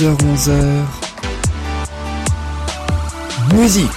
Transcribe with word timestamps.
10h-11h 0.00 0.54
Musique 3.54 3.90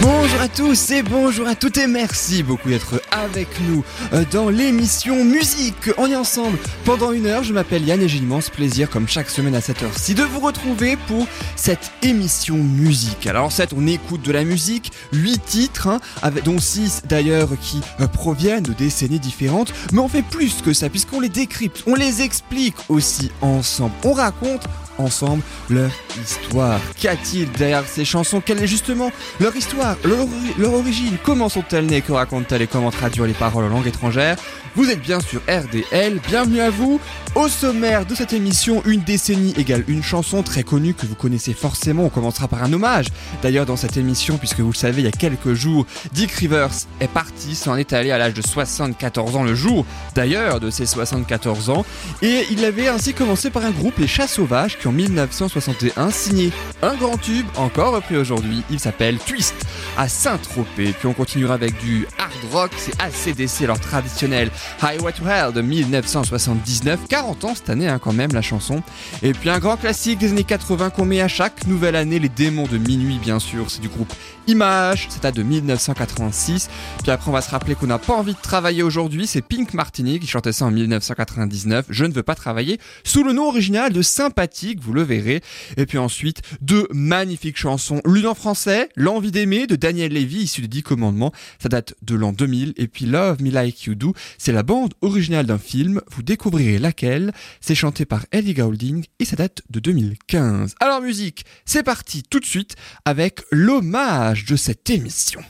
Bonjour 0.00 0.40
à 0.40 0.48
tous 0.48 0.90
et 0.90 1.02
bonjour 1.02 1.46
à 1.46 1.54
toutes 1.54 1.76
et 1.76 1.86
merci 1.86 2.42
beaucoup 2.42 2.70
d'être 2.70 3.02
avec 3.10 3.48
nous 3.68 3.84
euh, 4.14 4.24
dans 4.30 4.48
l'émission 4.48 5.22
Musique. 5.24 5.90
On 5.98 6.06
est 6.06 6.16
ensemble 6.16 6.56
pendant 6.86 7.12
une 7.12 7.26
heure. 7.26 7.42
Je 7.42 7.52
m'appelle 7.52 7.84
Yann 7.84 8.00
et 8.00 8.08
j'ai 8.08 8.20
l'immense 8.20 8.48
plaisir, 8.48 8.88
comme 8.88 9.06
chaque 9.06 9.28
semaine 9.28 9.54
à 9.54 9.60
cette 9.60 9.82
heure-ci, 9.82 10.14
de 10.14 10.22
vous 10.22 10.40
retrouver 10.40 10.96
pour 11.08 11.26
cette 11.56 11.90
émission 12.02 12.56
Musique. 12.56 13.26
Alors 13.26 13.52
fait, 13.52 13.74
on 13.76 13.86
écoute 13.86 14.22
de 14.22 14.32
la 14.32 14.44
musique, 14.44 14.92
8 15.12 15.44
titres, 15.44 15.88
hein, 15.88 16.00
dont 16.44 16.58
6 16.58 17.02
d'ailleurs 17.06 17.50
qui 17.60 17.82
euh, 18.00 18.06
proviennent 18.06 18.62
de 18.62 18.72
décennies 18.72 19.20
différentes, 19.20 19.74
mais 19.92 19.98
on 19.98 20.08
fait 20.08 20.22
plus 20.22 20.62
que 20.62 20.72
ça 20.72 20.88
puisqu'on 20.88 21.20
les 21.20 21.28
décrypte, 21.28 21.82
on 21.86 21.96
les 21.96 22.22
explique 22.22 22.76
aussi 22.88 23.30
ensemble. 23.42 23.92
On 24.04 24.12
raconte 24.12 24.62
ensemble 24.98 25.42
leur 25.70 25.90
histoire. 26.22 26.80
Qu'y 26.96 27.08
a-t-il 27.08 27.50
derrière 27.52 27.84
ces 27.86 28.04
chansons? 28.04 28.40
Quelle 28.44 28.62
est 28.62 28.66
justement 28.66 29.10
leur 29.40 29.54
histoire, 29.56 29.96
leur, 30.04 30.72
origine? 30.72 31.16
Comment 31.24 31.48
sont-elles 31.48 31.86
nées? 31.86 32.02
Que 32.02 32.12
racontent-elles 32.12 32.62
et 32.62 32.66
comment 32.66 32.90
traduire 32.90 33.26
les 33.26 33.34
paroles 33.34 33.64
en 33.64 33.68
langue 33.68 33.86
étrangère? 33.86 34.36
Vous 34.74 34.90
êtes 34.90 35.00
bien 35.00 35.20
sur 35.20 35.40
RDL, 35.48 36.20
bienvenue 36.28 36.60
à 36.60 36.70
vous. 36.70 37.00
Au 37.34 37.48
sommaire 37.48 38.06
de 38.06 38.14
cette 38.14 38.32
émission, 38.32 38.82
une 38.84 39.00
décennie 39.00 39.54
égale 39.56 39.84
une 39.86 40.02
chanson 40.02 40.42
très 40.42 40.62
connue 40.62 40.94
que 40.94 41.06
vous 41.06 41.14
connaissez 41.14 41.52
forcément. 41.52 42.04
On 42.04 42.08
commencera 42.08 42.48
par 42.48 42.62
un 42.62 42.72
hommage. 42.72 43.06
D'ailleurs, 43.42 43.66
dans 43.66 43.76
cette 43.76 43.96
émission, 43.96 44.38
puisque 44.38 44.60
vous 44.60 44.72
le 44.72 44.76
savez, 44.76 45.02
il 45.02 45.04
y 45.04 45.08
a 45.08 45.12
quelques 45.12 45.54
jours, 45.54 45.86
Dick 46.12 46.32
Rivers 46.32 46.70
est 47.00 47.08
parti, 47.08 47.54
s'en 47.54 47.76
est 47.76 47.92
allé 47.92 48.10
à 48.10 48.18
l'âge 48.18 48.34
de 48.34 48.42
74 48.42 49.36
ans 49.36 49.44
le 49.44 49.54
jour 49.54 49.86
d'ailleurs 50.14 50.60
de 50.60 50.70
ses 50.70 50.86
74 50.86 51.70
ans. 51.70 51.84
Et 52.22 52.44
il 52.50 52.64
avait 52.64 52.88
ainsi 52.88 53.14
commencé 53.14 53.50
par 53.50 53.64
un 53.64 53.70
groupe, 53.70 53.98
les 53.98 54.08
Chats 54.08 54.28
Sauvages, 54.28 54.78
qui 54.78 54.88
en 54.88 54.92
1961 54.92 56.10
signé 56.10 56.50
un 56.82 56.94
grand 56.94 57.18
tube, 57.18 57.46
encore 57.56 57.94
repris 57.94 58.16
aujourd'hui. 58.16 58.62
Il 58.70 58.80
s'appelle 58.80 59.18
Twist, 59.18 59.54
à 59.96 60.08
Saint-Tropez. 60.08 60.92
Puis 60.98 61.06
on 61.06 61.12
continuera 61.14 61.54
avec 61.54 61.78
du 61.78 62.06
hard 62.18 62.52
rock, 62.52 62.70
c'est 62.76 63.00
ACDC, 63.00 63.66
leur 63.66 63.80
traditionnel 63.80 64.50
Highway 64.82 65.12
to 65.12 65.26
Hell 65.26 65.52
de 65.52 65.60
1979. 65.60 67.00
40 67.08 67.44
ans 67.44 67.54
cette 67.54 67.70
année, 67.70 67.88
hein, 67.88 67.98
quand 68.02 68.12
même, 68.12 68.32
la 68.32 68.42
chanson. 68.42 68.82
Et 69.22 69.32
puis 69.32 69.50
un 69.50 69.58
grand 69.58 69.76
classique 69.76 70.18
des 70.18 70.30
années 70.30 70.44
80 70.44 70.90
qu'on 70.90 71.04
met 71.04 71.20
à 71.20 71.28
chaque 71.28 71.66
nouvelle 71.66 71.96
année, 71.96 72.18
Les 72.18 72.28
Démons 72.28 72.66
de 72.66 72.78
Minuit, 72.78 73.18
bien 73.18 73.38
sûr. 73.38 73.70
C'est 73.70 73.80
du 73.80 73.88
groupe 73.88 74.12
Image, 74.48 75.08
c'est 75.10 75.26
à 75.26 75.30
de 75.30 75.42
1986. 75.42 76.70
Puis 77.02 77.10
après, 77.10 77.28
on 77.28 77.32
va 77.32 77.42
se 77.42 77.50
rappeler 77.50 77.74
qu'on 77.74 77.86
n'a 77.86 77.98
pas 77.98 78.14
envie 78.14 78.32
de 78.32 78.40
travailler 78.40 78.82
aujourd'hui. 78.82 79.26
C'est 79.26 79.42
Pink 79.42 79.74
Martini 79.74 80.18
qui 80.18 80.26
chantait 80.26 80.52
ça 80.52 80.64
en 80.64 80.70
1999. 80.70 81.84
Je 81.90 82.04
ne 82.06 82.14
veux 82.14 82.22
pas 82.22 82.34
travailler 82.34 82.78
sous 83.04 83.22
le 83.22 83.34
nom 83.34 83.48
original 83.48 83.92
de 83.92 84.00
Sympathique, 84.00 84.80
vous 84.80 84.94
le 84.94 85.02
verrez. 85.02 85.42
Et 85.76 85.84
puis 85.84 85.98
ensuite, 85.98 86.40
deux 86.62 86.88
magnifiques 86.92 87.58
chansons. 87.58 88.00
L'une 88.06 88.26
en 88.26 88.34
français, 88.34 88.88
L'envie 88.96 89.30
d'aimer 89.30 89.66
de 89.66 89.76
Daniel 89.76 90.12
Levy, 90.12 90.44
issu 90.44 90.62
des 90.62 90.68
10 90.68 90.82
commandements. 90.82 91.32
Ça 91.62 91.68
date 91.68 91.94
de 92.00 92.14
l'an 92.14 92.32
2000. 92.32 92.72
Et 92.78 92.88
puis 92.88 93.04
Love 93.04 93.42
Me 93.42 93.50
Like 93.50 93.84
You 93.84 93.94
Do, 93.94 94.14
c'est 94.38 94.52
la 94.52 94.62
bande 94.62 94.94
originale 95.02 95.44
d'un 95.44 95.58
film. 95.58 96.00
Vous 96.10 96.22
découvrirez 96.22 96.78
laquelle. 96.78 97.32
C'est 97.60 97.74
chanté 97.74 98.06
par 98.06 98.24
Ellie 98.32 98.54
Goulding 98.54 99.04
et 99.18 99.24
ça 99.26 99.36
date 99.36 99.60
de 99.68 99.78
2015. 99.78 100.74
Alors 100.80 101.02
musique, 101.02 101.44
c'est 101.66 101.82
parti 101.82 102.22
tout 102.22 102.40
de 102.40 102.46
suite 102.46 102.76
avec 103.04 103.42
l'hommage 103.50 104.37
de 104.44 104.56
cette 104.56 104.90
émission. 104.90 105.40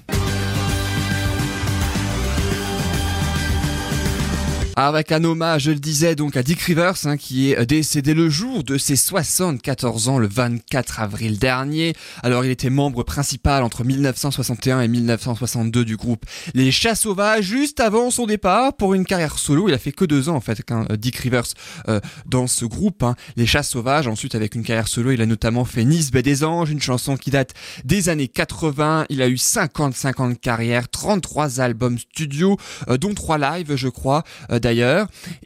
Avec 4.81 5.11
un 5.11 5.25
hommage, 5.25 5.65
je 5.65 5.72
le 5.72 5.81
disais, 5.81 6.15
donc 6.15 6.37
à 6.37 6.44
Dick 6.44 6.61
Rivers, 6.61 7.05
hein, 7.06 7.16
qui 7.16 7.50
est 7.50 7.66
décédé 7.66 8.15
le 8.15 8.31
jour 8.31 8.62
de 8.62 8.78
ses 8.78 8.94
74 8.94 10.09
ans, 10.09 10.19
le 10.21 10.28
24 10.28 11.00
avril 11.00 11.41
dernier. 11.41 11.94
Alors, 12.22 12.44
il 12.44 12.53
était 12.53 12.71
membre 12.71 13.03
principal 13.03 13.65
entre 13.65 13.83
1961 13.83 14.83
et 14.83 14.87
1962 14.87 15.84
du 15.84 15.97
groupe 15.97 16.25
Les 16.55 16.71
Chats 16.71 16.94
Sauvages, 16.94 17.44
juste 17.44 17.81
avant 17.81 18.12
son 18.12 18.27
départ 18.27 18.77
pour 18.77 18.94
une 18.94 19.05
carrière 19.05 19.41
solo. 19.41 19.69
Il 19.69 19.75
a 19.75 19.78
fait 19.78 19.91
que 19.91 20.05
deux 20.05 20.28
ans, 20.28 20.37
en 20.37 20.41
fait, 20.41 20.62
qu'un 20.62 20.87
Dick 20.97 21.16
Rivers 21.16 21.49
euh, 21.89 21.99
dans 22.27 22.47
ce 22.47 22.65
groupe, 22.65 23.03
hein, 23.03 23.16
Les 23.34 23.47
Chats 23.47 23.65
Sauvages. 23.65 24.06
Ensuite, 24.06 24.37
avec 24.37 24.55
une 24.55 24.62
carrière 24.62 24.87
solo, 24.87 25.10
il 25.10 25.21
a 25.21 25.27
notamment 25.27 25.65
fait 25.65 25.84
Nice 25.84 26.12
Baie 26.12 26.22
des 26.22 26.45
Anges, 26.45 26.71
une 26.71 26.81
chanson 26.81 27.16
qui 27.16 27.33
date 27.33 27.53
des 27.84 28.10
années 28.10 28.28
80. 28.28 29.06
Il 29.09 29.22
a 29.22 29.28
eu 29.28 29.39
55 29.39 30.21
ans 30.21 30.28
de 30.28 30.34
carrière, 30.34 30.89
33 30.89 31.59
albums 31.59 31.99
studio, 31.99 32.56
euh, 32.89 32.97
dont 32.97 33.12
3 33.12 33.39
lives, 33.39 33.75
je 33.75 33.89
crois. 33.89 34.22
Euh, 34.53 34.60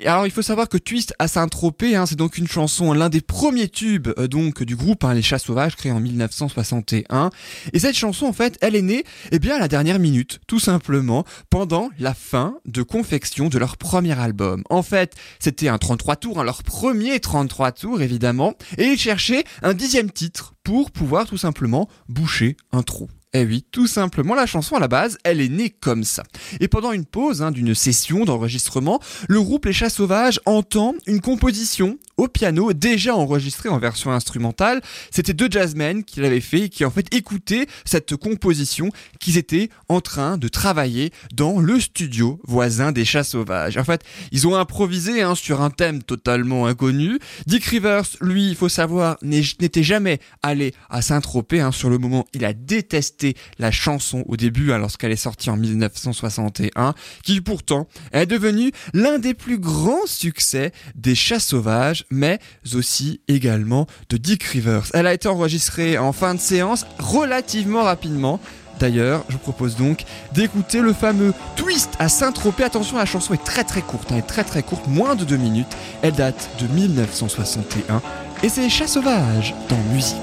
alors 0.07 0.27
il 0.27 0.31
faut 0.31 0.43
savoir 0.43 0.69
que 0.69 0.79
Twist 0.79 1.15
à 1.19 1.29
Saint-Tropez, 1.29 1.97
hein, 1.97 2.07
c'est 2.07 2.17
donc 2.17 2.39
une 2.39 2.49
chanson, 2.49 2.93
l'un 2.93 3.09
des 3.09 3.21
premiers 3.21 3.69
tubes 3.69 4.09
euh, 4.19 4.29
donc 4.29 4.63
du 4.63 4.77
groupe 4.77 5.05
hein, 5.05 5.15
Les 5.15 5.23
Chats 5.23 5.39
Sauvages, 5.39 5.77
créé 5.77 5.93
en 5.93 6.01
1961. 6.01 7.31
Et 7.73 7.79
cette 7.79 7.97
chanson 7.97 8.27
en 8.27 8.33
fait, 8.33 8.59
elle 8.61 8.77
est 8.77 8.83
née 8.83 9.05
eh 9.31 9.39
bien 9.39 9.57
à 9.57 9.59
la 9.59 9.69
dernière 9.69 9.99
minute, 9.99 10.41
tout 10.47 10.59
simplement, 10.59 11.25
pendant 11.51 11.91
la 11.99 12.15
fin 12.15 12.55
de 12.67 12.83
confection 12.83 13.49
de 13.49 13.59
leur 13.59 13.77
premier 13.77 14.19
album. 14.19 14.63
En 14.71 14.83
fait, 14.83 15.15
c'était 15.39 15.69
un 15.69 15.79
33 15.79 16.17
tours, 16.17 16.41
hein, 16.41 16.45
leur 16.45 16.63
premier 16.63 17.21
33 17.21 17.73
tours 17.73 18.03
évidemment, 18.03 18.55
et 18.79 18.87
ils 18.87 18.99
cherchaient 18.99 19.45
un 19.63 19.75
dixième 19.75 20.11
titre 20.11 20.55
pour 20.63 20.91
pouvoir 20.91 21.27
tout 21.27 21.37
simplement 21.37 21.89
boucher 22.09 22.57
un 22.73 22.83
trou. 22.83 23.09
Eh 23.35 23.47
oui, 23.47 23.65
tout 23.71 23.87
simplement, 23.87 24.35
la 24.35 24.45
chanson 24.45 24.77
à 24.77 24.81
la 24.81 24.89
base, 24.89 25.17
elle 25.25 25.41
est 25.41 25.49
née 25.49 25.71
comme 25.71 26.05
ça. 26.05 26.23
Et 26.61 26.69
pendant 26.69 26.93
une 26.93 27.07
pause 27.07 27.41
hein, 27.41 27.51
d'une 27.51 27.75
session 27.75 28.27
d'enregistrement, 28.27 29.01
le 29.27 29.41
groupe 29.41 29.65
Les 29.65 29.73
Chats 29.73 29.89
Sauvages 29.89 30.39
entend 30.45 30.95
une 31.07 31.23
composition 31.23 31.99
au 32.19 32.29
piano 32.29 32.75
déjà 32.75 33.17
enregistrée 33.17 33.71
en 33.71 33.79
version 33.79 34.13
instrumentale. 34.13 34.83
C'était 35.11 35.33
deux 35.33 35.49
jazzmen 35.51 36.05
qui 36.05 36.21
l'avaient 36.21 36.43
fait 36.43 36.65
et 36.65 36.69
qui 36.69 36.85
en 36.85 36.91
fait 36.91 37.07
écoutaient 37.15 37.67
cette 37.87 38.17
composition 38.17 38.91
qu'ils 39.19 39.39
étaient 39.39 39.71
en 39.89 40.03
train 40.03 40.37
de 40.37 40.49
travailler 40.49 41.11
dans 41.33 41.59
le 41.59 41.81
studio 41.81 42.39
voisin 42.45 42.93
des 42.93 43.07
Chats 43.07 43.25
Sauvages. 43.25 43.79
En 43.79 43.85
fait, 43.85 44.03
ils 44.31 44.47
ont 44.47 44.57
improvisé 44.57 45.23
hein, 45.23 45.35
sur 45.35 45.63
un 45.63 45.71
thème 45.71 46.03
totalement 46.03 46.67
inconnu. 46.67 47.19
Dick 47.47 47.65
Rivers, 47.65 48.05
lui, 48.21 48.51
il 48.51 48.57
faut 48.57 48.69
savoir, 48.69 49.17
n'était 49.23 49.83
jamais 49.83 50.21
allé 50.43 50.75
à 50.91 51.01
Saint-Tropez. 51.01 51.61
Hein. 51.61 51.73
Sur 51.73 51.89
le 51.89 51.97
moment, 51.97 52.27
il 52.35 52.45
a 52.45 52.53
détesté 52.53 53.22
la 53.59 53.71
chanson 53.71 54.25
au 54.27 54.37
début, 54.37 54.73
hein, 54.73 54.79
lorsqu'elle 54.79 55.13
est 55.13 55.17
sortie 55.17 55.51
en 55.51 55.57
1961, 55.57 56.95
qui 57.23 57.41
pourtant 57.41 57.87
est 58.13 58.27
devenue 58.27 58.73
l'un 58.95 59.19
des 59.19 59.35
plus 59.35 59.59
grands 59.59 60.07
succès 60.07 60.73
des 60.95 61.15
chats 61.15 61.41
sauvages, 61.41 62.05
mais 62.11 62.39
aussi 62.75 63.21
également 63.29 63.87
de 64.09 64.17
Dick 64.17 64.43
Rivers. 64.45 64.87
Elle 64.95 65.07
a 65.07 65.15
été 65.15 65.29
enregistrée 65.29 65.99
en 65.99 66.13
fin 66.13 66.35
de 66.35 66.41
séance 66.41 66.87
relativement 66.99 67.83
rapidement. 67.83 68.41
D'ailleurs, 68.81 69.25
je 69.29 69.35
vous 69.35 69.39
propose 69.39 69.77
donc 69.77 70.05
d'écouter 70.33 70.81
le 70.81 70.93
fameux 70.93 71.35
Twist 71.57 71.91
à 71.99 72.09
Saint-Tropez. 72.09 72.65
Attention, 72.65 72.97
la 72.97 73.07
chanson 73.07 73.35
est 73.35 73.45
très 73.45 73.65
très 73.65 73.83
courte, 73.83 74.11
est 74.11 74.23
très 74.23 74.45
très 74.45 74.63
courte, 74.63 74.87
moins 74.89 75.15
de 75.15 75.25
deux 75.25 75.37
minutes. 75.37 75.69
Elle 76.03 76.15
date 76.15 76.51
de 76.59 76.67
1961 76.67 78.03
et 78.43 78.49
c'est 78.49 78.69
chats 78.69 78.89
sauvages 78.89 79.55
dans 79.69 79.79
musique. 79.93 80.17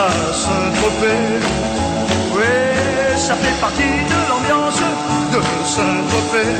À 0.00 0.32
Saint-Tropez. 0.32 1.28
Oui, 2.34 2.54
ça 3.16 3.34
fait 3.34 3.58
partie 3.60 3.96
de 4.12 4.20
l'ambiance 4.30 4.80
de 5.34 5.40
Saint-Tropez. 5.74 6.56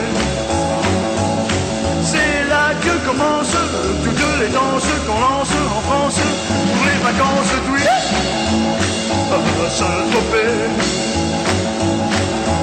C'est 2.11 2.41
là 2.53 2.67
que 2.85 2.93
commencent 3.09 3.63
toutes 4.05 4.27
les 4.41 4.51
danses 4.59 4.93
qu'on 5.07 5.21
lance 5.29 5.55
en 5.79 5.83
France 5.89 6.21
pour 6.71 6.85
les 6.89 6.99
vacances 7.09 7.55
twist 7.67 8.09
à 9.37 9.71
Saint-Tropez. 9.79 10.57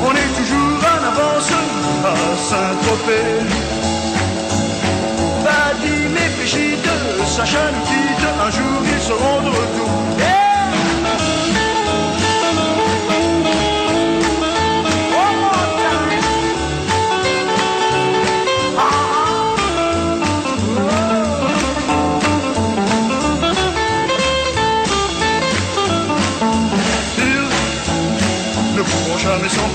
On 0.08 0.14
est 0.24 0.32
toujours 0.40 0.80
en 0.94 1.02
avance 1.12 1.52
à 2.12 2.16
Saint-Tropez. 2.50 3.32
Vadim 5.44 6.12
et 6.24 6.30
Brigitte, 6.38 6.92
Sacha 7.26 7.66
nous 7.74 7.86
quitte, 7.90 8.26
un 8.46 8.52
jour 8.52 8.80
ils 8.94 9.04
seront 9.10 9.42
de 9.42 9.50
retour. 9.50 9.87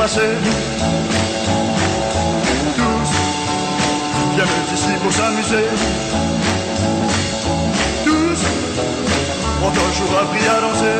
Tous 0.02 0.18
viennent 4.34 4.68
ici 4.74 4.92
pour 5.00 5.12
s'amuser. 5.12 5.66
Tous 8.04 8.40
ont 9.64 9.70
toujours 9.70 10.18
appris 10.18 10.46
à 10.48 10.60
danser. 10.60 10.98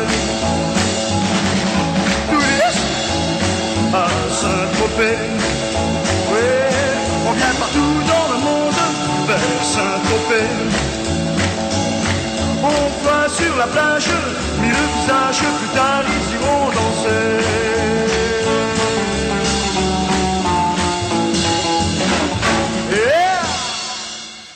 Tous 2.31 2.75
à 3.93 4.07
Saint-Tropez. 4.31 5.19
Oui, 6.31 6.47
on 7.27 7.33
vient 7.33 7.55
partout 7.59 7.95
dans 8.07 8.27
le 8.33 8.39
monde 8.41 8.81
vers 9.27 9.63
Saint-Tropez. 9.63 10.49
On 12.63 13.03
voit 13.03 13.27
sur 13.27 13.53
la 13.57 13.67
plage, 13.67 14.07
mille 14.61 14.71
visages, 14.95 15.43
plus 15.59 15.71
tard 15.75 16.03
ils 16.07 16.35
iront 16.35 16.67
danser. 16.67 17.82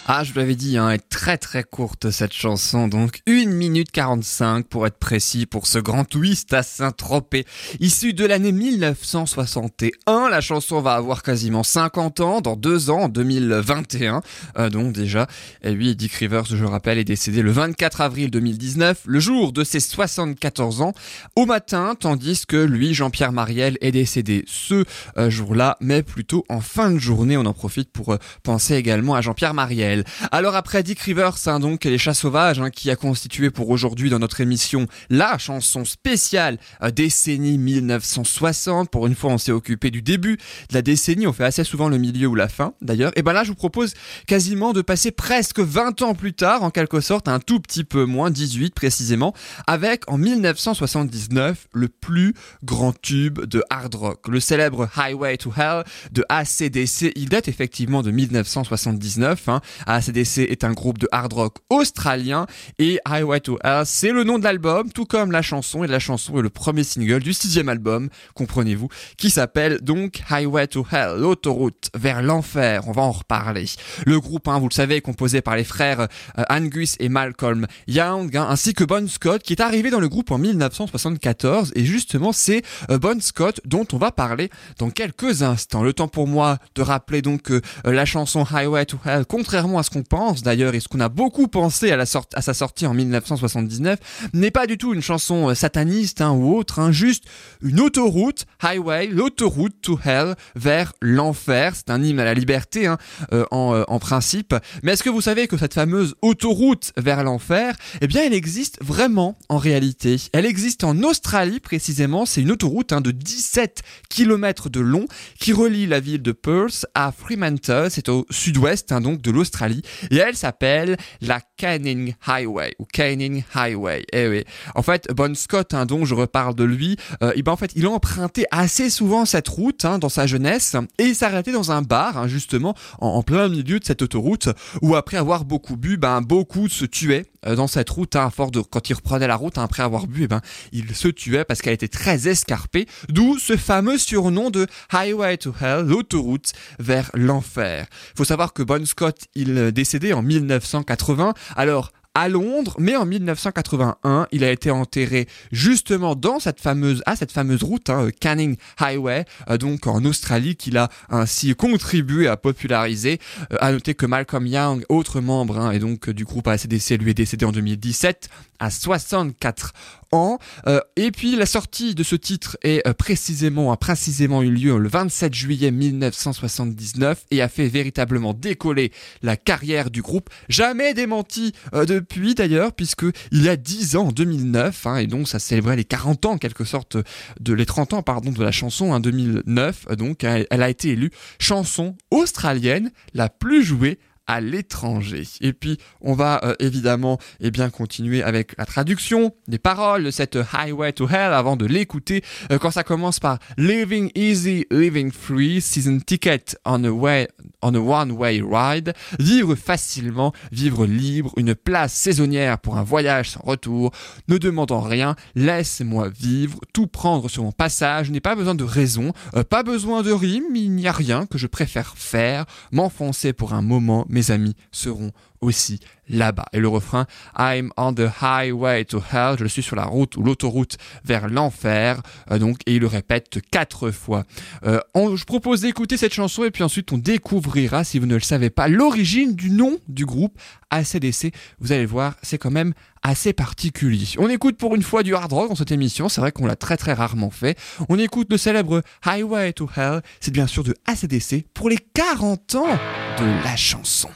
Ah, 0.09 0.23
je 0.23 0.31
vous 0.31 0.39
l'avais 0.39 0.55
dit, 0.55 0.77
hein, 0.77 0.89
est 0.89 1.09
très 1.09 1.37
très 1.37 1.65
courte 1.65 2.11
cette 2.11 2.31
chanson, 2.31 2.87
donc 2.87 3.19
1 3.27 3.47
minute 3.47 3.91
45 3.91 4.65
pour 4.65 4.87
être 4.87 4.99
précis 4.99 5.45
pour 5.45 5.67
ce 5.67 5.79
grand 5.79 6.05
twist 6.05 6.53
à 6.53 6.63
Saint-Tropez. 6.63 7.43
Issu 7.81 8.13
de 8.13 8.25
l'année 8.25 8.53
1961, 8.53 10.29
la 10.29 10.39
chanson 10.39 10.79
va 10.79 10.93
avoir 10.93 11.23
quasiment 11.23 11.61
50 11.61 12.21
ans, 12.21 12.39
dans 12.39 12.55
deux 12.55 12.89
ans, 12.89 13.01
en 13.01 13.09
2021, 13.09 14.21
euh, 14.57 14.69
donc 14.69 14.93
déjà. 14.93 15.27
Et 15.61 15.73
lui, 15.73 15.93
Dick 15.93 16.13
Rivers, 16.13 16.45
je 16.45 16.63
rappelle, 16.63 16.99
est 16.99 17.03
décédé 17.03 17.41
le 17.41 17.51
24 17.51 17.99
avril 17.99 18.31
2019, 18.31 19.01
le 19.07 19.19
jour 19.19 19.51
de 19.51 19.65
ses 19.65 19.81
74 19.81 20.79
ans, 20.83 20.93
au 21.35 21.45
matin, 21.45 21.95
tandis 21.99 22.45
que 22.45 22.55
lui, 22.55 22.93
Jean-Pierre 22.93 23.33
Mariel, 23.33 23.77
est 23.81 23.91
décédé 23.91 24.45
ce 24.47 24.85
euh, 25.17 25.29
jour-là, 25.29 25.75
mais 25.81 26.01
plutôt 26.01 26.45
en 26.47 26.61
fin 26.61 26.91
de 26.91 26.97
journée. 26.97 27.35
On 27.35 27.45
en 27.45 27.51
profite 27.53 27.91
pour 27.91 28.13
euh, 28.13 28.17
penser 28.43 28.75
également 28.75 29.13
à 29.13 29.19
Jean-Pierre 29.19 29.53
Mariel. 29.53 29.96
Alors 30.31 30.55
après 30.55 30.83
Dick 30.83 30.99
Rivers, 30.99 31.35
hein, 31.47 31.59
donc 31.59 31.83
les 31.83 31.97
chats 31.97 32.13
sauvages, 32.13 32.59
hein, 32.59 32.69
qui 32.69 32.89
a 32.91 32.95
constitué 32.95 33.49
pour 33.49 33.69
aujourd'hui 33.69 34.09
dans 34.09 34.19
notre 34.19 34.41
émission 34.41 34.87
la 35.09 35.37
chanson 35.37 35.85
spéciale 35.85 36.57
euh, 36.83 36.91
décennie 36.91 37.57
1960. 37.57 38.89
Pour 38.89 39.07
une 39.07 39.15
fois, 39.15 39.31
on 39.31 39.37
s'est 39.37 39.51
occupé 39.51 39.91
du 39.91 40.01
début 40.01 40.37
de 40.69 40.73
la 40.73 40.81
décennie. 40.81 41.27
On 41.27 41.33
fait 41.33 41.45
assez 41.45 41.63
souvent 41.63 41.89
le 41.89 41.97
milieu 41.97 42.27
ou 42.27 42.35
la 42.35 42.47
fin, 42.47 42.73
d'ailleurs. 42.81 43.11
Et 43.15 43.21
ben 43.21 43.33
là, 43.33 43.43
je 43.43 43.49
vous 43.49 43.55
propose 43.55 43.93
quasiment 44.25 44.73
de 44.73 44.81
passer 44.81 45.11
presque 45.11 45.59
20 45.59 46.01
ans 46.01 46.15
plus 46.15 46.33
tard, 46.33 46.63
en 46.63 46.69
quelque 46.69 47.01
sorte, 47.01 47.27
un 47.27 47.39
tout 47.39 47.59
petit 47.59 47.83
peu 47.83 48.05
moins, 48.05 48.31
18 48.31 48.73
précisément, 48.73 49.33
avec 49.65 50.09
en 50.11 50.17
1979 50.17 51.67
le 51.73 51.87
plus 51.87 52.33
grand 52.63 52.93
tube 53.01 53.39
de 53.45 53.63
hard 53.69 53.95
rock, 53.95 54.27
le 54.27 54.39
célèbre 54.39 54.89
Highway 54.95 55.37
to 55.37 55.51
Hell 55.55 55.83
de 56.11 56.23
ACDC. 56.29 57.11
Il 57.15 57.29
date 57.29 57.47
effectivement 57.47 58.01
de 58.01 58.11
1979. 58.11 59.49
Hein. 59.49 59.61
ACDC 59.87 60.39
est 60.39 60.63
un 60.63 60.73
groupe 60.73 60.97
de 60.97 61.07
hard 61.11 61.33
rock 61.33 61.55
australien 61.69 62.45
et 62.77 62.99
Highway 63.05 63.39
to 63.39 63.57
Hell, 63.63 63.83
c'est 63.85 64.11
le 64.11 64.23
nom 64.23 64.37
de 64.37 64.43
l'album, 64.43 64.91
tout 64.91 65.05
comme 65.05 65.31
la 65.31 65.41
chanson. 65.41 65.83
Et 65.83 65.87
la 65.87 65.99
chanson 65.99 66.37
est 66.37 66.41
le 66.41 66.49
premier 66.49 66.83
single 66.83 67.19
du 67.19 67.33
sixième 67.33 67.69
album, 67.69 68.09
comprenez-vous, 68.35 68.89
qui 69.17 69.29
s'appelle 69.29 69.79
donc 69.81 70.21
Highway 70.29 70.67
to 70.67 70.85
Hell, 70.91 71.19
l'autoroute 71.19 71.89
vers 71.95 72.21
l'enfer. 72.21 72.83
On 72.87 72.91
va 72.91 73.01
en 73.01 73.11
reparler. 73.11 73.65
Le 74.05 74.19
groupe, 74.19 74.47
hein, 74.47 74.59
vous 74.59 74.69
le 74.69 74.73
savez, 74.73 74.97
est 74.97 75.01
composé 75.01 75.41
par 75.41 75.55
les 75.55 75.63
frères 75.63 76.01
euh, 76.01 76.43
Angus 76.49 76.95
et 76.99 77.09
Malcolm 77.09 77.67
Young, 77.87 78.35
hein, 78.35 78.47
ainsi 78.49 78.73
que 78.73 78.83
Bon 78.83 79.07
Scott, 79.07 79.41
qui 79.41 79.53
est 79.53 79.61
arrivé 79.61 79.89
dans 79.89 79.99
le 79.99 80.09
groupe 80.09 80.31
en 80.31 80.37
1974. 80.37 81.71
Et 81.75 81.85
justement, 81.85 82.31
c'est 82.31 82.63
euh, 82.89 82.97
Bon 82.97 83.21
Scott 83.21 83.61
dont 83.65 83.87
on 83.93 83.97
va 83.97 84.11
parler 84.11 84.49
dans 84.77 84.89
quelques 84.89 85.43
instants. 85.43 85.83
Le 85.83 85.93
temps 85.93 86.07
pour 86.07 86.27
moi 86.27 86.57
de 86.75 86.81
rappeler 86.81 87.21
donc 87.21 87.51
euh, 87.51 87.61
la 87.85 88.05
chanson 88.05 88.45
Highway 88.51 88.85
to 88.85 88.97
Hell, 89.05 89.25
contrairement 89.27 89.76
à 89.77 89.83
ce 89.83 89.89
qu'on 89.89 90.03
pense 90.03 90.41
d'ailleurs 90.41 90.75
et 90.75 90.79
ce 90.79 90.87
qu'on 90.87 90.99
a 90.99 91.09
beaucoup 91.09 91.47
pensé 91.47 91.91
à, 91.91 91.97
la 91.97 92.05
sorte, 92.05 92.35
à 92.35 92.41
sa 92.41 92.53
sortie 92.53 92.85
en 92.87 92.93
1979, 92.93 93.99
n'est 94.33 94.51
pas 94.51 94.67
du 94.67 94.77
tout 94.77 94.93
une 94.93 95.01
chanson 95.01 95.49
euh, 95.49 95.55
sataniste 95.55 96.21
hein, 96.21 96.31
ou 96.31 96.55
autre, 96.55 96.79
hein, 96.79 96.91
juste 96.91 97.25
une 97.61 97.79
autoroute, 97.79 98.45
Highway, 98.61 99.07
l'autoroute 99.07 99.75
to 99.81 99.99
Hell 100.03 100.35
vers 100.55 100.93
l'enfer. 101.01 101.73
C'est 101.75 101.89
un 101.89 102.01
hymne 102.01 102.19
à 102.19 102.25
la 102.25 102.33
liberté 102.33 102.87
hein, 102.87 102.97
euh, 103.33 103.45
en, 103.51 103.75
euh, 103.75 103.83
en 103.87 103.99
principe. 103.99 104.55
Mais 104.83 104.93
est-ce 104.93 105.03
que 105.03 105.09
vous 105.09 105.21
savez 105.21 105.47
que 105.47 105.57
cette 105.57 105.73
fameuse 105.73 106.15
autoroute 106.21 106.91
vers 106.97 107.23
l'enfer, 107.23 107.75
eh 108.01 108.07
bien 108.07 108.23
elle 108.23 108.33
existe 108.33 108.77
vraiment 108.83 109.37
en 109.49 109.57
réalité? 109.57 110.17
Elle 110.33 110.45
existe 110.45 110.83
en 110.83 111.03
Australie 111.03 111.59
précisément, 111.59 112.25
c'est 112.25 112.41
une 112.41 112.51
autoroute 112.51 112.93
de 112.93 113.11
17 113.11 113.81
km 114.09 114.69
de 114.69 114.79
long 114.79 115.07
qui 115.39 115.53
relie 115.53 115.85
la 115.85 115.99
ville 115.99 116.21
de 116.21 116.31
Perth 116.31 116.85
à 116.93 117.11
Fremantle, 117.11 117.89
c'est 117.89 118.09
au 118.09 118.25
sud-ouest 118.29 118.87
donc 119.01 119.21
de 119.21 119.31
l'Australie, 119.31 119.66
et 120.11 120.17
elle 120.17 120.35
s'appelle 120.35 120.97
la 121.21 121.39
Canning 121.57 122.13
Highway 122.25 122.73
ou 122.79 122.85
Canning 122.91 123.43
Highway. 123.53 124.05
Eh 124.13 124.27
oui. 124.27 124.43
En 124.75 124.81
fait, 124.81 125.07
Bon 125.15 125.35
Scott, 125.35 125.73
hein, 125.73 125.85
dont 125.85 126.05
je 126.05 126.15
reparle 126.15 126.55
de 126.55 126.63
lui, 126.63 126.97
euh, 127.23 127.31
et 127.35 127.41
ben 127.41 127.51
en 127.51 127.57
fait, 127.57 127.71
il 127.75 127.85
a 127.85 127.89
emprunté 127.89 128.45
assez 128.51 128.89
souvent 128.89 129.25
cette 129.25 129.47
route 129.47 129.85
hein, 129.85 129.99
dans 129.99 130.09
sa 130.09 130.27
jeunesse 130.27 130.75
et 130.99 131.05
il 131.05 131.15
s'arrêtait 131.15 131.51
dans 131.51 131.71
un 131.71 131.81
bar 131.81 132.17
hein, 132.17 132.27
justement 132.27 132.75
en, 132.99 133.23
plein 133.23 133.49
milieu 133.49 133.79
de 133.79 133.85
cette 133.85 134.01
autoroute 134.01 134.49
où 134.81 134.95
après 134.95 135.17
avoir 135.17 135.45
beaucoup 135.45 135.77
bu, 135.77 135.97
ben 135.97 136.21
beaucoup 136.21 136.69
se 136.69 136.85
tuaient 136.85 137.25
dans 137.55 137.67
cette 137.67 137.89
route 137.89 138.15
hein, 138.15 138.27
à 138.27 138.29
force 138.29 138.51
de 138.51 138.61
quand 138.61 138.89
il 138.89 138.93
reprenait 138.93 139.27
la 139.27 139.35
route 139.35 139.57
hein, 139.57 139.63
après 139.63 139.83
avoir 139.83 140.07
bu, 140.07 140.23
eh 140.23 140.27
ben 140.27 140.41
il 140.71 140.95
se 140.95 141.07
tuait 141.07 141.45
parce 141.45 141.61
qu'elle 141.61 141.73
était 141.73 141.87
très 141.87 142.27
escarpée, 142.27 142.87
d'où 143.09 143.37
ce 143.37 143.57
fameux 143.57 143.97
surnom 143.97 144.49
de 144.49 144.67
Highway 144.91 145.37
to 145.37 145.53
Hell, 145.59 145.85
l'autoroute 145.85 146.51
vers 146.79 147.09
l'enfer. 147.13 147.87
Faut 148.15 148.25
savoir 148.25 148.53
que 148.53 148.63
Bon 148.63 148.85
Scott, 148.85 149.25
il 149.35 149.57
est 149.57 149.71
décédé 149.71 150.13
en 150.13 150.21
1980. 150.21 151.33
Alors 151.55 151.91
à 152.17 152.29
Londres, 152.29 152.75
mais 152.79 152.95
en 152.95 153.05
1981, 153.05 154.27
il 154.31 154.43
a 154.43 154.49
été 154.49 154.71
enterré 154.71 155.27
justement 155.51 156.15
dans 156.15 156.39
cette 156.39 156.59
fameuse, 156.59 157.03
à 157.05 157.15
cette 157.15 157.31
fameuse 157.31 157.61
route, 157.61 157.91
hein, 157.91 158.09
Canning 158.19 158.55
Highway, 158.79 159.25
euh, 159.51 159.57
donc 159.59 159.85
en 159.85 160.03
Australie, 160.03 160.55
qu'il 160.55 160.77
a 160.77 160.89
ainsi 161.09 161.53
contribué 161.53 162.27
à 162.27 162.35
populariser. 162.35 163.19
Euh, 163.51 163.57
à 163.59 163.71
noter 163.71 163.93
que 163.93 164.07
Malcolm 164.07 164.47
Young, 164.47 164.83
autre 164.89 165.21
membre, 165.21 165.59
hein, 165.59 165.69
et 165.69 165.77
donc 165.77 166.09
euh, 166.09 166.13
du 166.13 166.25
groupe 166.25 166.47
ACDC, 166.47 166.97
lui 166.99 167.11
est 167.11 167.13
décédé 167.13 167.45
en 167.45 167.51
2017 167.51 168.29
à 168.59 168.71
64 168.71 169.73
Euh, 170.13 170.79
et 170.95 171.11
puis 171.11 171.35
la 171.35 171.45
sortie 171.45 171.95
de 171.95 172.03
ce 172.03 172.15
titre 172.15 172.57
est 172.63 172.85
euh, 172.87 172.93
précisément, 172.93 173.71
a 173.71 173.77
précisément 173.77 174.41
eu 174.41 174.51
lieu 174.51 174.77
le 174.77 174.89
27 174.89 175.33
juillet 175.33 175.71
1979 175.71 177.25
et 177.31 177.41
a 177.41 177.49
fait 177.49 177.67
véritablement 177.67 178.33
décoller 178.33 178.91
la 179.21 179.37
carrière 179.37 179.89
du 179.91 180.01
groupe. 180.01 180.29
Jamais 180.49 180.93
démenti 180.93 181.53
euh, 181.73 181.85
depuis 181.85 182.35
d'ailleurs, 182.35 182.73
puisque 182.73 183.05
il 183.31 183.43
y 183.43 183.49
a 183.49 183.55
10 183.55 183.95
ans, 183.95 184.07
en 184.07 184.11
2009, 184.11 184.85
hein, 184.85 184.97
et 184.97 185.07
donc 185.07 185.27
ça 185.27 185.39
célébrait 185.39 185.75
les 185.75 185.85
40 185.85 186.25
ans 186.25 186.31
en 186.33 186.37
quelque 186.37 186.63
sorte 186.63 186.97
de 187.39 187.53
les 187.53 187.65
30 187.65 187.93
ans 187.93 188.01
pardon 188.01 188.31
de 188.31 188.43
la 188.43 188.51
chanson, 188.51 188.91
en 188.91 188.99
2009. 188.99 189.87
Donc 189.97 190.23
elle 190.23 190.47
a 190.49 190.69
été 190.69 190.89
élue 190.89 191.11
chanson 191.39 191.95
australienne 192.11 192.91
la 193.13 193.29
plus 193.29 193.63
jouée 193.63 193.99
à 194.27 194.41
l'étranger. 194.41 195.23
Et 195.41 195.53
puis, 195.53 195.77
on 196.01 196.13
va 196.13 196.41
euh, 196.43 196.55
évidemment 196.59 197.17
eh 197.39 197.51
bien, 197.51 197.69
continuer 197.69 198.23
avec 198.23 198.57
la 198.57 198.65
traduction 198.65 199.33
des 199.47 199.57
paroles 199.57 200.03
de 200.03 200.11
cette 200.11 200.37
Highway 200.53 200.91
to 200.93 201.07
Hell 201.07 201.33
avant 201.33 201.55
de 201.55 201.65
l'écouter. 201.65 202.23
Euh, 202.51 202.57
quand 202.57 202.71
ça 202.71 202.83
commence 202.83 203.19
par 203.19 203.39
Living 203.57 204.11
easy, 204.15 204.65
living 204.71 205.11
free, 205.11 205.61
season 205.61 205.99
ticket 205.99 206.57
on 206.65 206.83
a, 206.83 206.89
way, 206.89 207.27
on 207.61 207.73
a 207.73 207.79
one-way 207.79 208.41
ride, 208.41 208.93
vivre 209.19 209.55
facilement, 209.55 210.33
vivre 210.51 210.85
libre, 210.85 211.33
une 211.37 211.55
place 211.55 211.93
saisonnière 211.93 212.59
pour 212.59 212.77
un 212.77 212.83
voyage 212.83 213.31
sans 213.31 213.41
retour, 213.43 213.91
ne 214.27 214.37
demandant 214.37 214.81
rien, 214.81 215.15
laisse-moi 215.35 216.09
vivre, 216.09 216.59
tout 216.73 216.87
prendre 216.87 217.29
sur 217.29 217.43
mon 217.43 217.51
passage, 217.51 218.11
n'ai 218.11 218.19
pas 218.19 218.35
besoin 218.35 218.55
de 218.55 218.63
raison, 218.63 219.13
euh, 219.35 219.43
pas 219.43 219.63
besoin 219.63 220.03
de 220.03 220.11
rime, 220.11 220.55
il 220.55 220.71
n'y 220.71 220.87
a 220.87 220.91
rien 220.91 221.25
que 221.25 221.37
je 221.37 221.47
préfère 221.47 221.93
faire, 221.97 222.45
m'enfoncer 222.71 223.33
pour 223.33 223.53
un 223.53 223.61
moment, 223.61 224.05
mes 224.17 224.31
amis 224.31 224.55
seront 224.71 225.11
aussi 225.41 225.79
là-bas. 226.09 226.45
Et 226.51 226.59
le 226.59 226.67
refrain 226.67 227.05
I'm 227.37 227.71
on 227.77 227.93
the 227.93 228.09
highway 228.21 228.85
to 228.85 228.97
hell, 229.13 229.35
je 229.39 229.45
suis 229.45 229.61
sur 229.61 229.75
la 229.75 229.85
route 229.85 230.17
ou 230.17 230.23
l'autoroute 230.23 230.77
vers 231.05 231.27
l'enfer. 231.27 232.01
Euh, 232.31 232.39
donc 232.39 232.57
et 232.65 232.75
il 232.75 232.81
le 232.81 232.87
répète 232.87 233.39
quatre 233.51 233.91
fois. 233.91 234.23
Euh, 234.65 234.79
je 234.95 235.23
propose 235.25 235.61
d'écouter 235.61 235.97
cette 235.97 236.13
chanson 236.13 236.43
et 236.43 236.51
puis 236.51 236.63
ensuite 236.63 236.91
on 236.91 236.97
découvrira, 236.97 237.83
si 237.83 237.99
vous 237.99 238.07
ne 238.07 238.15
le 238.15 238.21
savez 238.21 238.49
pas, 238.49 238.67
l'origine 238.67 239.35
du 239.35 239.51
nom 239.51 239.77
du 239.87 240.05
groupe 240.05 240.39
ACDC. 240.71 241.31
Vous 241.59 241.71
allez 241.71 241.83
le 241.83 241.87
voir, 241.87 242.15
c'est 242.23 242.39
quand 242.39 242.51
même 242.51 242.73
assez 243.07 243.33
particulier. 243.33 244.07
On 244.17 244.29
écoute 244.29 244.57
pour 244.57 244.75
une 244.75 244.83
fois 244.83 245.01
du 245.01 245.15
hard 245.15 245.31
rock 245.31 245.49
dans 245.49 245.55
cette 245.55 245.71
émission, 245.71 246.09
c'est 246.09 246.21
vrai 246.21 246.31
qu'on 246.31 246.45
l'a 246.45 246.55
très 246.55 246.77
très 246.77 246.93
rarement 246.93 247.29
fait. 247.29 247.57
On 247.89 247.97
écoute 247.97 248.27
le 248.29 248.37
célèbre 248.37 248.81
Highway 249.05 249.53
to 249.53 249.69
Hell, 249.75 250.01
c'est 250.19 250.31
bien 250.31 250.47
sûr 250.47 250.63
de 250.63 250.75
ACDC 250.85 251.45
pour 251.53 251.69
les 251.69 251.77
40 251.77 252.55
ans 252.55 252.77
de 253.19 253.43
la 253.43 253.55
chanson. 253.55 254.09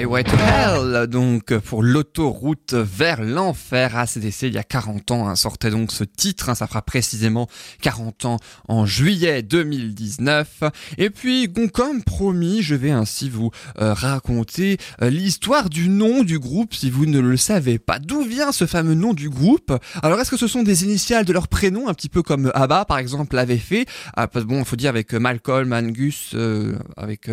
To 0.00 0.36
Hell, 0.36 1.08
donc 1.08 1.52
pour 1.58 1.82
l'autoroute 1.82 2.72
vers 2.72 3.20
l'enfer 3.20 3.96
ACDC 3.96 4.42
il 4.42 4.54
y 4.54 4.58
a 4.58 4.62
40 4.62 5.10
ans, 5.10 5.28
hein, 5.28 5.34
sortait 5.34 5.70
donc 5.70 5.90
ce 5.90 6.04
titre, 6.04 6.48
hein, 6.50 6.54
ça 6.54 6.68
fera 6.68 6.82
précisément 6.82 7.48
40 7.82 8.24
ans 8.26 8.36
en 8.68 8.86
juillet 8.86 9.42
2019. 9.42 10.62
Et 10.98 11.10
puis, 11.10 11.52
comme 11.72 12.04
promis, 12.04 12.62
je 12.62 12.76
vais 12.76 12.92
ainsi 12.92 13.28
vous 13.28 13.50
euh, 13.80 13.92
raconter 13.92 14.78
euh, 15.02 15.10
l'histoire 15.10 15.68
du 15.68 15.88
nom 15.88 16.22
du 16.22 16.38
groupe 16.38 16.74
si 16.74 16.90
vous 16.90 17.06
ne 17.06 17.18
le 17.18 17.36
savez 17.36 17.80
pas. 17.80 17.98
D'où 17.98 18.22
vient 18.22 18.52
ce 18.52 18.66
fameux 18.66 18.94
nom 18.94 19.14
du 19.14 19.28
groupe? 19.28 19.76
Alors 20.02 20.20
est-ce 20.20 20.30
que 20.30 20.36
ce 20.36 20.46
sont 20.46 20.62
des 20.62 20.84
initiales 20.84 21.24
de 21.24 21.32
leur 21.32 21.48
prénom, 21.48 21.88
un 21.88 21.94
petit 21.94 22.08
peu 22.08 22.22
comme 22.22 22.52
ABBA 22.54 22.84
par 22.84 22.98
exemple 22.98 23.34
l'avait 23.34 23.58
fait? 23.58 23.86
Ah, 24.16 24.28
Bon, 24.32 24.60
il 24.60 24.64
faut 24.64 24.76
dire 24.76 24.90
avec 24.90 25.12
Malcolm, 25.12 25.72
Angus, 25.72 26.30
euh, 26.34 26.78
avec 26.96 27.28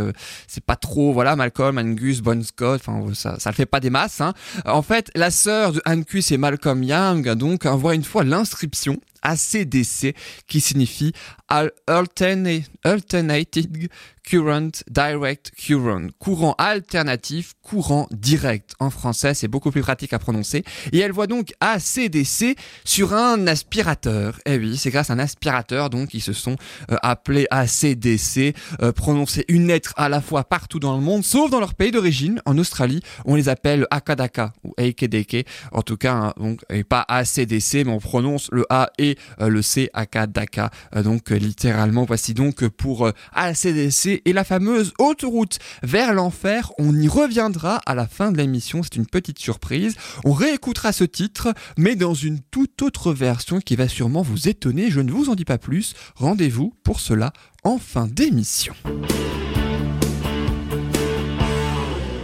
c'est 0.47 0.63
pas 0.63 0.75
trop, 0.75 1.13
voilà, 1.13 1.35
Malcolm, 1.35 1.77
Angus, 1.77 2.21
Bon 2.21 2.43
Scott, 2.55 2.81
enfin 2.87 3.13
ça, 3.13 3.37
ça 3.37 3.49
le 3.49 3.55
fait 3.55 3.65
pas 3.65 3.81
des 3.81 3.89
masses. 3.89 4.21
Hein. 4.21 4.33
En 4.65 4.81
fait, 4.81 5.11
la 5.13 5.29
sœur 5.29 5.73
de 5.73 5.81
Angus 5.85 6.31
et 6.31 6.37
Malcolm 6.37 6.83
Young 6.83 7.33
donc 7.33 7.65
envoie 7.65 7.95
une 7.95 8.03
fois 8.03 8.23
l'inscription 8.23 8.97
ACDC 9.25 10.15
qui 10.47 10.61
signifie 10.61 11.11
Alternating 11.47 13.87
Current 14.23 14.71
Direct 14.89 15.51
Current, 15.55 16.07
courant 16.17 16.55
alternatif, 16.57 17.53
courant 17.61 18.07
direct. 18.11 18.73
En 18.79 18.89
français, 18.89 19.35
c'est 19.35 19.47
beaucoup 19.47 19.69
plus 19.69 19.81
pratique 19.81 20.13
à 20.13 20.19
prononcer. 20.19 20.63
Et 20.91 20.99
elle 20.99 21.11
voit 21.11 21.27
donc 21.27 21.53
ACDC 21.59 22.57
sur 22.83 23.13
un 23.13 23.45
aspirateur. 23.45 24.39
Eh 24.47 24.57
oui, 24.57 24.77
c'est 24.77 24.89
grâce 24.89 25.11
à 25.11 25.13
un 25.13 25.19
aspirateur 25.19 25.75
donc 25.89 26.13
ils 26.13 26.21
se 26.21 26.33
sont 26.33 26.55
euh, 26.91 26.95
appelés 27.01 27.47
ACDC, 27.51 28.55
euh, 28.81 28.91
prononcer 28.91 29.45
une 29.47 29.67
lettre 29.67 29.93
à 29.97 30.09
la 30.09 30.21
fois 30.21 30.43
partout 30.43 30.79
dans 30.79 30.95
le 30.95 31.01
monde, 31.01 31.23
sauf 31.23 31.49
dans 31.49 31.59
leur 31.59 31.73
pays 31.73 31.91
d'origine, 31.91 32.41
en 32.45 32.57
Australie, 32.57 33.01
on 33.25 33.35
les 33.35 33.49
appelle 33.49 33.87
Akadaka 33.91 34.53
ou 34.63 34.73
AKDK. 34.77 35.45
En 35.71 35.81
tout 35.81 35.97
cas, 35.97 36.13
hein, 36.13 36.33
donc 36.37 36.61
et 36.69 36.83
pas 36.83 37.05
ACDC, 37.07 37.85
mais 37.85 37.91
on 37.91 37.99
prononce 37.99 38.49
le 38.51 38.65
A 38.69 38.89
et 38.97 39.14
euh, 39.41 39.47
le 39.47 39.61
C 39.61 39.89
Akadaka. 39.93 40.71
donc 41.03 41.29
littéralement, 41.29 42.05
voici 42.05 42.33
donc 42.33 42.67
pour 42.67 43.11
ACDC 43.33 44.21
et 44.25 44.33
la 44.33 44.43
fameuse 44.43 44.93
autoroute 44.99 45.59
vers 45.83 46.13
l'enfer. 46.13 46.71
On 46.77 46.95
y 46.95 47.07
reviendra 47.07 47.81
à 47.85 47.95
la 47.95 48.07
fin 48.07 48.31
de 48.31 48.37
l'émission, 48.37 48.83
c'est 48.83 48.95
une 48.95 49.05
petite 49.05 49.39
surprise. 49.39 49.95
On 50.23 50.31
réécoutera 50.31 50.91
ce 50.91 51.03
titre, 51.03 51.53
mais 51.77 51.95
dans 51.95 52.13
une 52.13 52.39
toute 52.39 52.81
autre 52.81 53.13
version 53.13 53.59
qui 53.59 53.75
va 53.75 53.87
sûrement 53.87 54.21
vous 54.21 54.47
étonner. 54.47 54.89
Je 54.89 55.01
ne 55.01 55.11
vous 55.11 55.29
en 55.29 55.35
dis 55.35 55.45
pas 55.45 55.57
plus. 55.57 55.93
Rendez-vous 56.15 56.73
pour 56.83 56.99
cela 56.99 57.33
en 57.63 57.77
fin 57.77 58.07
d'émission. 58.07 58.73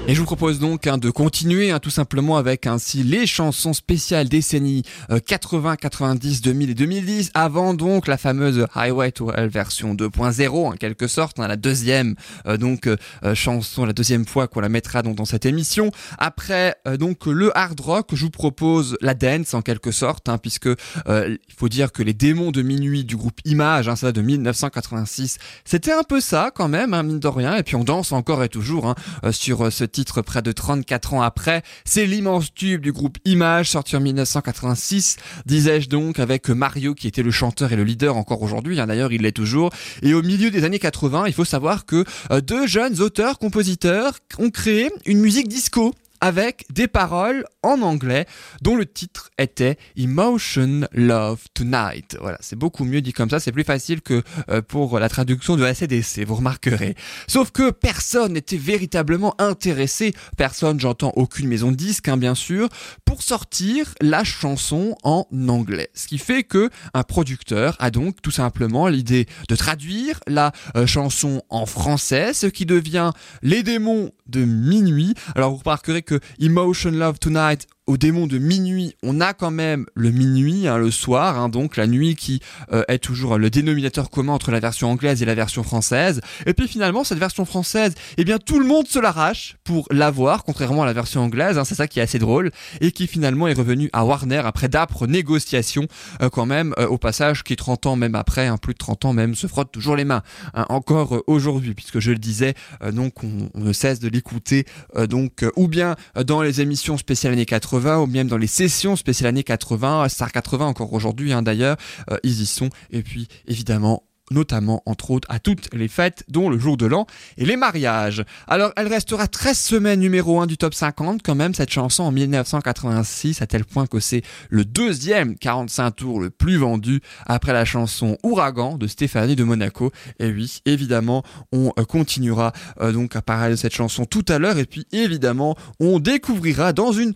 Et 0.08 0.16
je 0.16 0.20
vous 0.20 0.26
propose 0.26 0.58
donc 0.58 0.88
hein, 0.88 0.98
de 0.98 1.12
continuer 1.12 1.70
hein, 1.70 1.80
tout 1.80 1.92
simplement 1.92 2.36
avec 2.38 2.66
ainsi 2.66 3.04
les 3.04 3.28
chansons 3.28 3.72
spéciales 3.72 4.28
décennies 4.28 4.82
80, 5.28 5.76
90, 5.76 6.42
2000 6.42 6.72
et 6.72 6.74
2010 6.74 7.32
avant 7.36 7.76
donc 7.76 8.08
la 8.08 8.18
fameuse 8.18 8.66
Highway 8.74 9.12
to 9.12 9.32
Hell 9.32 9.50
version 9.50 9.94
2.0 9.94 10.50
en 10.50 10.72
quelque 10.72 11.08
sorte, 11.08 11.40
hein, 11.40 11.48
la 11.48 11.56
deuxième 11.56 12.16
euh, 12.48 12.58
donc 12.58 12.88
euh, 12.88 12.98
euh, 13.24 13.36
chanson, 13.36 13.86
la 13.86 13.94
deuxième 13.94 14.26
fois 14.26 14.48
qu'on 14.48 14.60
la 14.60 14.70
mettra 14.70 15.04
donc 15.04 15.16
dans 15.16 15.26
cette 15.26 15.46
émission. 15.46 15.92
Après 16.18 16.76
donc 16.98 17.28
le 17.28 17.56
hard 17.56 17.80
rock, 17.80 18.10
je 18.14 18.26
vous 18.26 18.32
propose 18.32 18.98
la 19.02 19.14
dance 19.14 19.54
en 19.54 19.62
quelque 19.62 19.92
sorte 19.92 20.30
hein, 20.30 20.40
puisque 20.40 20.70
il 21.08 21.38
faut 21.56 21.70
dire 21.70 21.92
que 21.92 22.02
les 22.02 22.14
démons 22.14 22.52
de 22.52 22.64
minuit 22.64 23.06
du 23.06 23.16
groupe 23.16 23.40
Image, 23.46 23.88
hein, 23.88 23.96
ça 23.96 24.12
de 24.12 24.22
1986, 24.22 25.38
c'était 25.64 25.94
un 25.94 26.04
peu 26.04 26.20
ça 26.20 26.52
quand 26.54 26.68
même, 26.68 26.96
hein, 26.96 27.04
mine 27.04 27.20
de 27.20 27.28
rien. 27.28 27.56
Et 27.56 27.64
puis 27.64 27.76
on 27.76 27.84
danse 27.84 28.12
encore 28.12 28.44
et 28.44 28.50
toujours 28.50 28.96
sur 29.32 29.72
ce 29.72 29.91
titre 29.92 30.22
près 30.22 30.42
de 30.42 30.52
34 30.52 31.14
ans 31.14 31.22
après. 31.22 31.64
C'est 31.86 32.06
l'immense 32.06 32.54
tube 32.54 32.82
du 32.82 32.92
groupe 32.92 33.18
Image, 33.26 33.70
sorti 33.70 33.96
en 33.96 34.00
1986, 34.00 35.18
disais-je 35.46 35.90
donc, 35.90 36.20
avec 36.20 36.50
Mario 36.50 36.96
qui 36.96 37.08
était 37.08 37.24
le 37.24 37.32
chanteur 37.32 37.72
et 37.72 37.76
le 37.76 37.84
leader 37.84 38.18
encore 38.18 38.42
aujourd'hui, 38.42 38.80
hein, 38.80 38.88
d'ailleurs 38.88 39.12
il 39.12 39.22
l'est 39.22 39.32
toujours. 39.32 39.72
Et 40.02 40.14
au 40.14 40.22
milieu 40.22 40.52
des 40.52 40.64
années 40.64 40.80
80, 40.80 41.28
il 41.28 41.34
faut 41.34 41.46
savoir 41.46 41.86
que 41.86 42.06
euh, 42.32 42.42
deux 42.42 42.68
jeunes 42.68 43.00
auteurs-compositeurs 43.02 44.18
ont 44.40 44.50
créé 44.50 44.90
une 45.06 45.20
musique 45.20 45.48
disco 45.48 45.94
avec 46.22 46.66
des 46.72 46.88
paroles 46.88 47.46
en 47.64 47.82
anglais 47.82 48.26
dont 48.62 48.76
le 48.76 48.86
titre 48.86 49.32
était 49.38 49.78
Emotion 49.98 50.88
Love 50.94 51.42
Tonight. 51.54 52.18
Voilà, 52.22 52.38
c'est 52.42 52.56
beaucoup 52.56 52.86
mieux 52.86 53.02
dit 53.02 53.12
comme 53.12 53.30
ça, 53.30 53.40
c'est 53.40 53.52
plus 53.52 53.64
facile 53.64 54.02
que 54.02 54.24
euh, 54.50 54.62
pour 54.62 55.00
la 55.00 55.10
traduction 55.10 55.58
de 55.58 55.64
ACDC, 55.64 56.26
vous 56.26 56.36
remarquerez. 56.36 56.96
Sauf 57.28 57.52
que 57.52 57.72
personne 57.72 58.34
n'était 58.34 58.58
véritablement 58.58 59.36
intéressé, 59.40 60.14
personne, 60.38 60.80
j'entends 60.80 61.12
aucune 61.16 61.48
maison 61.48 61.72
de 61.72 61.76
disque, 61.76 62.08
hein, 62.08 62.18
bien 62.18 62.36
sûr, 62.36 62.70
pour 63.04 63.24
sortir 63.24 63.94
la 64.00 64.24
chanson 64.24 64.96
en 65.04 65.26
anglais. 65.48 65.90
Ce 65.94 66.08
qui 66.08 66.18
fait 66.18 66.44
que 66.44 66.70
un 66.94 67.04
producteur 67.04 67.76
a 67.80 67.90
donc 67.90 68.22
tout 68.22 68.32
simplement 68.32 68.88
l'idée 68.88 69.26
de 69.50 69.56
traduire 69.56 70.20
la 70.28 70.52
euh, 70.76 70.86
chanson 70.86 71.42
en 71.50 71.66
français, 71.66 72.34
ce 72.34 72.48
qui 72.48 72.66
devient 72.66 73.12
Les 73.42 73.64
démons 73.64 74.12
de 74.28 74.46
minuit. 74.46 75.14
Alors 75.36 75.52
vous 75.52 75.62
remarquerez 75.64 76.02
que 76.02 76.11
Emotion 76.40 77.00
Love 77.00 77.20
Tonight 77.20 77.66
au 77.92 77.98
démon 77.98 78.26
de 78.26 78.38
minuit, 78.38 78.96
on 79.04 79.20
a 79.20 79.34
quand 79.34 79.52
même 79.52 79.86
le 79.96 80.12
minuit, 80.12 80.66
hein, 80.66 80.78
le 80.78 80.92
soir, 80.92 81.38
hein, 81.38 81.50
donc 81.50 81.76
la 81.76 81.88
nuit 81.88 82.16
qui 82.16 82.40
euh, 82.72 82.86
est 82.88 83.00
toujours 83.00 83.38
le 83.38 83.50
dénominateur 83.50 84.10
commun 84.10 84.32
entre 84.32 84.50
la 84.50 84.62
version 84.62 84.90
anglaise 84.90 85.22
et 85.22 85.26
la 85.26 85.36
version 85.36 85.62
française. 85.62 86.22
Et 86.46 86.54
puis 86.54 86.70
finalement, 86.70 87.04
cette 87.04 87.18
version 87.18 87.44
française, 87.44 87.94
eh 88.16 88.24
bien 88.24 88.38
tout 88.38 88.60
le 88.60 88.66
monde 88.66 88.88
se 88.88 88.98
l'arrache 88.98 89.58
pour 89.66 89.90
l'avoir, 89.92 90.46
contrairement 90.46 90.84
à 90.84 90.86
la 90.86 90.94
version 90.94 91.20
anglaise, 91.20 91.58
hein, 91.58 91.66
c'est 91.66 91.76
ça 91.76 91.90
qui 91.90 92.00
est 92.00 92.02
assez 92.02 92.18
drôle, 92.18 92.52
et 92.80 92.94
qui 92.94 93.08
finalement 93.08 93.50
est 93.50 93.54
revenu 93.54 93.90
à 93.92 94.06
Warner 94.06 94.42
après 94.46 94.70
d'âpres 94.70 95.06
négociations, 95.06 95.88
euh, 96.22 96.30
quand 96.30 96.46
même, 96.46 96.74
euh, 96.80 96.88
au 96.88 96.98
passage, 96.98 97.44
qui 97.44 97.58
30 97.58 97.88
ans 97.88 97.96
même 97.98 98.16
après, 98.16 98.50
plus 98.62 98.72
de 98.72 98.78
30 98.78 99.04
ans 99.04 99.12
même, 99.12 99.36
se 99.36 99.48
frotte 99.48 99.70
toujours 99.70 99.98
les 99.98 100.06
mains, 100.06 100.24
encore 100.54 101.24
aujourd'hui, 101.28 101.74
puisque 101.74 102.00
je 102.00 102.12
le 102.12 102.18
disais, 102.20 102.54
donc 102.94 103.22
on, 103.26 103.50
on, 103.54 103.66
ne 103.66 103.74
cesse 103.74 104.00
de 104.00 104.08
l'écouter, 104.08 104.66
donc 105.10 105.44
ou 105.58 105.68
bien 105.68 105.98
dans 106.16 106.42
les 106.42 106.62
émissions 106.62 106.98
spéciales 106.98 107.34
années 107.34 107.46
80, 107.46 107.81
ou 107.86 108.06
même 108.06 108.28
dans 108.28 108.38
les 108.38 108.48
sessions 108.48 108.96
spéciales 108.96 109.30
années 109.30 109.44
80, 109.44 110.10
Star 110.10 110.32
80 110.32 110.66
encore 110.68 110.94
aujourd'hui 110.94 111.34
hein, 111.34 111.42
d'ailleurs, 111.42 111.78
euh, 112.10 112.18
ils 112.24 112.42
y 112.42 112.46
sont. 112.46 112.70
Et 112.92 113.04
puis 113.04 113.28
évidemment 113.48 114.04
notamment 114.32 114.82
entre 114.86 115.12
autres 115.12 115.28
à 115.30 115.40
toutes 115.40 115.74
les 115.74 115.88
fêtes, 115.88 116.24
dont 116.28 116.50
le 116.50 116.58
jour 116.58 116.78
de 116.78 116.86
l'an 116.86 117.06
et 117.38 117.46
les 117.46 117.58
mariages. 117.58 118.24
Alors 118.48 118.72
elle 118.76 118.88
restera 118.88 119.28
13 119.28 119.58
semaines 119.58 120.00
numéro 120.00 120.40
1 120.40 120.48
du 120.48 120.58
top 120.58 120.74
50 120.74 121.22
quand 121.24 121.36
même 121.36 121.54
cette 121.54 121.72
chanson 121.72 122.04
en 122.04 122.12
1986 122.12 123.42
à 123.42 123.48
tel 123.48 123.66
point 123.66 123.86
que 123.86 124.00
c'est 124.00 124.24
le 124.50 124.66
deuxième 124.66 125.38
45 125.38 125.92
tours 125.92 126.20
le 126.22 126.30
plus 126.30 126.58
vendu 126.58 127.02
après 127.26 127.54
la 127.54 127.66
chanson 127.66 128.18
Ouragan 128.24 128.78
de 128.78 128.88
Stéphanie 128.88 129.36
de 129.36 129.44
Monaco. 129.44 129.92
Et 130.20 130.32
oui, 130.32 130.62
évidemment, 130.66 131.24
on 131.52 131.74
euh, 131.78 131.84
continuera 131.84 132.54
euh, 132.80 132.92
donc 132.92 133.16
à 133.16 133.22
parler 133.22 133.52
de 133.52 133.56
cette 133.56 133.76
chanson 133.76 134.06
tout 134.06 134.26
à 134.30 134.40
l'heure 134.40 134.58
et 134.58 134.66
puis 134.66 134.88
évidemment, 134.92 135.56
on 135.80 136.00
découvrira 136.00 136.74
dans 136.74 136.92
une 136.92 137.14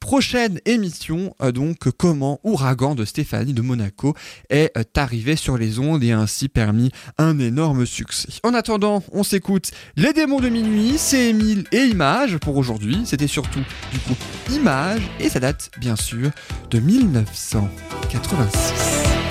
prochaine 0.00 0.60
émission, 0.64 1.34
euh, 1.42 1.52
donc 1.52 1.90
comment 1.96 2.40
Ouragan 2.44 2.94
de 2.94 3.04
Stéphanie 3.04 3.52
de 3.52 3.62
Monaco 3.62 4.14
est 4.50 4.70
euh, 4.76 4.82
arrivé 4.96 5.36
sur 5.36 5.58
les 5.58 5.78
ondes 5.78 6.02
et 6.02 6.12
ainsi 6.12 6.48
permis 6.48 6.90
un 7.18 7.38
énorme 7.38 7.86
succès. 7.86 8.28
En 8.42 8.54
attendant, 8.54 9.02
on 9.12 9.22
s'écoute 9.22 9.70
Les 9.96 10.12
démons 10.12 10.40
de 10.40 10.48
minuit, 10.48 10.94
c'est 10.96 11.30
Émile 11.30 11.64
et 11.72 11.84
Image 11.84 12.38
pour 12.38 12.56
aujourd'hui. 12.56 13.02
C'était 13.04 13.26
surtout 13.26 13.62
du 13.92 13.98
groupe 13.98 14.18
Image 14.50 15.02
et 15.20 15.28
ça 15.28 15.40
date 15.40 15.70
bien 15.78 15.96
sûr 15.96 16.30
de 16.70 16.78
1986. 16.78 19.27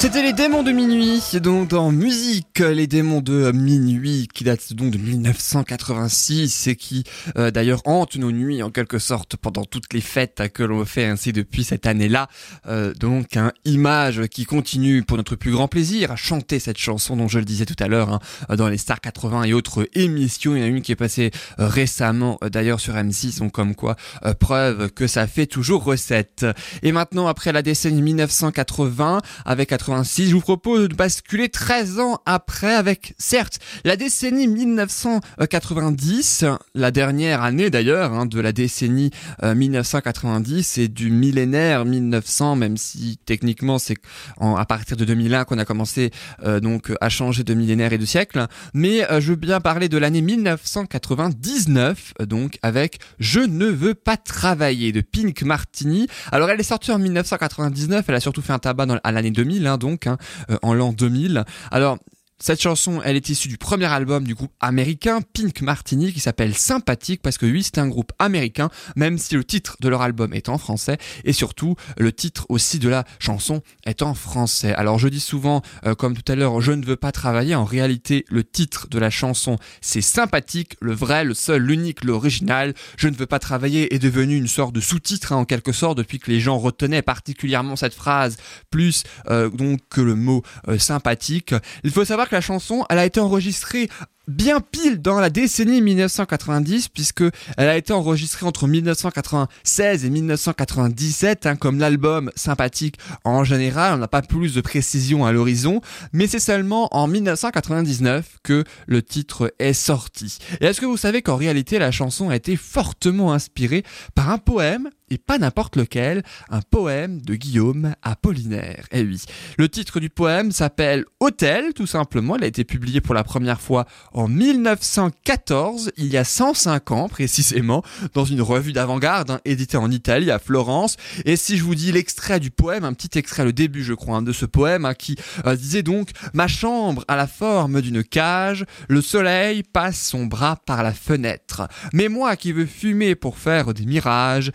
C'était 0.00 0.22
les 0.22 0.32
démons 0.32 0.62
de 0.62 0.70
minuit, 0.70 1.20
donc 1.42 1.70
dans 1.70 1.90
musique, 1.90 2.60
les 2.60 2.86
démons 2.86 3.20
de 3.20 3.50
minuit 3.50 4.28
qui 4.32 4.44
datent 4.44 4.72
donc 4.72 4.92
de 4.92 4.98
1986 4.98 6.68
et 6.68 6.76
qui 6.76 7.02
euh, 7.36 7.50
d'ailleurs 7.50 7.82
hantent 7.84 8.14
nos 8.14 8.30
nuits 8.30 8.62
en 8.62 8.70
quelque 8.70 9.00
sorte 9.00 9.36
pendant 9.36 9.64
toutes 9.64 9.92
les 9.92 10.00
fêtes 10.00 10.52
que 10.54 10.62
l'on 10.62 10.84
fait 10.84 11.04
ainsi 11.04 11.32
depuis 11.32 11.64
cette 11.64 11.84
année-là. 11.84 12.28
Euh, 12.68 12.94
donc 12.94 13.36
un 13.36 13.52
image 13.64 14.28
qui 14.28 14.44
continue 14.44 15.02
pour 15.02 15.16
notre 15.16 15.34
plus 15.34 15.50
grand 15.50 15.66
plaisir 15.66 16.12
à 16.12 16.16
chanter 16.16 16.60
cette 16.60 16.78
chanson 16.78 17.16
dont 17.16 17.26
je 17.26 17.40
le 17.40 17.44
disais 17.44 17.66
tout 17.66 17.82
à 17.82 17.88
l'heure 17.88 18.12
hein, 18.48 18.56
dans 18.56 18.68
les 18.68 18.78
Stars 18.78 19.00
80 19.00 19.42
et 19.44 19.52
autres 19.52 19.88
émissions. 19.94 20.54
Il 20.54 20.60
y 20.60 20.62
en 20.62 20.66
a 20.66 20.68
une 20.68 20.80
qui 20.80 20.92
est 20.92 20.96
passée 20.96 21.32
euh, 21.58 21.66
récemment 21.66 22.38
euh, 22.44 22.48
d'ailleurs 22.48 22.78
sur 22.78 22.94
M6, 22.94 23.40
donc 23.40 23.50
comme 23.50 23.74
quoi 23.74 23.96
euh, 24.24 24.32
preuve 24.32 24.90
que 24.90 25.08
ça 25.08 25.26
fait 25.26 25.46
toujours 25.46 25.82
recette. 25.82 26.46
Et 26.84 26.92
maintenant 26.92 27.26
après 27.26 27.50
la 27.50 27.62
décennie 27.62 28.00
1980 28.00 29.22
avec 29.44 29.72
86, 29.88 30.28
je 30.28 30.34
vous 30.34 30.42
propose 30.42 30.90
de 30.90 30.94
basculer 30.94 31.48
13 31.48 31.98
ans 31.98 32.20
après 32.26 32.74
avec, 32.74 33.14
certes, 33.16 33.58
la 33.84 33.96
décennie 33.96 34.46
1990, 34.46 36.44
la 36.74 36.90
dernière 36.90 37.42
année 37.42 37.70
d'ailleurs 37.70 38.12
hein, 38.12 38.26
de 38.26 38.38
la 38.38 38.52
décennie 38.52 39.10
euh, 39.42 39.54
1990 39.54 40.76
et 40.76 40.88
du 40.88 41.10
millénaire 41.10 41.86
1900, 41.86 42.56
même 42.56 42.76
si 42.76 43.18
techniquement 43.24 43.78
c'est 43.78 43.96
à 44.38 44.66
partir 44.66 44.98
de 44.98 45.06
2001 45.06 45.44
qu'on 45.44 45.56
a 45.56 45.64
commencé 45.64 46.10
euh, 46.44 46.60
donc 46.60 46.92
à 47.00 47.08
changer 47.08 47.42
de 47.42 47.54
millénaire 47.54 47.94
et 47.94 47.98
de 47.98 48.04
siècle. 48.04 48.46
Mais 48.74 49.10
euh, 49.10 49.22
je 49.22 49.30
veux 49.30 49.36
bien 49.36 49.62
parler 49.62 49.88
de 49.88 49.96
l'année 49.96 50.20
1999, 50.20 52.12
euh, 52.20 52.26
donc 52.26 52.58
avec 52.60 52.98
Je 53.18 53.40
ne 53.40 53.64
veux 53.64 53.94
pas 53.94 54.18
travailler 54.18 54.92
de 54.92 55.00
Pink 55.00 55.40
Martini. 55.44 56.08
Alors 56.30 56.50
elle 56.50 56.60
est 56.60 56.64
sortie 56.64 56.92
en 56.92 56.98
1999, 56.98 58.04
elle 58.06 58.14
a 58.14 58.20
surtout 58.20 58.42
fait 58.42 58.52
un 58.52 58.58
tabac 58.58 58.84
dans, 58.84 58.98
à 59.02 59.12
l'année 59.12 59.30
2000, 59.30 59.66
hein, 59.66 59.77
donc 59.78 60.06
hein, 60.06 60.18
euh, 60.50 60.58
en 60.62 60.74
l'an 60.74 60.92
2000. 60.92 61.44
Alors 61.70 61.98
cette 62.40 62.62
chanson, 62.62 63.00
elle 63.04 63.16
est 63.16 63.28
issue 63.28 63.48
du 63.48 63.58
premier 63.58 63.86
album 63.86 64.22
du 64.22 64.34
groupe 64.34 64.52
américain 64.60 65.20
Pink 65.32 65.60
Martini 65.60 66.12
qui 66.12 66.20
s'appelle 66.20 66.54
Sympathique 66.54 67.20
parce 67.20 67.36
que 67.36 67.46
oui, 67.46 67.64
c'est 67.64 67.78
un 67.78 67.88
groupe 67.88 68.12
américain, 68.20 68.70
même 68.94 69.18
si 69.18 69.34
le 69.34 69.42
titre 69.42 69.76
de 69.80 69.88
leur 69.88 70.02
album 70.02 70.32
est 70.32 70.48
en 70.48 70.56
français 70.56 70.98
et 71.24 71.32
surtout 71.32 71.74
le 71.96 72.12
titre 72.12 72.46
aussi 72.48 72.78
de 72.78 72.88
la 72.88 73.04
chanson 73.18 73.62
est 73.84 74.02
en 74.02 74.14
français. 74.14 74.72
Alors 74.74 75.00
je 75.00 75.08
dis 75.08 75.18
souvent, 75.18 75.62
euh, 75.84 75.96
comme 75.96 76.16
tout 76.16 76.30
à 76.30 76.36
l'heure, 76.36 76.60
je 76.60 76.70
ne 76.70 76.84
veux 76.84 76.96
pas 76.96 77.10
travailler. 77.10 77.56
En 77.56 77.64
réalité, 77.64 78.24
le 78.28 78.44
titre 78.44 78.86
de 78.88 79.00
la 79.00 79.10
chanson, 79.10 79.56
c'est 79.80 80.00
Sympathique, 80.00 80.76
le 80.80 80.92
vrai, 80.92 81.24
le 81.24 81.34
seul, 81.34 81.62
l'unique, 81.62 82.04
l'original. 82.04 82.72
Je 82.96 83.08
ne 83.08 83.16
veux 83.16 83.26
pas 83.26 83.40
travailler 83.40 83.92
est 83.94 83.98
devenu 83.98 84.36
une 84.36 84.46
sorte 84.48 84.74
de 84.74 84.80
sous-titre 84.80 85.32
hein, 85.32 85.38
en 85.38 85.44
quelque 85.44 85.72
sorte 85.72 85.98
depuis 85.98 86.20
que 86.20 86.30
les 86.30 86.38
gens 86.38 86.58
retenaient 86.58 87.02
particulièrement 87.02 87.74
cette 87.74 87.94
phrase 87.94 88.36
plus 88.70 89.02
euh, 89.28 89.50
donc 89.50 89.80
que 89.90 90.00
le 90.00 90.14
mot 90.14 90.44
euh, 90.68 90.78
sympathique. 90.78 91.52
Il 91.82 91.90
faut 91.90 92.04
savoir 92.04 92.27
la 92.32 92.40
chanson, 92.40 92.84
elle 92.90 92.98
a 92.98 93.06
été 93.06 93.20
enregistrée 93.20 93.88
bien 94.28 94.60
pile 94.60 95.00
dans 95.00 95.18
la 95.18 95.30
décennie 95.30 95.80
1990 95.80 96.88
puisque 96.88 97.24
elle 97.56 97.68
a 97.68 97.76
été 97.76 97.92
enregistrée 97.92 98.46
entre 98.46 98.68
1996 98.68 100.04
et 100.04 100.10
1997 100.10 101.46
hein, 101.46 101.56
comme 101.56 101.78
l'album 101.78 102.30
sympathique 102.36 102.98
en 103.24 103.42
général. 103.42 103.94
On 103.94 103.98
n'a 103.98 104.08
pas 104.08 104.22
plus 104.22 104.54
de 104.54 104.60
précision 104.60 105.24
à 105.24 105.32
l'horizon 105.32 105.80
mais 106.12 106.26
c'est 106.26 106.38
seulement 106.38 106.94
en 106.94 107.08
1999 107.08 108.38
que 108.42 108.64
le 108.86 109.02
titre 109.02 109.54
est 109.58 109.72
sorti. 109.72 110.38
Et 110.60 110.66
est-ce 110.66 110.80
que 110.80 110.86
vous 110.86 110.98
savez 110.98 111.22
qu'en 111.22 111.36
réalité 111.36 111.78
la 111.78 111.90
chanson 111.90 112.28
a 112.28 112.36
été 112.36 112.56
fortement 112.56 113.32
inspirée 113.32 113.82
par 114.14 114.30
un 114.30 114.38
poème 114.38 114.90
et 115.10 115.18
pas 115.18 115.38
n'importe 115.38 115.76
lequel, 115.76 116.22
un 116.50 116.60
poème 116.60 117.20
de 117.20 117.34
Guillaume 117.34 117.94
Apollinaire. 118.02 118.86
Eh 118.92 119.02
oui, 119.02 119.22
le 119.56 119.68
titre 119.68 120.00
du 120.00 120.10
poème 120.10 120.52
s'appelle 120.52 121.04
Hôtel, 121.20 121.74
tout 121.74 121.86
simplement. 121.86 122.36
Il 122.36 122.44
a 122.44 122.46
été 122.46 122.64
publié 122.64 123.00
pour 123.00 123.14
la 123.14 123.24
première 123.24 123.60
fois 123.60 123.86
en 124.12 124.28
1914, 124.28 125.92
il 125.96 126.06
y 126.06 126.16
a 126.16 126.24
105 126.24 126.90
ans 126.90 127.08
précisément, 127.08 127.82
dans 128.14 128.24
une 128.24 128.42
revue 128.42 128.72
d'avant-garde, 128.72 129.30
hein, 129.30 129.40
éditée 129.44 129.76
en 129.76 129.90
Italie, 129.90 130.30
à 130.30 130.38
Florence. 130.38 130.96
Et 131.24 131.36
si 131.36 131.56
je 131.56 131.64
vous 131.64 131.74
dis 131.74 131.92
l'extrait 131.92 132.40
du 132.40 132.50
poème, 132.50 132.84
un 132.84 132.92
petit 132.92 133.18
extrait, 133.18 133.44
le 133.44 133.52
début, 133.52 133.82
je 133.82 133.94
crois, 133.94 134.18
hein, 134.18 134.22
de 134.22 134.32
ce 134.32 134.46
poème, 134.46 134.84
hein, 134.84 134.94
qui 134.94 135.16
euh, 135.46 135.56
disait 135.56 135.82
donc 135.82 136.10
Ma 136.34 136.48
chambre 136.48 137.04
a 137.08 137.16
la 137.16 137.26
forme 137.26 137.80
d'une 137.80 138.04
cage, 138.04 138.64
le 138.88 139.00
soleil 139.00 139.62
passe 139.62 140.00
son 140.00 140.26
bras 140.26 140.56
par 140.56 140.82
la 140.82 140.92
fenêtre. 140.92 141.68
Mais 141.92 142.08
moi 142.08 142.36
qui 142.36 142.52
veux 142.52 142.66
fumer 142.66 143.14
pour 143.14 143.38
faire 143.38 143.74
des 143.74 143.86
mirages, 143.86 144.52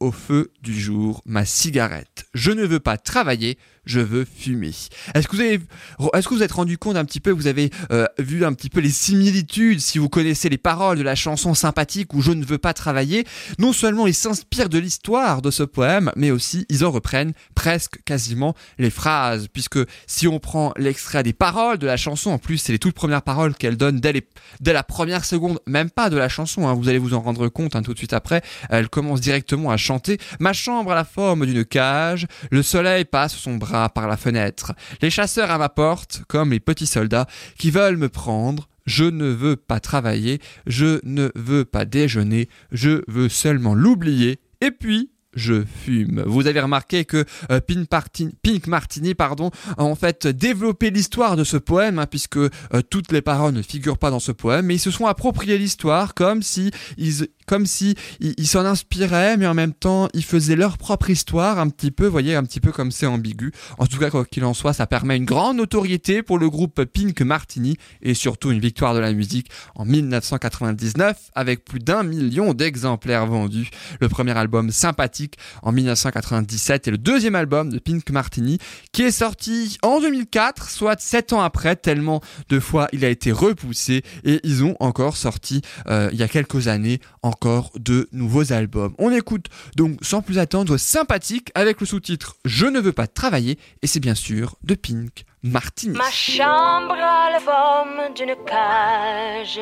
au 0.00 0.10
feu 0.10 0.52
du 0.60 0.78
jour 0.78 1.22
ma 1.24 1.44
cigarette. 1.44 2.26
Je 2.34 2.50
ne 2.50 2.64
veux 2.64 2.80
pas 2.80 2.96
travailler, 2.96 3.58
je 3.84 4.00
veux 4.00 4.24
fumer. 4.24 4.70
Est-ce 5.14 5.26
que 5.26 5.36
vous 5.36 5.42
avez, 5.42 5.60
vous 5.98 6.42
êtes 6.42 6.52
rendu 6.52 6.78
compte 6.78 6.96
un 6.96 7.04
petit 7.04 7.20
peu, 7.20 7.30
vous 7.30 7.46
avez 7.46 7.70
euh, 7.90 8.06
vu 8.18 8.44
un 8.44 8.52
petit 8.52 8.70
peu 8.70 8.80
les 8.80 8.90
similitudes 8.90 9.80
si 9.80 9.98
vous 9.98 10.08
connaissez 10.08 10.48
les 10.48 10.58
paroles 10.58 10.98
de 10.98 11.02
la 11.02 11.14
chanson 11.14 11.54
sympathique 11.54 12.14
où 12.14 12.22
je 12.22 12.32
ne 12.32 12.44
veux 12.44 12.58
pas 12.58 12.74
travailler? 12.74 13.26
Non 13.58 13.72
seulement 13.72 14.06
ils 14.06 14.14
s'inspirent 14.14 14.68
de 14.68 14.78
l'histoire 14.78 15.42
de 15.42 15.50
ce 15.50 15.62
poème, 15.64 16.12
mais 16.16 16.30
aussi 16.30 16.64
ils 16.68 16.84
en 16.84 16.90
reprennent 16.90 17.32
presque 17.54 18.02
quasiment 18.04 18.54
les 18.78 18.90
phrases, 18.90 19.48
puisque 19.52 19.78
si 20.06 20.28
on 20.28 20.38
prend 20.38 20.72
l'extrait 20.76 21.22
des 21.22 21.32
paroles 21.32 21.78
de 21.78 21.86
la 21.86 21.96
chanson, 21.96 22.30
en 22.30 22.38
plus 22.38 22.58
c'est 22.58 22.72
les 22.72 22.78
toutes 22.78 22.94
premières 22.94 23.22
paroles 23.22 23.54
qu'elle 23.54 23.76
donne 23.76 23.98
dès, 24.00 24.12
les- 24.12 24.26
dès 24.60 24.72
la 24.72 24.84
première 24.84 25.24
seconde, 25.24 25.58
même 25.66 25.90
pas 25.90 26.08
de 26.08 26.16
la 26.16 26.28
chanson, 26.28 26.68
hein, 26.68 26.74
vous 26.74 26.88
allez 26.88 26.98
vous 26.98 27.14
en 27.14 27.20
rendre 27.20 27.48
compte 27.48 27.74
hein, 27.74 27.82
tout 27.82 27.92
de 27.94 27.98
suite 27.98 28.12
après, 28.12 28.42
elle 28.70 28.88
commence 28.88 29.20
directement 29.20 29.70
à 29.70 29.76
chanter 29.76 30.18
Ma 30.38 30.52
chambre 30.52 30.92
a 30.92 30.94
la 30.94 31.04
forme 31.04 31.46
d'une 31.46 31.64
cage, 31.64 32.26
le 32.50 32.62
soleil 32.62 33.04
passe 33.04 33.34
son 33.34 33.56
bras 33.56 33.71
par 33.72 34.08
la 34.08 34.16
fenêtre, 34.16 34.72
les 35.00 35.10
chasseurs 35.10 35.50
à 35.50 35.58
ma 35.58 35.68
porte, 35.68 36.22
comme 36.28 36.50
les 36.50 36.60
petits 36.60 36.86
soldats, 36.86 37.26
qui 37.58 37.70
veulent 37.70 37.96
me 37.96 38.08
prendre. 38.08 38.68
Je 38.84 39.04
ne 39.04 39.26
veux 39.26 39.54
pas 39.54 39.78
travailler, 39.78 40.40
je 40.66 40.98
ne 41.04 41.30
veux 41.36 41.64
pas 41.64 41.84
déjeuner, 41.84 42.48
je 42.72 43.02
veux 43.06 43.28
seulement 43.28 43.74
l'oublier, 43.74 44.40
et 44.60 44.72
puis 44.72 45.11
je 45.34 45.64
fume. 45.64 46.22
Vous 46.26 46.46
avez 46.46 46.60
remarqué 46.60 47.04
que 47.04 47.24
euh, 47.50 47.60
Pink, 47.60 48.66
Martini, 48.66 49.14
a 49.18 49.82
en 49.82 49.94
fait 49.94 50.26
développé 50.26 50.90
l'histoire 50.90 51.36
de 51.36 51.44
ce 51.44 51.56
poème, 51.56 51.98
hein, 51.98 52.06
puisque 52.06 52.36
euh, 52.36 52.50
toutes 52.90 53.12
les 53.12 53.22
paroles 53.22 53.54
ne 53.54 53.62
figurent 53.62 53.98
pas 53.98 54.10
dans 54.10 54.20
ce 54.20 54.32
poème, 54.32 54.66
mais 54.66 54.76
ils 54.76 54.80
se 54.80 54.90
sont 54.90 55.06
appropriés 55.06 55.58
l'histoire 55.58 56.14
comme 56.14 56.42
si 56.42 56.70
ils, 56.98 58.46
s'en 58.46 58.64
inspiraient, 58.64 59.36
mais 59.36 59.46
en 59.46 59.54
même 59.54 59.72
temps 59.72 60.08
ils 60.14 60.24
faisaient 60.24 60.56
leur 60.56 60.78
propre 60.78 61.10
histoire, 61.10 61.58
un 61.58 61.68
petit 61.68 61.90
peu, 61.90 62.06
voyez, 62.06 62.34
un 62.34 62.44
petit 62.44 62.60
peu 62.60 62.72
comme 62.72 62.90
c'est 62.90 63.06
ambigu. 63.06 63.52
En 63.78 63.86
tout 63.86 63.98
cas, 63.98 64.10
quoi 64.10 64.24
qu'il 64.24 64.44
en 64.44 64.54
soit, 64.54 64.72
ça 64.72 64.86
permet 64.86 65.16
une 65.16 65.24
grande 65.24 65.56
notoriété 65.56 66.22
pour 66.22 66.38
le 66.38 66.50
groupe 66.50 66.84
Pink 66.84 67.20
Martini 67.22 67.76
et 68.02 68.14
surtout 68.14 68.50
une 68.50 68.60
victoire 68.60 68.94
de 68.94 68.98
la 68.98 69.12
musique 69.12 69.50
en 69.74 69.84
1999 69.84 71.30
avec 71.34 71.64
plus 71.64 71.78
d'un 71.78 72.02
million 72.02 72.54
d'exemplaires 72.54 73.26
vendus. 73.26 73.70
Le 74.00 74.08
premier 74.08 74.36
album 74.36 74.70
sympathique 74.70 75.21
en 75.62 75.72
1997 75.72 76.88
et 76.88 76.90
le 76.90 76.98
deuxième 76.98 77.34
album 77.34 77.70
de 77.70 77.78
Pink 77.78 78.08
Martini 78.10 78.58
qui 78.92 79.02
est 79.02 79.10
sorti 79.10 79.78
en 79.82 80.00
2004, 80.00 80.70
soit 80.70 81.00
7 81.00 81.32
ans 81.32 81.40
après, 81.40 81.76
tellement 81.76 82.20
de 82.48 82.60
fois 82.60 82.88
il 82.92 83.04
a 83.04 83.08
été 83.08 83.32
repoussé 83.32 84.02
et 84.24 84.40
ils 84.44 84.64
ont 84.64 84.76
encore 84.80 85.16
sorti 85.16 85.62
euh, 85.88 86.08
il 86.12 86.18
y 86.18 86.22
a 86.22 86.28
quelques 86.28 86.68
années 86.68 87.00
encore 87.22 87.70
de 87.78 88.08
nouveaux 88.12 88.52
albums. 88.52 88.94
On 88.98 89.10
écoute 89.10 89.46
donc 89.76 89.98
sans 90.02 90.22
plus 90.22 90.38
attendre 90.38 90.76
sympathique 90.76 91.50
avec 91.54 91.80
le 91.80 91.86
sous-titre 91.86 92.36
Je 92.44 92.66
ne 92.66 92.80
veux 92.80 92.92
pas 92.92 93.06
travailler 93.06 93.58
et 93.82 93.86
c'est 93.86 94.00
bien 94.00 94.14
sûr 94.14 94.56
de 94.62 94.74
Pink 94.74 95.24
Martini. 95.42 95.96
Ma 95.96 96.10
chambre 96.10 96.96
forme 97.44 98.14
d'une 98.14 98.34
cage. 98.46 99.60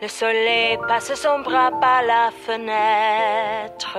Le 0.00 0.08
soleil 0.08 0.78
passe 0.88 1.14
son 1.14 1.40
bras 1.40 1.70
par 1.80 2.02
la 2.02 2.30
fenêtre. 2.46 3.98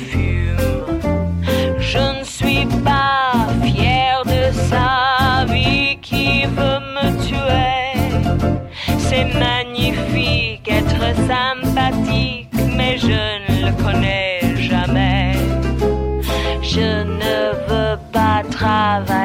pas 2.83 3.47
fier 3.63 4.23
de 4.25 4.51
sa 4.69 5.45
vie 5.45 5.97
qui 6.01 6.45
veut 6.45 6.81
me 6.95 7.07
tuer. 7.25 7.93
C'est 8.97 9.25
magnifique 9.25 10.67
être 10.67 11.15
sympathique, 11.27 12.49
mais 12.75 12.97
je 12.97 13.21
ne 13.47 13.67
le 13.67 13.83
connais 13.83 14.39
jamais. 14.57 15.33
Je 16.61 17.03
ne 17.03 17.51
veux 17.67 17.97
pas 18.11 18.41
travailler. 18.49 19.20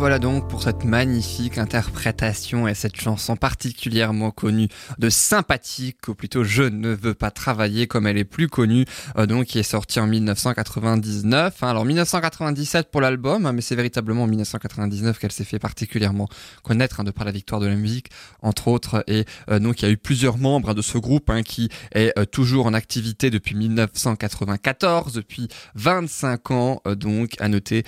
Voilà 0.00 0.18
donc 0.18 0.48
pour 0.48 0.62
cette 0.62 0.84
magnifique 0.84 1.58
interprétation 1.58 2.66
et 2.66 2.72
cette 2.72 2.98
chanson 2.98 3.36
particulièrement 3.36 4.30
connue 4.30 4.68
de 4.98 5.10
Sympathique, 5.10 6.08
ou 6.08 6.14
plutôt 6.14 6.42
Je 6.42 6.62
ne 6.62 6.88
veux 6.88 7.12
pas 7.12 7.30
travailler 7.30 7.86
comme 7.86 8.06
elle 8.06 8.16
est 8.16 8.24
plus 8.24 8.48
connue, 8.48 8.86
euh, 9.18 9.26
donc 9.26 9.44
qui 9.44 9.58
est 9.58 9.62
sortie 9.62 10.00
en 10.00 10.06
1999. 10.06 11.62
hein. 11.62 11.68
Alors 11.68 11.84
1997 11.84 12.90
pour 12.90 13.02
l'album, 13.02 13.44
hein, 13.44 13.52
mais 13.52 13.60
c'est 13.60 13.74
véritablement 13.74 14.22
en 14.22 14.26
1999 14.26 15.18
qu'elle 15.18 15.32
s'est 15.32 15.44
fait 15.44 15.58
particulièrement 15.58 16.30
connaître 16.62 17.00
hein, 17.00 17.04
de 17.04 17.10
par 17.10 17.26
la 17.26 17.32
victoire 17.32 17.60
de 17.60 17.66
la 17.66 17.76
musique, 17.76 18.08
entre 18.40 18.68
autres. 18.68 19.04
Et 19.06 19.26
euh, 19.50 19.58
donc 19.58 19.82
il 19.82 19.84
y 19.84 19.88
a 19.88 19.92
eu 19.92 19.98
plusieurs 19.98 20.38
membres 20.38 20.72
de 20.72 20.80
ce 20.80 20.96
groupe 20.96 21.30
qui 21.42 21.68
est 21.94 22.18
euh, 22.18 22.24
toujours 22.24 22.64
en 22.64 22.72
activité 22.72 23.28
depuis 23.28 23.54
1994, 23.54 25.12
depuis 25.12 25.48
25 25.74 26.50
ans. 26.52 26.80
donc 26.86 27.34
à 27.38 27.48
noter 27.48 27.84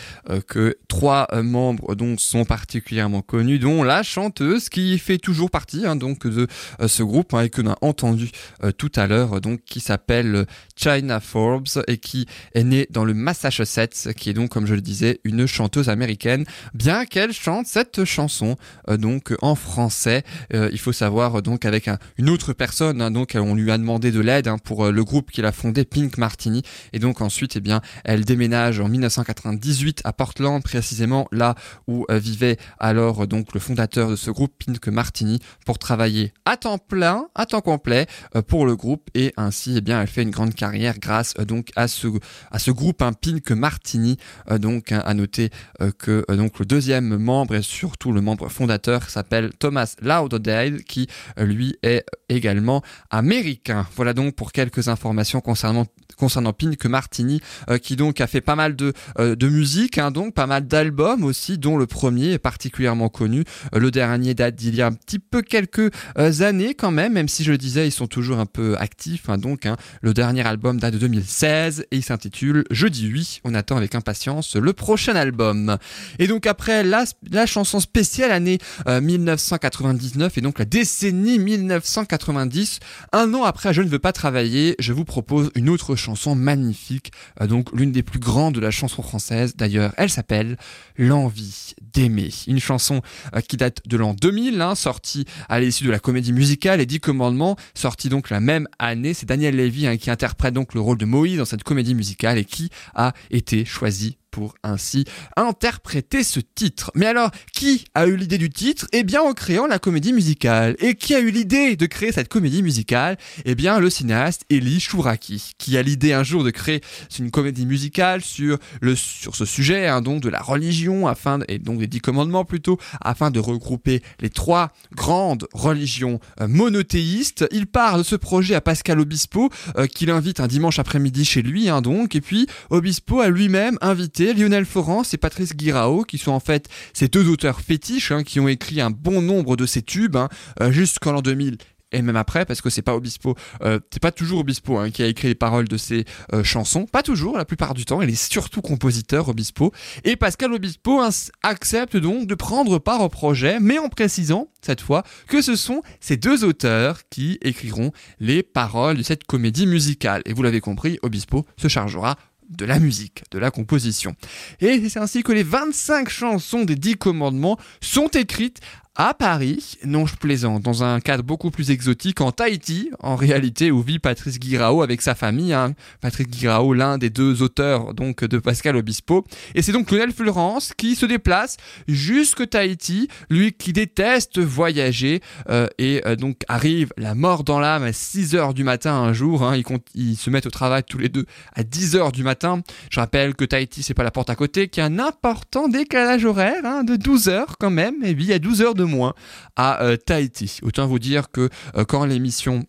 que 0.46 0.77
trois 0.88 1.27
membres 1.42 1.94
sont 2.18 2.44
particulièrement 2.44 3.22
connus, 3.22 3.58
dont 3.58 3.82
la 3.82 4.02
chanteuse 4.02 4.68
qui 4.68 4.98
fait 4.98 5.18
toujours 5.18 5.50
partie 5.50 5.86
hein, 5.86 5.96
donc 5.96 6.26
de 6.26 6.46
euh, 6.80 6.88
ce 6.88 7.02
groupe 7.02 7.34
hein, 7.34 7.42
et 7.42 7.50
que 7.50 7.62
l'on 7.62 7.72
a 7.72 7.78
entendu 7.80 8.30
euh, 8.64 8.72
tout 8.72 8.90
à 8.96 9.06
l'heure, 9.06 9.40
donc 9.40 9.60
qui 9.64 9.80
s'appelle 9.80 10.46
China 10.76 11.20
Forbes 11.20 11.66
et 11.88 11.98
qui 11.98 12.26
est 12.54 12.64
née 12.64 12.86
dans 12.90 13.04
le 13.04 13.14
Massachusetts, 13.14 14.12
qui 14.16 14.30
est 14.30 14.34
donc 14.34 14.50
comme 14.50 14.66
je 14.66 14.74
le 14.74 14.80
disais 14.80 15.20
une 15.24 15.46
chanteuse 15.46 15.88
américaine, 15.88 16.44
bien 16.74 17.04
qu'elle 17.04 17.32
chante 17.32 17.66
cette 17.66 18.04
chanson 18.04 18.56
euh, 18.88 18.96
donc 18.96 19.34
en 19.42 19.54
français. 19.54 20.22
Il 20.52 20.78
faut 20.78 20.92
savoir 20.92 21.42
donc 21.42 21.64
avec 21.64 21.88
un- 21.88 21.98
une 22.18 22.28
autre 22.30 22.52
personne, 22.52 23.00
hein, 23.00 23.10
donc 23.10 23.32
on 23.36 23.54
lui 23.54 23.70
a 23.70 23.78
demandé 23.78 24.10
de 24.10 24.20
l'aide 24.20 24.48
pour 24.64 24.90
le 24.90 25.04
groupe 25.04 25.30
qu'il 25.30 25.44
a 25.44 25.52
fondé, 25.52 25.84
Pink 25.84 26.18
Martini, 26.18 26.62
et 26.92 26.98
donc 26.98 27.20
ensuite 27.20 27.56
eh 27.56 27.60
bien 27.60 27.80
elle 28.04 28.24
déménage 28.24 28.80
en 28.80 28.88
1998 28.88 30.00
à 30.04 30.12
Portland, 30.12 30.62
précisément 30.62 31.26
là 31.32 31.54
où 31.86 31.91
euh, 32.11 32.18
vivait 32.18 32.57
alors 32.78 33.22
euh, 33.22 33.26
donc 33.26 33.55
le 33.55 33.61
fondateur 33.61 34.11
de 34.11 34.16
ce 34.16 34.31
groupe, 34.31 34.52
Pink 34.59 34.87
Martini, 34.88 35.38
pour 35.64 35.78
travailler 35.78 36.33
à 36.44 36.57
temps 36.57 36.78
plein, 36.78 37.28
à 37.35 37.46
temps 37.46 37.61
complet 37.61 38.07
euh, 38.37 38.42
pour 38.42 38.66
le 38.66 38.76
groupe 38.76 39.09
et 39.14 39.33
ainsi 39.37 39.74
eh 39.76 39.81
bien 39.81 40.00
elle 40.00 40.09
fait 40.09 40.22
une 40.22 40.31
grande 40.31 40.55
carrière 40.55 40.98
grâce 40.98 41.35
donc 41.35 41.70
à 41.76 41.88
ce 41.88 42.09
à 42.50 42.59
ce 42.59 42.70
groupe 42.70 43.02
hein, 43.02 43.12
Pink 43.12 43.50
Martini 43.50 44.16
donc 44.59 44.92
hein, 44.92 45.02
à 45.05 45.14
noter 45.14 45.50
que 45.98 46.24
donc 46.35 46.59
le 46.59 46.64
deuxième 46.64 47.16
membre 47.16 47.55
et 47.55 47.62
surtout 47.62 48.12
le 48.12 48.20
membre 48.20 48.48
fondateur 48.48 49.09
s'appelle 49.09 49.52
Thomas 49.59 49.94
Lauderdale 50.00 50.83
qui 50.85 51.09
lui 51.38 51.76
est 51.83 52.05
également 52.28 52.83
américain. 53.11 53.87
Voilà 53.96 54.14
donc 54.14 54.35
pour 54.35 54.52
quelques 54.52 54.88
informations 54.88 55.40
concernant 55.40 55.87
concernant 56.16 56.52
Pink 56.52 56.85
Martini 56.87 57.40
qui 57.83 57.96
donc 57.96 58.20
a 58.20 58.26
fait 58.26 58.40
pas 58.40 58.57
mal 58.57 58.76
de 58.76 58.92
de 59.18 59.48
musique 59.48 59.98
hein, 59.98 60.11
donc 60.11 60.35
pas 60.35 60.46
mal 60.46 60.66
d'albums 60.66 61.24
aussi 61.24 61.59
dont 61.59 61.76
le 61.76 61.82
premier 61.87 62.33
est 62.33 62.38
particulièrement 62.38 63.09
connu. 63.09 63.45
Euh, 63.75 63.79
le 63.79 63.90
dernier 63.90 64.35
date 64.35 64.55
d'il 64.55 64.75
y 64.75 64.83
a 64.83 64.87
un 64.87 64.92
petit 64.92 65.18
peu 65.18 65.42
quelques 65.42 65.92
euh, 66.18 66.40
années 66.40 66.75
quand 66.75 66.90
même 66.90 67.12
même 67.12 67.29
si 67.29 67.45
je 67.45 67.53
le 67.53 67.59
disais 67.59 67.87
ils 67.87 67.92
sont 67.92 68.07
toujours 68.07 68.38
un 68.38 68.47
peu 68.47 68.77
actifs 68.79 69.29
hein, 69.29 69.38
donc 69.38 69.66
hein, 69.66 69.77
le 70.01 70.14
dernier 70.14 70.47
album 70.47 70.79
date 70.79 70.95
de 70.95 70.99
2016 70.99 71.87
et 71.90 71.97
il 71.97 72.03
s'intitule 72.03 72.64
Je 72.71 72.87
dis 72.87 73.11
oui 73.12 73.40
on 73.45 73.55
attend 73.55 73.77
avec 73.77 73.95
impatience 73.95 74.57
le 74.57 74.73
prochain 74.73 75.14
album 75.14 75.77
et 76.18 76.27
donc 76.27 76.47
après 76.47 76.85
la, 76.85 77.05
chanson 77.47 77.81
spéciale 77.81 78.33
année 78.33 78.59
euh, 78.87 79.01
1999 79.01 80.38
et 80.38 80.40
donc 80.40 80.59
la 80.59 80.64
décennie 80.64 81.38
1990 81.38 82.81
un 83.12 83.35
an 83.35 83.45
après 83.45 83.75
Je 83.75 83.83
ne 83.83 83.88
veux 83.88 83.99
pas 83.99 84.12
travailler 84.12 84.77
je 84.79 84.92
vous 84.92 85.05
propose 85.05 85.51
une 85.55 85.68
autre 85.68 85.97
chanson 85.97 86.35
magnifique 86.35 87.12
euh, 87.40 87.47
donc 87.47 87.71
l'une 87.73 87.92
des 87.92 88.03
plus 88.03 88.18
grandes 88.18 88.55
de 88.55 88.61
la 88.61 88.71
chanson 88.71 89.03
française. 89.03 89.57
D'ailleurs 89.57 89.92
elle 89.97 90.11
s'appelle 90.11 90.57
L'envie 90.97 91.71
d'aimer. 91.80 92.30
Une 92.46 92.61
chanson 92.61 93.02
euh, 93.35 93.40
qui 93.40 93.56
date 93.56 93.80
de 93.87 93.96
l'an 93.96 94.14
2000 94.14 94.61
hein, 94.61 94.74
sortie 94.74 95.24
à 95.48 95.61
l'issue 95.61 95.85
de 95.85 95.90
la 95.90 95.98
comédie 95.98 96.32
musicale 96.32 96.80
et 96.80 96.87
10 96.87 97.00
commandements 97.00 97.56
sortie 97.74 98.08
donc 98.08 98.30
la 98.30 98.40
même 98.40 98.68
année. 98.78 99.14
C'est 99.14 99.26
Daniel 99.26 99.56
Lévy 99.56 99.87
hein, 99.87 99.96
qui 99.96 100.11
interprète 100.11 100.54
donc 100.54 100.74
le 100.74 100.80
rôle 100.80 100.98
de 100.98 101.04
Moïse 101.04 101.38
dans 101.38 101.44
cette 101.44 101.64
comédie 101.64 101.94
musicale 101.94 102.38
et 102.38 102.44
qui 102.44 102.70
a 102.94 103.12
été 103.30 103.64
choisi 103.64 104.16
pour 104.33 104.55
ainsi 104.64 105.05
interpréter 105.37 106.25
ce 106.25 106.40
titre. 106.40 106.90
Mais 106.97 107.07
alors, 107.07 107.31
qui 107.53 107.85
a 107.95 108.07
eu 108.07 108.16
l'idée 108.16 108.38
du 108.38 108.51
titre? 108.51 108.88
Eh 108.92 109.05
bien, 109.05 109.21
en 109.21 109.35
créant 109.35 109.66
la 109.66 109.79
comédie 109.79 110.12
musicale. 110.12 110.75
Et 110.81 110.97
qui 110.97 111.14
a 111.14 111.21
eu 111.21 111.31
l'idée 111.31 111.77
de 111.77 111.87
créer 111.87 112.11
cette 112.11 112.29
comédie 112.29 112.62
musicale? 112.62 113.18
Eh 113.45 113.55
bien, 113.55 113.79
le 113.79 113.90
cinéaste 113.90 114.42
Eli 114.51 114.81
Chouraki, 114.81 115.53
qui 115.59 115.77
a 115.77 115.83
l'idée 115.83 116.14
un 116.14 116.25
jour 116.25 116.42
de 116.42 116.51
créer 116.51 116.81
une 117.18 117.31
comédie 117.31 117.66
musicale 117.66 118.23
sur 118.23 118.59
le 118.81 118.97
sur 118.97 119.37
ce 119.37 119.45
sujet, 119.45 119.87
hein, 119.87 120.01
donc 120.01 120.23
de 120.23 120.31
la 120.31 120.40
religion, 120.40 121.07
afin 121.07 121.40
et 121.49 121.59
donc 121.59 121.79
des 121.79 121.87
dix 121.87 122.01
commandements 122.01 122.47
plutôt, 122.47 122.79
afin 123.03 123.31
de 123.31 123.38
regrouper 123.38 124.03
les 124.21 124.31
trois 124.31 124.73
grandes 124.95 125.47
religions 125.53 126.18
euh, 126.40 126.49
monothéistes. 126.49 127.45
Il 127.53 127.66
part 127.66 127.99
de 127.99 128.03
ce 128.03 128.16
projet 128.16 128.55
à 128.55 128.62
Pascal 128.62 128.99
Obispo, 128.99 129.51
euh, 129.77 129.87
qu'il 129.87 130.11
invite 130.11 130.40
un 130.40 130.47
dimanche 130.47 130.79
après-midi 130.79 131.27
chez 131.27 131.42
lui, 131.42 131.68
hein, 131.68 131.83
donc, 131.83 132.16
et 132.16 132.23
puis 132.23 132.47
Obispo 132.71 133.21
a 133.21 133.29
lui-même 133.29 133.77
invité 133.83 134.21
Lionel 134.32 134.64
Florence 134.64 135.14
et 135.14 135.16
Patrice 135.16 135.54
Guirao, 135.54 136.04
qui 136.04 136.18
sont 136.18 136.32
en 136.32 136.40
fait 136.40 136.68
ces 136.92 137.08
deux 137.08 137.28
auteurs 137.28 137.61
fétiches, 137.61 138.12
hein, 138.12 138.22
qui 138.22 138.40
ont 138.40 138.48
écrit 138.48 138.80
un 138.80 138.90
bon 138.90 139.20
nombre 139.22 139.56
de 139.56 139.66
ces 139.66 139.82
tubes, 139.82 140.16
hein, 140.16 140.28
euh, 140.61 140.70
jusqu'en 140.70 141.12
l'an 141.12 141.22
2000 141.22 141.58
et 141.92 142.02
même 142.02 142.16
après 142.16 142.44
parce 142.44 142.61
que 142.61 142.70
c'est 142.70 142.82
pas 142.82 142.94
Obispo 142.94 143.37
euh, 143.62 143.78
c'est 143.90 144.00
pas 144.00 144.12
toujours 144.12 144.40
Obispo 144.40 144.78
hein, 144.78 144.90
qui 144.90 145.02
a 145.02 145.06
écrit 145.06 145.28
les 145.28 145.35
paroles 145.35 145.68
de 145.68 145.76
ces 145.76 146.04
euh, 146.32 146.42
chansons. 146.42 146.87
Pas 146.87 147.02
toujours 147.02 147.37
la 147.37 147.44
plupart 147.44 147.74
du 147.74 147.85
temps 147.85 148.02
il 148.02 148.08
est 148.08 148.14
surtout 148.14 148.62
compositeur 148.62 149.28
Obispo. 149.28 149.72
Et 150.04 150.16
Pascal 150.16 150.52
Obispo 150.52 151.02
accepte 151.42 151.96
donc 151.96 152.26
de 152.26 152.35
prendre 152.35 152.78
part 152.78 153.02
au 153.02 153.08
projet 153.08 153.58
mais 153.61 153.78
en 153.78 153.88
précisant 153.88 154.48
cette 154.62 154.80
fois 154.80 155.02
que 155.28 155.42
ce 155.42 155.56
sont 155.56 155.82
ces 156.00 156.16
deux 156.16 156.44
auteurs 156.44 157.00
qui 157.11 157.38
écriront 157.42 157.92
les 158.20 158.42
paroles 158.42 158.96
de 158.96 159.02
cette 159.02 159.24
comédie 159.24 159.66
musicale. 159.66 160.22
Et 160.24 160.32
vous 160.32 160.42
l'avez 160.42 160.61
compris 160.61 160.98
Obispo 161.02 161.44
se 161.56 161.68
chargera 161.68 162.16
de 162.56 162.64
la 162.64 162.78
musique, 162.78 163.24
de 163.30 163.38
la 163.38 163.50
composition. 163.50 164.14
Et 164.60 164.88
c'est 164.88 164.98
ainsi 164.98 165.22
que 165.22 165.32
les 165.32 165.42
25 165.42 166.08
chansons 166.08 166.64
des 166.64 166.76
10 166.76 166.96
commandements 166.96 167.58
sont 167.80 168.08
écrites 168.08 168.60
à 168.94 169.14
Paris, 169.14 169.78
non 169.87 170.05
je 170.05 170.16
plaisante, 170.16 170.62
dans 170.62 170.85
un 170.85 171.00
cadre 171.00 171.24
beaucoup 171.24 171.50
plus 171.50 171.70
exotique 171.70 172.20
en 172.20 172.31
Tahiti, 172.31 172.90
en 173.00 173.16
réalité 173.16 173.70
où 173.70 173.81
vit 173.81 173.98
Patrice 173.98 174.38
Guirao 174.38 174.83
avec 174.83 175.00
sa 175.00 175.14
famille. 175.14 175.55
Hein. 175.55 175.72
Patrice 176.02 176.28
Guirao, 176.28 176.74
l'un 176.74 176.98
des 176.98 177.09
deux 177.09 177.40
auteurs 177.40 177.94
donc 177.94 178.22
de 178.22 178.38
Pascal 178.38 178.76
Obispo. 178.76 179.24
Et 179.55 179.62
c'est 179.62 179.72
donc 179.72 179.90
Lionel 179.90 180.12
Florence 180.12 180.74
qui 180.76 180.94
se 180.94 181.07
déplace 181.07 181.57
jusque 181.88 182.50
Tahiti, 182.50 183.09
lui 183.31 183.52
qui 183.52 183.72
déteste 183.72 184.38
voyager 184.40 185.22
euh, 185.48 185.68
et 185.78 186.02
euh, 186.07 186.14
donc 186.14 186.42
arrive 186.46 186.92
la 186.98 187.14
mort 187.14 187.44
dans 187.44 187.61
l'âme 187.61 187.85
à 187.85 187.94
6 187.94 188.35
heures 188.35 188.52
du 188.52 188.62
matin 188.62 188.92
un 188.92 189.14
jour. 189.14 189.42
Hein. 189.42 189.59
Ils, 189.94 190.16
se 190.16 190.28
mettent 190.28 190.46
au 190.46 190.50
travail 190.50 190.83
tous 190.85 190.98
les 190.98 191.09
deux 191.09 191.24
à 191.55 191.64
10 191.64 191.96
heures 191.96 192.12
du 192.12 192.24
matin. 192.24 192.61
Je 192.90 193.00
rappelle 193.00 193.35
que 193.35 193.46
Tahiti 193.46 193.83
c'est 193.83 193.94
pas 193.94 194.05
la 194.05 194.11
porte 194.11 194.28
à 194.28 194.35
côté, 194.35 194.68
qu'il 194.68 194.83
y 194.83 194.85
a 194.85 194.90
un 194.90 194.98
important 194.98 195.68
décalage 195.68 196.26
horaire 196.26 196.61
hein, 196.64 196.85
de 196.85 196.96
12 196.96 197.28
heures 197.28 197.57
quand 197.59 197.70
même. 197.70 197.94
Et 198.05 198.14
puis 198.14 198.24
il 198.24 198.31
y 198.31 198.35
a 198.35 198.38
12 198.38 198.61
heures 198.61 198.74
de 198.74 198.82
moins 198.85 199.14
à 199.57 199.83
euh, 199.83 199.97
Tahiti. 199.97 200.59
Autant 200.62 200.87
vous 200.87 200.99
dire 200.99 201.31
que 201.31 201.49
euh, 201.77 201.85
quand 201.85 202.05
l'émission 202.05 202.64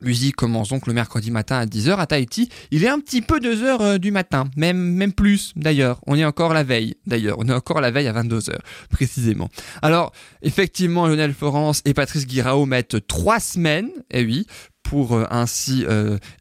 Musique 0.00 0.34
commence 0.34 0.70
donc 0.70 0.88
le 0.88 0.94
mercredi 0.94 1.30
matin 1.30 1.58
à 1.58 1.64
10h 1.64 1.96
à 1.96 2.06
Tahiti. 2.06 2.48
Il 2.72 2.82
est 2.82 2.88
un 2.88 2.98
petit 2.98 3.22
peu 3.22 3.38
2h 3.38 3.76
euh, 3.80 3.98
du 3.98 4.10
matin, 4.10 4.50
même, 4.56 4.76
même 4.76 5.12
plus 5.12 5.52
d'ailleurs. 5.54 6.00
On 6.08 6.16
est 6.16 6.24
encore 6.24 6.54
la 6.54 6.64
veille 6.64 6.96
d'ailleurs. 7.06 7.36
On 7.38 7.46
est 7.46 7.52
encore 7.52 7.80
la 7.80 7.92
veille 7.92 8.08
à 8.08 8.12
22h 8.12 8.50
précisément. 8.90 9.48
Alors 9.80 10.10
effectivement 10.42 11.06
Lionel 11.06 11.32
Florence 11.32 11.82
et 11.84 11.94
Patrice 11.94 12.26
Guirao 12.26 12.66
mettent 12.66 13.06
trois 13.06 13.38
semaines, 13.38 13.90
et 14.10 14.24
oui, 14.24 14.48
pour 14.82 15.16
ainsi 15.32 15.86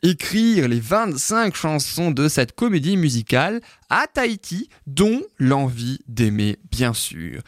écrire 0.02 0.67
les 0.67 0.80
25 0.80 1.56
chansons 1.56 2.10
de 2.10 2.28
cette 2.28 2.54
comédie 2.54 2.97
musicale 2.97 3.62
à 3.91 4.08
Tahiti, 4.08 4.69
dont 4.88 5.21
l'envie 5.38 5.99
d'aimer 6.08 6.58
bien 6.71 6.93
sûr. 6.93 7.41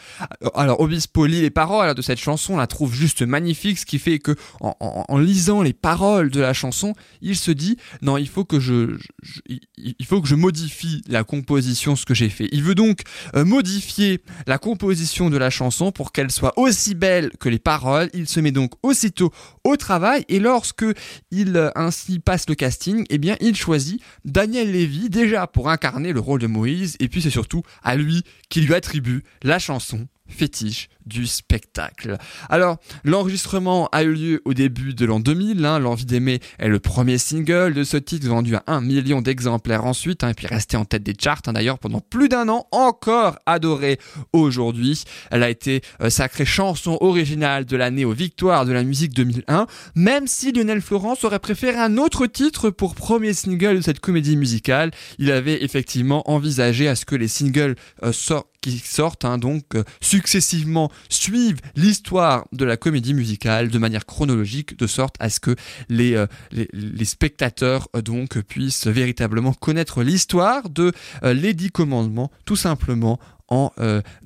Alors 0.53 0.81
Obispo 0.81 1.25
lit 1.25 1.41
les 1.41 1.49
paroles 1.49 1.95
de 1.95 2.01
cette 2.01 2.19
chanson, 2.19 2.57
la 2.57 2.67
trouve 2.67 2.93
juste 2.93 3.21
magnifique, 3.23 3.79
ce 3.79 3.85
qui 3.85 3.97
fait 3.97 4.19
que 4.19 4.35
en, 4.59 5.17
lisant 5.17 5.61
les 5.61 5.73
paroles 5.73 6.29
de 6.29 6.41
la 6.41 6.53
chanson, 6.53 6.93
il 7.21 7.37
se 7.37 7.49
dit 7.51 7.77
non, 8.01 8.17
il 8.17 8.27
faut 8.27 8.43
que 8.45 8.59
je, 8.59 8.97
je- 9.21 9.39
il 9.77 10.05
faut 10.05 10.21
que 10.21 10.27
je 10.27 10.35
modifie 10.35 11.01
la 11.07 11.23
composition, 11.23 11.95
ce 11.95 12.05
que 12.05 12.13
j'ai 12.13 12.29
fait. 12.29 12.49
Il 12.51 12.61
veut 12.61 12.75
donc 12.75 13.01
euh, 13.35 13.45
modifier 13.45 14.21
la 14.45 14.57
composition 14.57 15.29
de 15.29 15.37
la 15.37 15.49
chanson 15.49 15.91
pour 15.93 16.11
qu'elle 16.11 16.29
soit 16.31 16.53
aussi 16.59 16.93
belle 16.93 17.31
que 17.39 17.47
les 17.49 17.59
paroles. 17.59 18.09
Il 18.13 18.27
se 18.27 18.41
met 18.41 18.51
donc 18.51 18.73
aussitôt 18.83 19.31
au 19.63 19.77
travail 19.77 20.25
et 20.27 20.39
lorsque 20.39 20.85
il 21.31 21.55
euh, 21.55 21.69
ainsi 21.75 22.19
passe 22.19 22.49
le 22.49 22.55
casting, 22.55 23.05
eh 23.09 23.17
bien 23.17 23.37
il 23.39 23.55
choisit 23.55 24.01
Daniel 24.25 24.71
Lévy 24.71 25.09
déjà 25.09 25.47
pour 25.47 25.69
incarner 25.69 26.11
le 26.11 26.19
rôle 26.19 26.32
de 26.37 26.47
Moïse 26.47 26.95
et 26.99 27.07
puis 27.07 27.21
c'est 27.21 27.29
surtout 27.29 27.63
à 27.83 27.95
lui 27.95 28.23
qui 28.49 28.61
lui 28.61 28.73
attribue 28.73 29.23
la 29.41 29.59
chanson 29.59 30.07
fétiche 30.27 30.89
du 31.05 31.27
spectacle. 31.27 32.17
Alors, 32.49 32.77
l'enregistrement 33.03 33.89
a 33.91 34.03
eu 34.03 34.13
lieu 34.13 34.41
au 34.45 34.53
début 34.53 34.93
de 34.93 35.05
l'an 35.05 35.19
2000. 35.19 35.65
Hein, 35.65 35.79
L'envie 35.79 36.05
d'aimer 36.05 36.39
est 36.59 36.69
le 36.69 36.79
premier 36.79 37.17
single 37.17 37.73
de 37.73 37.83
ce 37.83 37.97
titre 37.97 38.27
vendu 38.27 38.55
à 38.55 38.63
un 38.67 38.81
million 38.81 39.21
d'exemplaires 39.21 39.85
ensuite, 39.85 40.23
hein, 40.23 40.29
et 40.29 40.33
puis 40.33 40.47
resté 40.47 40.77
en 40.77 40.85
tête 40.85 41.03
des 41.03 41.13
charts 41.19 41.41
hein, 41.47 41.53
d'ailleurs 41.53 41.79
pendant 41.79 41.99
plus 41.99 42.29
d'un 42.29 42.47
an, 42.49 42.67
encore 42.71 43.37
adoré 43.45 43.99
aujourd'hui. 44.31 45.03
Elle 45.31 45.43
a 45.43 45.49
été 45.49 45.81
euh, 46.01 46.09
sacrée 46.09 46.45
chanson 46.45 46.97
originale 47.01 47.65
de 47.65 47.75
l'année 47.75 48.05
aux 48.05 48.13
Victoires 48.13 48.65
de 48.65 48.71
la 48.71 48.83
musique 48.83 49.13
2001, 49.13 49.67
même 49.95 50.27
si 50.27 50.51
Lionel 50.51 50.81
Florence 50.81 51.23
aurait 51.23 51.39
préféré 51.39 51.77
un 51.77 51.97
autre 51.97 52.27
titre 52.27 52.69
pour 52.69 52.95
premier 52.95 53.33
single 53.33 53.77
de 53.77 53.81
cette 53.81 53.99
comédie 53.99 54.37
musicale. 54.37 54.91
Il 55.17 55.31
avait 55.31 55.63
effectivement 55.63 56.29
envisagé 56.29 56.87
à 56.87 56.95
ce 56.95 57.05
que 57.05 57.15
les 57.15 57.27
singles 57.27 57.75
euh, 58.03 58.11
sortent 58.11 58.47
qui 58.63 58.79
sortent 58.79 59.25
hein, 59.25 59.37
donc 59.37 59.75
euh, 59.75 59.83
successivement 59.99 60.89
suivent 61.09 61.59
l'histoire 61.75 62.47
de 62.53 62.63
la 62.63 62.77
comédie 62.77 63.13
musicale 63.13 63.67
de 63.67 63.77
manière 63.77 64.05
chronologique 64.05 64.77
de 64.77 64.87
sorte 64.87 65.15
à 65.19 65.29
ce 65.29 65.39
que 65.41 65.55
les, 65.89 66.15
euh, 66.15 66.27
les, 66.51 67.05
spectateurs 67.05 67.89
euh, 67.95 68.01
donc 68.01 68.39
puissent 68.41 68.87
véritablement 68.87 69.53
connaître 69.53 70.01
l'histoire 70.01 70.69
de 70.69 70.93
euh, 71.23 71.33
les 71.33 71.53
dix 71.53 71.71
commandements 71.71 72.31
tout 72.45 72.55
simplement 72.55 73.19
en 73.49 73.71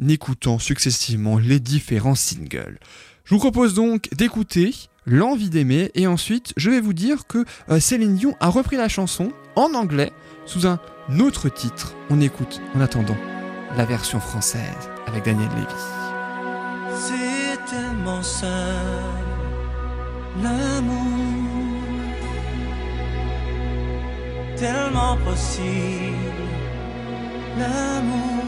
écoutant 0.08 0.58
successivement 0.58 1.38
les 1.38 1.60
différents 1.60 2.16
singles. 2.16 2.80
Je 3.26 3.34
vous 3.34 3.40
propose 3.40 3.74
donc 3.74 4.08
d'écouter 4.16 4.74
L'envie 5.06 5.50
d'aimer 5.50 5.90
et 5.96 6.06
ensuite 6.06 6.54
je 6.56 6.70
vais 6.70 6.80
vous 6.80 6.94
dire 6.94 7.28
que 7.28 7.46
Céline 7.80 8.16
Dion 8.16 8.36
a 8.40 8.50
repris 8.50 8.78
la 8.78 8.90
chanson 8.90 9.32
en 9.56 9.74
anglais 9.74 10.12
sous 10.46 10.68
un 10.68 10.80
autre 11.20 11.50
titre. 11.50 11.96
On 12.10 12.22
écoute 12.22 12.62
en 12.76 12.82
attendant 12.82 13.18
la 13.76 13.86
version 13.86 14.20
française 14.20 14.90
avec 15.08 15.26
Daniel 15.26 15.50
Lévy. 15.50 15.68
C'est 16.96 17.58
tellement 17.70 18.24
simple, 18.24 18.52
l'amour, 20.42 21.52
tellement 24.56 25.18
possible, 25.18 26.48
l'amour. 27.58 28.44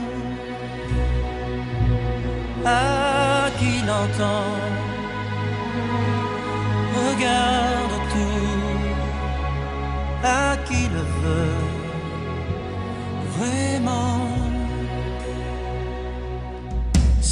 À 2.65 3.49
qui 3.57 3.81
l'entend, 3.87 4.51
regarde 6.95 7.95
tout, 8.11 8.89
à 10.23 10.57
qui 10.65 10.87
le 10.89 11.03
veut, 11.21 11.63
vraiment? 13.37 14.18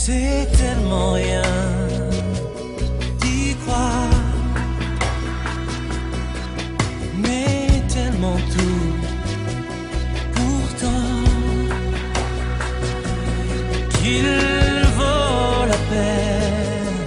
C'est 0.10 0.48
tellement 0.58 1.12
rien 1.12 1.42
d'y 3.20 3.54
croire, 3.56 4.08
mais 7.18 7.84
tellement 7.94 8.38
tout. 8.54 8.94
Pourtant, 10.34 11.14
qu'il 14.00 14.30
vaut 14.98 15.66
la 15.74 15.80
peine 15.92 17.04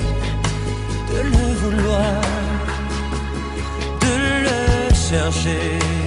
de 1.10 1.18
le 1.34 1.46
vouloir, 1.62 2.20
de 4.04 4.14
le 4.44 4.94
chercher 4.94 5.99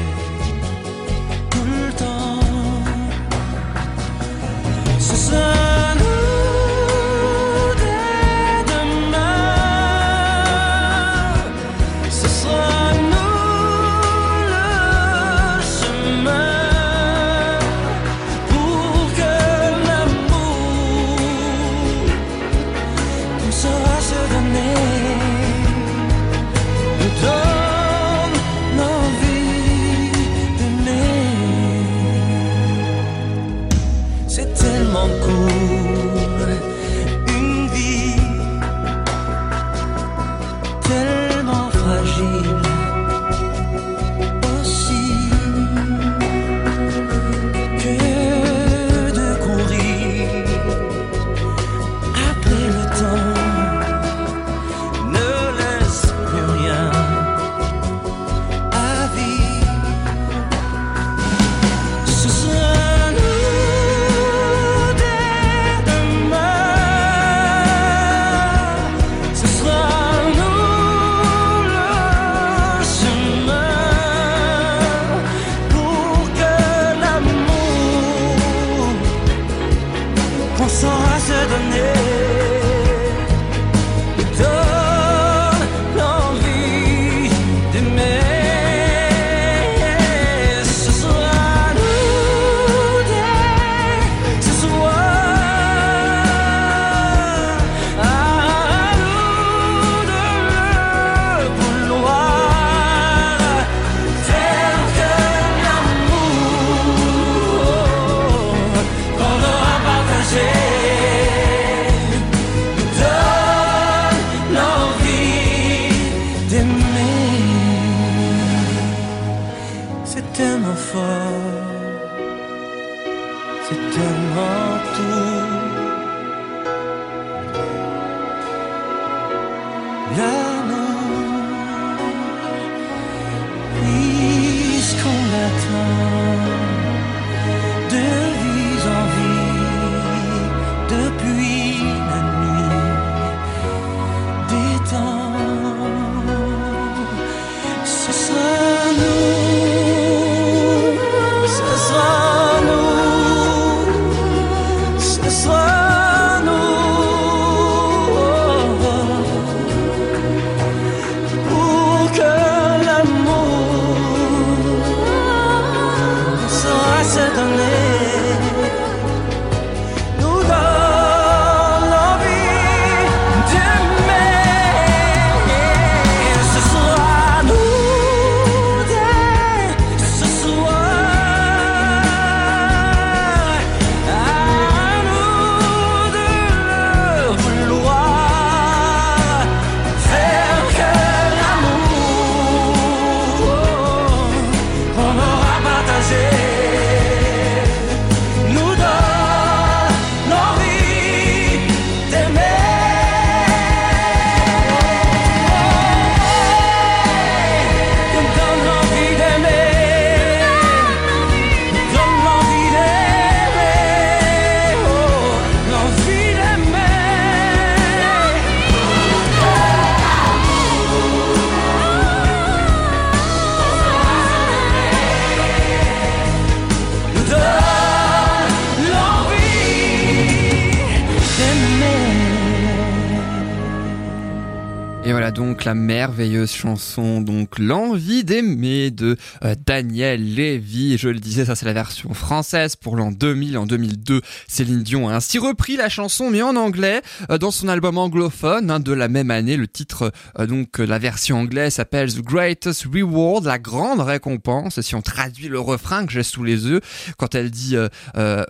merveilleuse 235.74 236.52
chanson, 236.52 237.22
donc 237.22 237.60
l'envie 237.60 238.24
d'aimer 238.24 238.92
de 238.92 239.18
euh, 239.44 239.56
Daniel 239.66 240.36
Lévy. 240.36 240.98
Je 240.98 241.10
le 241.10 241.20
disais, 241.20 241.46
ça 241.46 241.56
c'est 241.56 241.66
la 241.66 241.74
version 241.74 242.14
française 242.14 242.76
pour 242.76 242.96
l'an 242.96 243.12
2000. 243.12 243.58
En 243.58 243.66
2002, 243.66 244.22
Céline 244.48 244.84
Dion 244.84 245.10
a 245.10 245.16
ainsi 245.16 245.40
repris 245.40 245.76
la 245.76 245.90
chanson, 245.90 246.30
mais 246.30 246.42
en 246.42 246.56
anglais, 246.56 247.02
euh, 247.30 247.38
dans 247.38 247.52
son 247.52 247.68
album 247.68 247.98
anglophone 247.98 248.72
hein, 248.72 248.80
de 248.80 248.94
la 248.94 249.08
même 249.08 249.32
année. 249.32 249.58
Le 249.58 249.68
titre, 249.68 250.12
euh, 250.40 250.46
donc 250.46 250.78
la 250.80 251.00
version 251.00 251.40
anglaise 251.40 251.76
s'appelle 251.76 252.14
The 252.14 252.22
Greatest 252.22 252.86
Reward, 252.94 253.46
la 253.46 253.60
grande 253.60 254.02
récompense. 254.02 254.82
Si 254.82 254.96
on 254.96 255.02
traduit 255.02 255.48
le 255.48 255.60
refrain 255.60 256.06
que 256.06 256.12
j'ai 256.12 256.24
sous 256.24 256.44
les 256.44 256.68
yeux, 256.68 256.82
quand 257.18 257.36
elle 257.36 257.52
dit 257.52 257.76
à, 258.14 258.46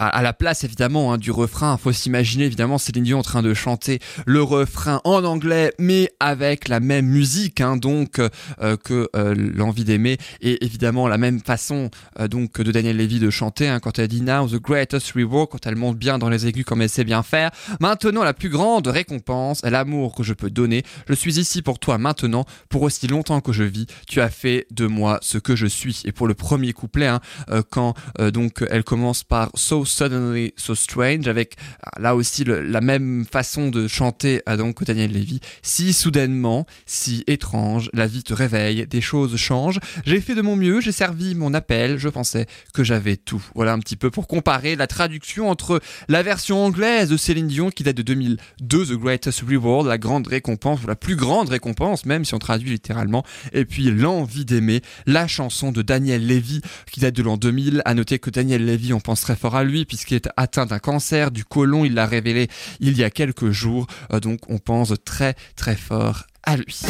à 0.00 0.22
la 0.22 0.32
place 0.32 0.64
évidemment 0.64 1.12
hein, 1.12 1.18
du 1.18 1.30
refrain, 1.30 1.76
faut 1.76 1.92
s'imaginer 1.92 2.44
évidemment 2.44 2.78
Céline 2.78 3.04
Dion 3.04 3.18
en 3.18 3.22
train 3.22 3.42
de 3.42 3.52
chanter 3.54 4.00
le 4.26 4.42
refrain 4.42 5.00
en 5.04 5.24
anglais, 5.24 5.74
mais 5.78 6.10
avec 6.30 6.68
la 6.68 6.80
même 6.80 7.06
musique, 7.06 7.60
hein, 7.60 7.76
donc 7.76 8.18
euh, 8.18 8.76
que 8.76 9.08
euh, 9.16 9.34
l'envie 9.34 9.84
d'aimer, 9.84 10.18
et 10.40 10.64
évidemment 10.64 11.08
la 11.08 11.18
même 11.18 11.40
façon 11.40 11.90
euh, 12.18 12.28
donc 12.28 12.60
de 12.60 12.72
Daniel 12.72 12.96
Levy 12.96 13.18
de 13.18 13.30
chanter 13.30 13.68
hein, 13.68 13.80
quand 13.80 13.98
elle 13.98 14.08
dit 14.08 14.22
Now 14.22 14.48
the 14.48 14.60
greatest 14.60 15.12
reward, 15.12 15.48
quand 15.50 15.66
elle 15.66 15.76
monte 15.76 15.98
bien 15.98 16.18
dans 16.18 16.28
les 16.28 16.46
aigus 16.46 16.64
comme 16.64 16.82
elle 16.82 16.88
sait 16.88 17.04
bien 17.04 17.22
faire. 17.22 17.50
Maintenant 17.80 18.24
la 18.24 18.34
plus 18.34 18.48
grande 18.48 18.86
récompense 18.86 19.62
l'amour 19.64 20.14
que 20.14 20.22
je 20.22 20.34
peux 20.34 20.50
donner. 20.50 20.82
Je 21.08 21.14
suis 21.14 21.38
ici 21.38 21.62
pour 21.62 21.78
toi 21.78 21.98
maintenant, 21.98 22.44
pour 22.68 22.82
aussi 22.82 23.06
longtemps 23.06 23.40
que 23.40 23.52
je 23.52 23.64
vis. 23.64 23.86
Tu 24.06 24.20
as 24.20 24.30
fait 24.30 24.66
de 24.70 24.86
moi 24.86 25.18
ce 25.22 25.38
que 25.38 25.56
je 25.56 25.66
suis. 25.66 26.02
Et 26.04 26.12
pour 26.12 26.26
le 26.26 26.34
premier 26.34 26.72
couplet, 26.72 27.06
hein, 27.06 27.20
euh, 27.50 27.62
quand 27.68 27.94
euh, 28.18 28.30
donc 28.30 28.64
elle 28.70 28.84
commence 28.84 29.24
par 29.24 29.50
So 29.54 29.84
suddenly 29.84 30.52
so 30.56 30.74
strange, 30.74 31.28
avec 31.28 31.56
euh, 31.86 32.02
là 32.02 32.14
aussi 32.14 32.44
la 32.44 32.80
même 32.80 33.24
façon 33.30 33.70
de 33.70 33.88
chanter 33.88 34.42
euh, 34.48 34.56
donc 34.56 34.82
Daniel 34.84 35.12
Levy. 35.12 35.40
Si 35.62 35.92
soudainement, 36.10 36.66
si 36.86 37.22
étrange, 37.28 37.88
la 37.92 38.08
vie 38.08 38.24
te 38.24 38.34
réveille, 38.34 38.84
des 38.88 39.00
choses 39.00 39.36
changent. 39.36 39.78
J'ai 40.04 40.20
fait 40.20 40.34
de 40.34 40.42
mon 40.42 40.56
mieux, 40.56 40.80
j'ai 40.80 40.90
servi 40.90 41.36
mon 41.36 41.54
appel, 41.54 41.98
je 41.98 42.08
pensais 42.08 42.46
que 42.74 42.82
j'avais 42.82 43.16
tout. 43.16 43.40
Voilà 43.54 43.74
un 43.74 43.78
petit 43.78 43.94
peu 43.94 44.10
pour 44.10 44.26
comparer 44.26 44.74
la 44.74 44.88
traduction 44.88 45.48
entre 45.48 45.80
la 46.08 46.24
version 46.24 46.64
anglaise 46.64 47.10
de 47.10 47.16
Céline 47.16 47.46
Dion 47.46 47.70
qui 47.70 47.84
date 47.84 47.96
de 47.96 48.02
2002, 48.02 48.86
The 48.86 48.92
Greatest 48.94 49.42
Reward, 49.48 49.86
la 49.86 49.98
grande 49.98 50.26
récompense, 50.26 50.82
ou 50.82 50.88
la 50.88 50.96
plus 50.96 51.14
grande 51.14 51.48
récompense, 51.48 52.04
même 52.04 52.24
si 52.24 52.34
on 52.34 52.40
traduit 52.40 52.70
littéralement, 52.70 53.24
et 53.52 53.64
puis 53.64 53.92
L'envie 53.92 54.44
d'aimer, 54.44 54.80
la 55.06 55.28
chanson 55.28 55.70
de 55.70 55.82
Daniel 55.82 56.26
Levy 56.26 56.60
qui 56.90 56.98
date 56.98 57.14
de 57.14 57.22
l'an 57.22 57.36
2000. 57.36 57.82
À 57.84 57.94
noter 57.94 58.18
que 58.18 58.30
Daniel 58.30 58.66
Levy, 58.66 58.92
on 58.94 59.00
pense 59.00 59.20
très 59.20 59.36
fort 59.36 59.54
à 59.54 59.62
lui 59.62 59.84
puisqu'il 59.84 60.14
est 60.14 60.28
atteint 60.36 60.66
d'un 60.66 60.80
cancer 60.80 61.30
du 61.30 61.44
côlon, 61.44 61.84
il 61.84 61.94
l'a 61.94 62.06
révélé 62.06 62.48
il 62.80 62.96
y 62.98 63.04
a 63.04 63.10
quelques 63.10 63.50
jours, 63.50 63.86
Euh, 64.12 64.18
donc 64.18 64.40
on 64.48 64.58
pense 64.58 64.92
très 65.04 65.34
très 65.54 65.76
fort 65.76 65.99
à 66.42 66.56
lui. 66.56 66.82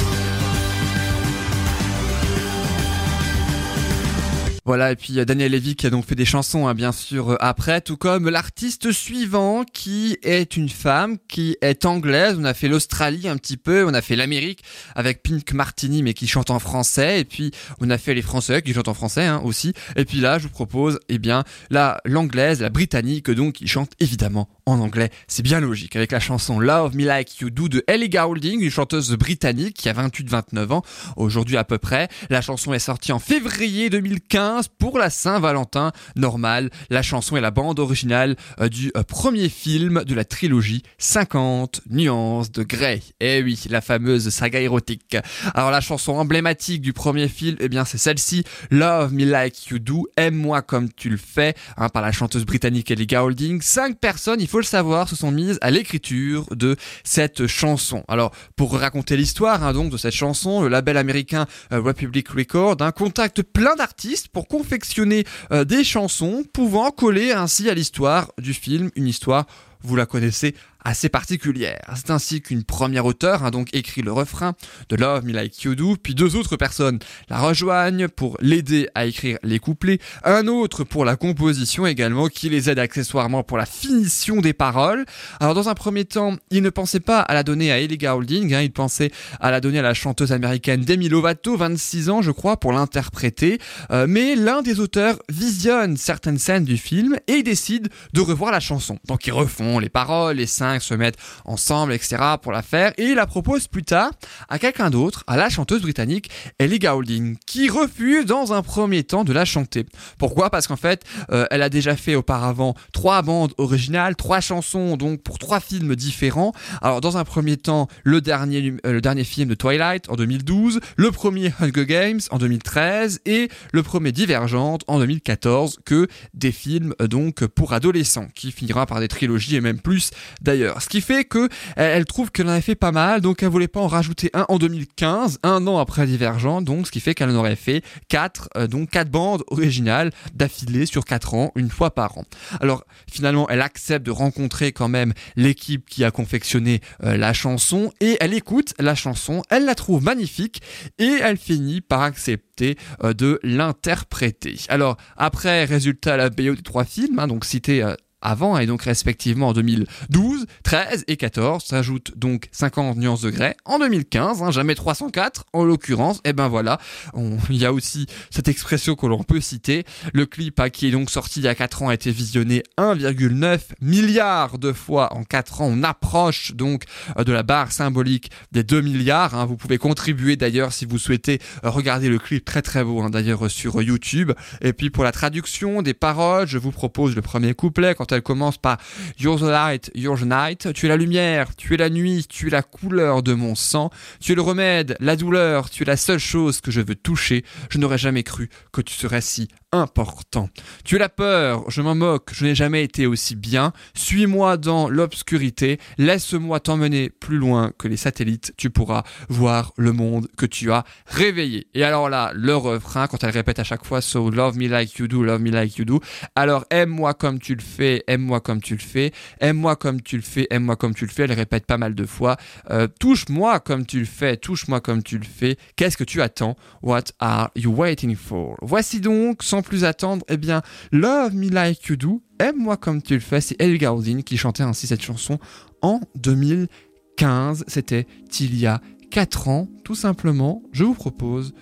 Voilà, 4.71 4.93
et 4.93 4.95
puis 4.95 5.19
euh, 5.19 5.25
Daniel 5.25 5.51
Levy 5.51 5.75
qui 5.75 5.89
a 5.89 5.91
donc 5.91 6.07
fait 6.07 6.15
des 6.15 6.25
chansons, 6.25 6.69
hein, 6.69 6.75
bien 6.75 6.93
sûr, 6.93 7.31
euh, 7.31 7.37
après, 7.41 7.81
tout 7.81 7.97
comme 7.97 8.29
l'artiste 8.29 8.93
suivant 8.93 9.65
qui 9.65 10.17
est 10.23 10.57
une 10.57 10.69
femme, 10.69 11.19
qui 11.27 11.57
est 11.61 11.85
anglaise. 11.87 12.37
On 12.39 12.45
a 12.45 12.55
fait 12.55 12.69
l'Australie 12.69 13.27
un 13.27 13.37
petit 13.37 13.57
peu, 13.57 13.85
on 13.85 13.95
a 13.95 14.01
fait 14.01 14.15
l'Amérique 14.15 14.63
avec 14.95 15.25
Pink 15.25 15.53
Martini, 15.55 16.05
mais 16.05 16.15
qui 16.15 16.29
chante 16.29 16.51
en 16.51 16.61
français, 16.61 17.19
et 17.19 17.25
puis 17.25 17.51
on 17.81 17.91
a 17.91 17.99
fait 17.99 18.15
les 18.15 18.23
Français 18.23 18.63
qui 18.63 18.73
chantent 18.73 18.87
en 18.87 18.95
français 18.95 19.25
hein, 19.25 19.43
aussi. 19.43 19.73
Et 19.97 20.05
puis 20.05 20.21
là, 20.21 20.39
je 20.39 20.45
vous 20.45 20.51
propose, 20.51 21.01
eh 21.09 21.19
bien, 21.19 21.43
la 21.71 22.01
l'anglaise, 22.05 22.61
la 22.61 22.69
britannique, 22.69 23.29
donc, 23.29 23.55
qui 23.55 23.67
chante 23.67 23.91
évidemment 23.99 24.49
en 24.67 24.79
anglais. 24.79 25.11
C'est 25.27 25.43
bien 25.43 25.59
logique, 25.59 25.97
avec 25.97 26.13
la 26.13 26.21
chanson 26.21 26.61
Love 26.61 26.95
Me 26.95 27.07
Like 27.07 27.41
You 27.41 27.51
Do 27.51 27.69
de 27.69 27.83
Ellie 27.89 28.09
Goulding, 28.09 28.61
une 28.61 28.71
chanteuse 28.71 29.11
britannique 29.17 29.75
qui 29.75 29.89
a 29.89 29.95
28-29 29.95 30.71
ans 30.71 30.83
aujourd'hui 31.17 31.57
à 31.57 31.65
peu 31.65 31.79
près. 31.79 32.07
La 32.29 32.41
chanson 32.41 32.73
est 32.73 32.79
sortie 32.79 33.11
en 33.11 33.19
février 33.19 33.91
2015 33.91 34.60
pour 34.69 34.99
la 34.99 35.11
Saint-Valentin. 35.11 35.93
Normal, 36.17 36.71
la 36.91 37.03
chanson 37.03 37.37
est 37.37 37.41
la 37.41 37.51
bande 37.51 37.79
originale 37.79 38.37
euh, 38.61 38.69
du 38.69 38.91
euh, 38.97 39.03
premier 39.03 39.49
film 39.49 40.05
de 40.05 40.15
la 40.15 40.25
trilogie 40.25 40.83
50 40.99 41.83
nuances 41.91 42.51
de 42.51 42.63
Grey. 42.63 43.03
Eh 43.21 43.43
oui, 43.43 43.61
la 43.69 43.81
fameuse 43.81 44.29
saga 44.31 44.61
érotique. 44.61 45.17
Alors 45.55 45.71
la 45.71 45.81
chanson 45.81 46.13
emblématique 46.13 46.81
du 46.83 46.93
premier 46.93 47.29
film, 47.29 47.57
eh 47.61 47.69
bien 47.69 47.85
c'est 47.85 47.99
celle-ci, 47.99 48.45
Love 48.71 49.13
Me 49.13 49.25
Like 49.25 49.67
You 49.69 49.79
Do, 49.79 50.07
aime-moi 50.17 50.63
comme 50.63 50.93
tu 50.93 51.11
le 51.11 51.17
fais, 51.17 51.55
hein, 51.77 51.89
par 51.89 52.03
la 52.03 52.13
chanteuse 52.13 52.45
britannique 52.45 52.91
Ellie 52.91 53.07
Goulding. 53.07 53.61
Cinq 53.63 53.99
personnes, 53.99 54.41
il 54.41 54.49
faut 54.49 54.59
le 54.59 54.65
savoir, 54.65 55.09
se 55.09 55.17
sont 55.17 55.31
mises 55.31 55.59
à 55.61 55.71
l'écriture 55.71 56.47
de 56.55 56.77
cette 57.05 57.47
chanson. 57.47 58.05
Alors 58.09 58.33
pour 58.57 58.73
raconter 58.79 59.17
l'histoire 59.17 59.65
hein, 59.65 59.73
donc 59.73 59.91
de 59.91 59.97
cette 59.97 60.15
chanson, 60.15 60.63
le 60.63 60.69
label 60.69 60.97
américain 60.97 61.47
euh, 61.73 61.81
Republic 61.81 62.29
Record 62.29 62.77
hein, 62.81 62.93
contacte 62.93 63.43
plein 63.43 63.75
d'artistes 63.77 64.29
pour 64.29 64.40
confectionner 64.47 65.25
euh, 65.53 65.65
des 65.65 65.85
chansons 65.85 66.45
pouvant 66.53 66.91
coller 66.91 67.33
ainsi 67.33 67.69
à 67.69 67.75
l'histoire 67.75 68.33
du 68.39 68.55
film, 68.55 68.91
une 68.97 69.07
histoire 69.07 69.47
vous 69.83 69.97
la 69.97 70.07
connaissez 70.07 70.55
assez 70.85 71.09
particulière. 71.09 71.81
C'est 71.97 72.11
ainsi 72.11 72.41
qu'une 72.41 72.65
première 72.65 73.05
auteure 73.07 73.45
a 73.45 73.51
donc 73.51 73.69
écrit 73.75 74.03
le 74.03 74.13
refrain 74.13 74.55
de 74.89 74.97
Love 74.97 75.25
Me 75.25 75.33
Like 75.33 75.63
You 75.63 75.75
Do, 75.75 75.97
puis 76.03 76.15
deux 76.15 76.37
autres 76.37 76.57
personnes 76.57 76.99
la 77.29 77.39
rejoignent 77.39 78.09
pour 78.09 78.37
l'aider 78.41 78.89
à 78.95 79.07
écrire 79.07 79.39
les 79.43 79.59
couplets, 79.59 79.99
un 80.25 80.47
autre 80.47 80.85
pour 80.85 81.05
la 81.05 81.17
composition 81.17 81.87
également 81.87 82.29
qui 82.29 82.49
les 82.49 82.71
aide 82.71 82.79
accessoirement 82.79 83.43
pour 83.43 83.59
la 83.59 83.67
finition 83.67 84.41
des 84.41 84.53
paroles. 84.53 85.05
Alors 85.41 85.55
dans 85.55 85.69
un 85.69 85.75
premier 85.75 86.05
temps, 86.05 86.37
il 86.51 86.63
ne 86.63 86.71
pensait 86.71 87.01
pas 87.01 87.21
à 87.21 87.35
la 87.35 87.43
donner 87.43 87.73
à 87.73 87.79
Ellie 87.79 87.99
Goulding, 87.99 88.55
hein, 88.55 88.63
il 88.63 88.73
pensait 88.73 89.11
à 89.41 89.51
la 89.51 89.61
donner 89.61 89.79
à 89.79 89.83
la 89.83 89.95
chanteuse 89.95 90.33
américaine 90.33 90.83
Demi 90.85 91.09
Lovato, 91.09 91.57
26 91.57 92.11
ans 92.11 92.23
je 92.23 92.31
crois, 92.31 92.59
pour 92.59 92.73
l'interpréter, 92.73 93.59
Euh, 93.91 94.07
mais 94.09 94.37
l'un 94.37 94.63
des 94.63 94.81
auteurs 94.81 95.19
visionne 95.29 95.97
certaines 95.97 96.39
scènes 96.39 96.65
du 96.65 96.77
film 96.77 97.17
et 97.27 97.43
décide 97.43 97.89
de 98.13 98.21
revoir 98.21 98.53
la 98.53 98.61
chanson. 98.61 98.99
Donc 99.07 99.27
ils 99.27 99.33
refont 99.33 99.79
les 99.79 99.89
paroles, 99.89 100.37
les 100.37 100.47
cinq 100.71 100.83
se 100.83 100.95
mettent 100.95 101.19
ensemble, 101.45 101.93
etc. 101.93 102.17
pour 102.41 102.53
la 102.53 102.63
faire 102.63 102.93
et 102.97 103.05
il 103.05 103.15
la 103.15 103.27
propose 103.27 103.67
plus 103.67 103.83
tard 103.83 104.11
à 104.49 104.59
quelqu'un 104.59 104.91
d'autre, 104.91 105.25
à 105.27 105.37
la 105.37 105.49
chanteuse 105.49 105.83
britannique 105.83 106.31
Ellie 106.59 106.79
Goulding, 106.79 107.37
qui 107.47 107.69
refuse 107.69 108.27
dans 108.27 108.53
un 108.53 108.63
premier 108.63 109.03
temps 109.03 109.25
de 109.25 109.33
la 109.33 109.45
chanter. 109.45 109.87
Pourquoi? 110.19 110.51
Parce 110.51 110.67
qu'en 110.67 110.77
fait, 110.77 111.05
euh, 111.31 111.47
elle 111.51 111.63
a 111.63 111.69
déjà 111.69 111.97
fait 111.97 112.15
auparavant 112.15 112.75
trois 112.93 113.23
bandes 113.23 113.53
originales, 113.59 114.17
trois 114.17 114.41
chansons 114.41 114.97
donc 114.97 115.23
pour 115.23 115.39
trois 115.39 115.61
films 115.61 115.97
différents. 115.97 116.53
Alors 116.83 117.01
dans 117.01 117.17
un 117.17 117.25
premier 117.25 117.57
temps, 117.57 117.89
le 118.05 118.21
dernier, 118.21 118.75
euh, 118.87 118.93
le 118.93 119.01
dernier 119.01 119.25
film 119.25 119.49
de 119.49 119.55
Twilight 119.55 120.09
en 120.09 120.17
2012, 120.17 120.81
le 120.97 121.11
premier 121.11 121.53
Hunger 121.61 121.87
Games 121.87 122.21
en 122.31 122.39
2013 122.39 123.21
et 123.27 123.49
le 123.73 123.83
premier 123.83 124.13
Divergente 124.13 124.83
en 124.87 124.99
2014 124.99 125.81
que 125.85 126.07
des 126.35 126.53
films 126.53 126.95
euh, 127.01 127.09
donc 127.09 127.45
pour 127.47 127.73
adolescents 127.73 128.29
qui 128.35 128.53
finira 128.53 128.87
par 128.87 129.01
des 129.01 129.09
trilogies 129.09 129.57
et 129.57 129.61
même 129.61 129.81
plus 129.81 130.11
d'ailleurs. 130.41 130.60
Ce 130.81 130.89
qui 130.89 131.01
fait 131.01 131.25
que 131.25 131.49
elle, 131.77 132.05
trouve 132.05 132.31
qu'elle 132.31 132.47
en 132.47 132.51
avait 132.51 132.61
fait 132.61 132.75
pas 132.75 132.93
mal 132.93 133.21
donc 133.21 133.43
elle 133.43 133.49
voulait 133.49 133.69
pas 133.69 133.81
en 133.81 133.87
rajouter 133.87 134.31
un 134.35 134.47
en 134.49 134.59
2015, 134.59 135.39
un 135.43 135.67
an 135.67 135.79
après 135.79 136.07
Divergente 136.07 136.65
donc 136.65 136.87
ce 136.87 136.93
qui 136.93 137.01
fait 137.01 137.15
qu'elle 137.15 137.31
en 137.31 137.35
aurait 137.35 137.57
fait 137.57 137.83
quatre 138.09 138.49
euh, 138.57 138.67
donc 138.67 138.91
quatre 138.91 139.11
bandes 139.11 139.43
originales 139.49 140.11
d'affilée 140.35 140.87
sur 140.87 141.05
quatre 141.05 141.35
ans 141.35 141.53
une 141.55 141.71
fois 141.71 141.95
par 141.95 142.19
an. 142.19 142.25
Alors 142.61 142.85
finalement 143.11 143.49
elle 143.49 143.63
accepte 143.63 144.05
de 144.05 144.11
rencontrer 144.11 144.73
quand 144.73 144.89
même 144.89 145.13
l'équipe 145.37 145.89
qui 145.89 146.05
a 146.05 146.11
confectionné 146.11 146.81
euh, 147.05 147.17
la 147.17 147.33
chanson 147.33 147.93
et 148.01 148.17
elle 148.21 148.35
écoute 148.35 148.75
la 148.79 148.95
chanson, 148.95 149.43
elle 149.51 149.65
la 149.65 149.75
trouve 149.75 150.03
magnifique 150.03 150.63
et 150.99 151.19
elle 151.23 151.37
finit 151.37 151.81
par 151.81 152.03
accepter 152.03 152.77
euh, 153.05 153.13
de 153.13 153.41
l'interpréter. 153.43 154.57
Alors 154.69 154.97
après, 155.17 155.65
résultat 155.65 156.17
la 156.17 156.31
BO 156.31 156.55
des 156.55 156.63
trois 156.63 156.85
films, 156.85 157.19
hein, 157.19 157.27
donc 157.27 157.45
cités 157.45 157.83
euh, 157.83 157.95
avant 158.23 158.59
et 158.59 158.67
donc 158.67 158.83
respectivement 158.83 159.49
en 159.49 159.53
2012, 159.53 160.47
13 160.63 161.05
et 161.09 161.17
14 161.17 161.65
s'ajoute 161.65 162.13
donc 162.17 162.49
50 162.53 162.97
nuances 162.97 163.23
de 163.23 163.31
grès 163.31 163.57
en 163.65 163.79
2015, 163.79 164.43
hein, 164.43 164.51
jamais 164.51 164.75
304 164.75 165.47
en 165.53 165.65
l'occurrence, 165.65 166.21
et 166.25 166.33
ben 166.33 166.49
voilà, 166.49 166.79
il 167.51 167.57
y 167.57 167.65
a 167.65 167.73
aussi 167.73 168.07
cette 168.31 168.49
expression 168.49 168.95
que 168.95 169.07
l'on 169.07 169.23
peut 169.23 169.41
citer, 169.41 169.85
le 170.13 170.27
clip 170.27 170.61
qui 170.73 170.89
est 170.89 170.91
donc 170.91 171.11
sorti 171.11 171.41
il 171.41 171.45
y 171.45 171.49
a 171.49 171.55
4 171.55 171.83
ans 171.83 171.89
a 171.89 171.95
été 171.95 172.11
visionné 172.11 172.63
1,9 172.79 173.61
milliard 173.81 174.59
de 174.59 174.73
fois 174.73 175.13
en 175.15 175.25
4 175.25 175.63
ans, 175.63 175.67
on 175.71 175.83
approche 175.83 176.53
donc 176.55 176.85
euh, 177.19 177.25
de 177.25 177.33
la 177.33 177.43
barre 177.43 177.73
symbolique 177.73 178.31
des 178.53 178.63
2 178.63 178.81
milliards, 178.81 179.35
hein. 179.35 179.47
vous 179.47 179.57
pouvez 179.57 179.79
contribuer 179.79 180.37
d'ailleurs 180.37 180.73
si 180.73 180.85
vous 180.85 180.99
souhaitez 180.99 181.39
regarder 181.63 182.09
le 182.09 182.19
clip 182.19 182.45
très 182.45 182.63
très 182.63 182.85
beau 182.85 183.01
hein, 183.01 183.11
d'ailleurs 183.11 183.51
sur 183.51 183.81
YouTube, 183.83 184.33
et 184.61 184.73
puis 184.73 184.91
pour 184.91 185.05
la 185.05 185.13
traduction 185.13 185.83
des 185.83 185.95
paroles, 185.95 186.47
je 186.47 186.59
vous 186.59 186.71
propose 186.71 187.15
le 187.15 187.23
premier 187.23 187.55
couplet. 187.55 187.95
Quand 187.95 188.10
elle 188.13 188.23
commence 188.23 188.59
par 188.59 188.79
You're 189.19 189.39
the 189.39 189.43
light, 189.43 189.91
you're 189.95 190.19
the 190.19 190.25
night. 190.25 190.73
Tu 190.73 190.87
es 190.87 190.89
la 190.89 190.97
lumière, 190.97 191.55
tu 191.57 191.75
es 191.75 191.77
la 191.77 191.91
nuit, 191.91 192.27
tu 192.29 192.49
es 192.49 192.51
la 192.51 192.63
couleur 192.63 193.23
de 193.23 193.35
mon 193.35 193.55
sang. 193.55 193.91
Tu 194.21 194.33
es 194.33 194.35
le 194.35 194.43
remède, 194.43 194.97
la 195.01 195.17
douleur, 195.17 195.71
tu 195.71 195.83
es 195.83 195.87
la 195.87 195.97
seule 195.97 196.19
chose 196.19 196.61
que 196.61 196.71
je 196.71 196.81
veux 196.81 196.95
toucher. 196.95 197.45
Je 197.71 197.79
n'aurais 197.79 197.99
jamais 197.99 198.23
cru 198.23 198.49
que 198.73 198.81
tu 198.81 198.95
serais 198.95 199.21
si 199.21 199.49
important. 199.73 200.49
Tu 200.85 200.97
es 200.97 200.99
la 200.99 201.09
peur, 201.09 201.71
je 201.71 201.81
m'en 201.81 201.95
moque, 201.95 202.31
je 202.33 202.45
n'ai 202.45 202.55
jamais 202.55 202.83
été 202.83 203.07
aussi 203.07 203.37
bien. 203.37 203.73
Suis-moi 203.95 204.57
dans 204.57 204.89
l'obscurité, 204.89 205.79
laisse-moi 205.97 206.61
t'emmener 206.61 207.11
plus 207.11 207.39
loin 207.39 207.73
que 207.79 207.87
les 207.87 207.97
satellites. 207.97 208.53
Tu 208.57 208.71
pourras 208.71 209.05
voir 209.29 209.73
le 209.77 209.93
monde 209.93 210.29
que 210.37 210.47
tu 210.47 210.73
as 210.73 210.85
réveillé. 211.07 211.69
Et 211.75 211.85
alors 211.85 212.09
là, 212.09 212.33
le 212.35 212.57
refrain, 212.57 213.07
quand 213.07 213.23
elle 213.23 213.31
répète 213.31 213.59
à 213.59 213.65
chaque 213.65 213.85
fois 213.85 214.01
So 214.01 214.31
love 214.31 214.57
me 214.57 214.67
like 214.67 214.99
you 214.99 215.07
do, 215.07 215.23
love 215.23 215.41
me 215.41 215.51
like 215.51 215.77
you 215.79 215.85
do. 215.85 216.01
Alors 216.35 216.65
aime-moi 216.71 217.15
comme 217.15 217.39
tu 217.39 217.55
le 217.55 217.63
fais, 217.63 218.00
aime-moi 218.07 218.41
comme 218.41 218.61
tu 218.61 218.75
le 218.75 218.81
fais, 218.81 219.13
aime-moi 219.41 219.77
comme 219.77 220.01
tu 220.01 220.17
le 220.17 220.23
fais, 220.23 220.47
aime-moi 220.51 220.77
comme 220.77 220.95
tu 220.95 221.07
le 221.07 221.11
fais. 221.11 221.25
Elle 221.25 221.33
répète 221.33 221.67
pas 221.67 221.79
mal 221.79 221.95
de 221.95 222.07
fois. 222.07 222.37
Euh, 222.71 222.89
touche-moi 222.99 223.61
comme 223.61 223.87
tu 223.87 224.01
le 224.01 224.05
fais, 224.05 224.37
touche-moi 224.37 224.81
comme 224.81 225.03
tu 225.03 225.19
le 225.19 225.25
fais. 225.25 225.57
Qu'est-ce 225.77 225.97
que 225.97 226.05
tu 226.05 226.23
attends? 226.23 226.57
What 226.83 227.05
are 227.19 227.51
you 227.57 227.73
waiting 227.73 228.17
for? 228.17 228.57
Voici 228.63 229.01
donc, 229.01 229.43
sans 229.43 229.63
plus 229.63 229.85
attendre, 229.85 230.25
eh 230.29 230.37
bien, 230.37 230.63
Love 230.93 231.35
Me 231.35 231.49
Like 231.51 231.87
You 231.87 231.97
Do, 231.97 232.23
aime-moi 232.39 232.77
comme 232.77 233.03
tu 233.03 233.15
le 233.15 233.21
fais. 233.21 233.41
C'est 233.41 233.57
Elle 233.61 233.79
qui 234.25 234.37
chantait 234.37 234.63
ainsi 234.63 234.87
cette 234.87 235.03
chanson 235.03 235.39
en 235.83 236.01
2015. 236.17 237.65
C'était 237.67 238.07
il 238.41 238.59
y 238.59 238.67
a 238.67 238.81
4 239.11 239.49
ans, 239.49 239.69
tout 239.85 239.95
simplement. 239.95 240.63
Je 240.73 240.85
vous 240.85 240.95
propose 240.95 241.53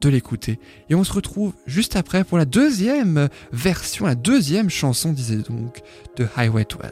de 0.00 0.08
l'écouter. 0.08 0.58
Et 0.88 0.94
on 0.94 1.04
se 1.04 1.12
retrouve 1.12 1.52
juste 1.66 1.96
après 1.96 2.24
pour 2.24 2.38
la 2.38 2.44
deuxième 2.44 3.28
version, 3.52 4.06
la 4.06 4.14
deuxième 4.14 4.70
chanson, 4.70 5.12
disait 5.12 5.36
donc, 5.36 5.82
de 6.16 6.26
Highway 6.36 6.64
12. 6.64 6.90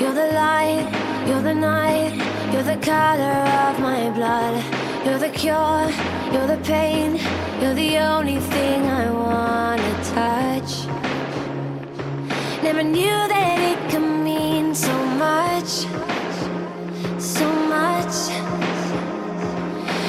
You're 0.00 0.12
the 0.12 0.32
light, 0.32 0.86
you're 1.26 1.42
the 1.42 1.54
night, 1.54 2.12
you're 2.52 2.62
the 2.62 2.78
color 2.84 3.44
of 3.70 3.80
my 3.80 4.10
blood. 4.14 4.62
You're 5.06 5.20
the 5.20 5.28
cure, 5.28 5.88
you're 6.32 6.48
the 6.48 6.60
pain, 6.64 7.20
you're 7.62 7.74
the 7.74 7.96
only 7.98 8.40
thing 8.40 8.82
I 8.86 9.08
wanna 9.08 9.94
touch. 10.02 10.88
Never 12.60 12.82
knew 12.82 13.28
that 13.28 13.58
it 13.60 13.78
could 13.88 14.02
mean 14.02 14.74
so 14.74 14.92
much, 15.14 15.86
so 17.20 17.48
much. 17.68 18.75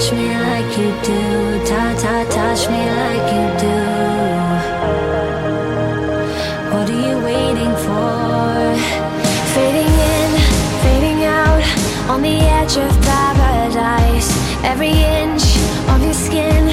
touch 0.00 0.12
me 0.12 0.28
like 0.28 0.78
you 0.78 0.90
do, 1.04 1.64
ta 1.66 1.94
ta, 2.00 2.24
touch 2.30 2.68
me 2.70 2.80
like 3.00 3.26
you 3.36 3.46
do. 3.60 3.76
What 6.72 6.88
are 6.88 7.02
you 7.08 7.16
waiting 7.22 7.74
for? 7.84 8.76
Fading 9.54 9.94
in, 10.16 10.30
fading 10.82 11.24
out, 11.24 11.62
on 12.08 12.22
the 12.22 12.38
edge 12.58 12.78
of 12.78 12.90
paradise. 13.02 14.30
Every 14.64 14.88
inch 14.88 15.44
of 15.90 16.02
your 16.02 16.14
skin 16.14 16.68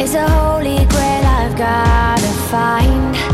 is 0.00 0.14
a 0.14 0.28
holy 0.28 0.84
grail 0.86 1.24
I've 1.24 1.56
gotta 1.56 2.32
find. 2.50 3.31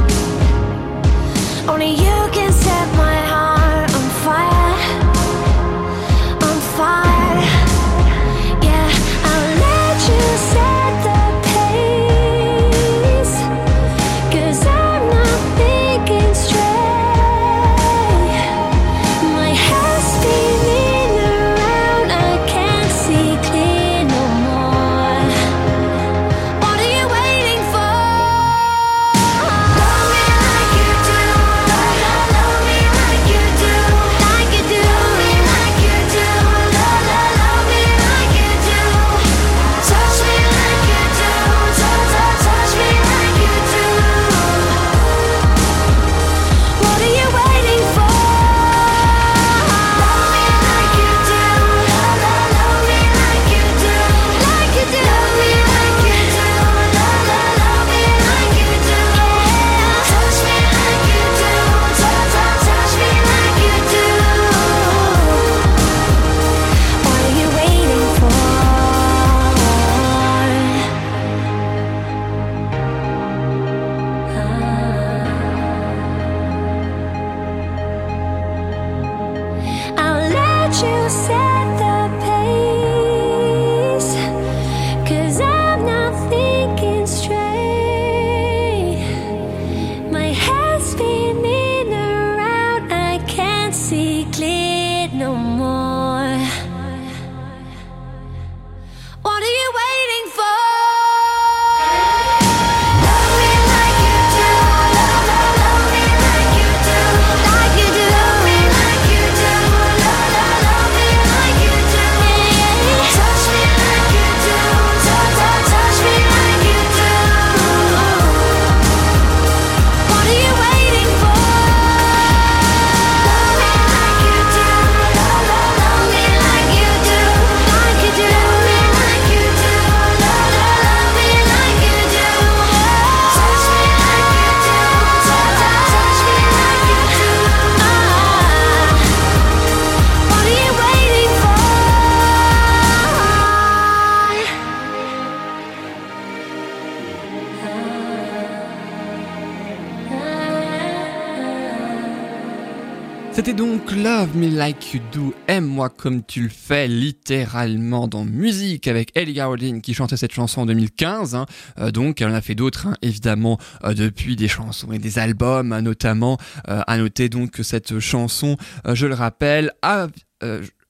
Donc 153.54 153.92
Love 153.92 154.36
Me 154.36 154.48
Like 154.48 154.92
You 154.92 155.00
Do, 155.10 155.34
aime-moi 155.46 155.88
comme 155.88 156.22
tu 156.22 156.42
le 156.42 156.48
fais, 156.50 156.86
littéralement 156.86 158.06
dans 158.06 158.24
musique 158.24 158.86
avec 158.86 159.10
Ellie 159.14 159.34
Goulding 159.34 159.80
qui 159.80 159.94
chantait 159.94 160.18
cette 160.18 160.32
chanson 160.32 160.62
en 160.62 160.66
2015. 160.66 161.34
hein. 161.34 161.46
Euh, 161.78 161.90
donc 161.90 162.20
elle 162.20 162.28
en 162.28 162.34
a 162.34 162.42
fait 162.42 162.54
d'autres, 162.54 162.88
hein, 162.88 162.94
évidemment, 163.00 163.58
euh, 163.84 163.94
depuis 163.94 164.36
des 164.36 164.48
chansons 164.48 164.92
et 164.92 164.98
des 164.98 165.18
albums, 165.18 165.72
hein, 165.72 165.80
notamment. 165.80 166.36
Euh, 166.68 166.82
à 166.86 166.98
noter 166.98 167.30
donc 167.30 167.52
que 167.52 167.62
cette 167.62 167.98
chanson, 168.00 168.56
je 168.86 169.06
le 169.06 169.14
rappelle, 169.14 169.72
a, 169.82 170.08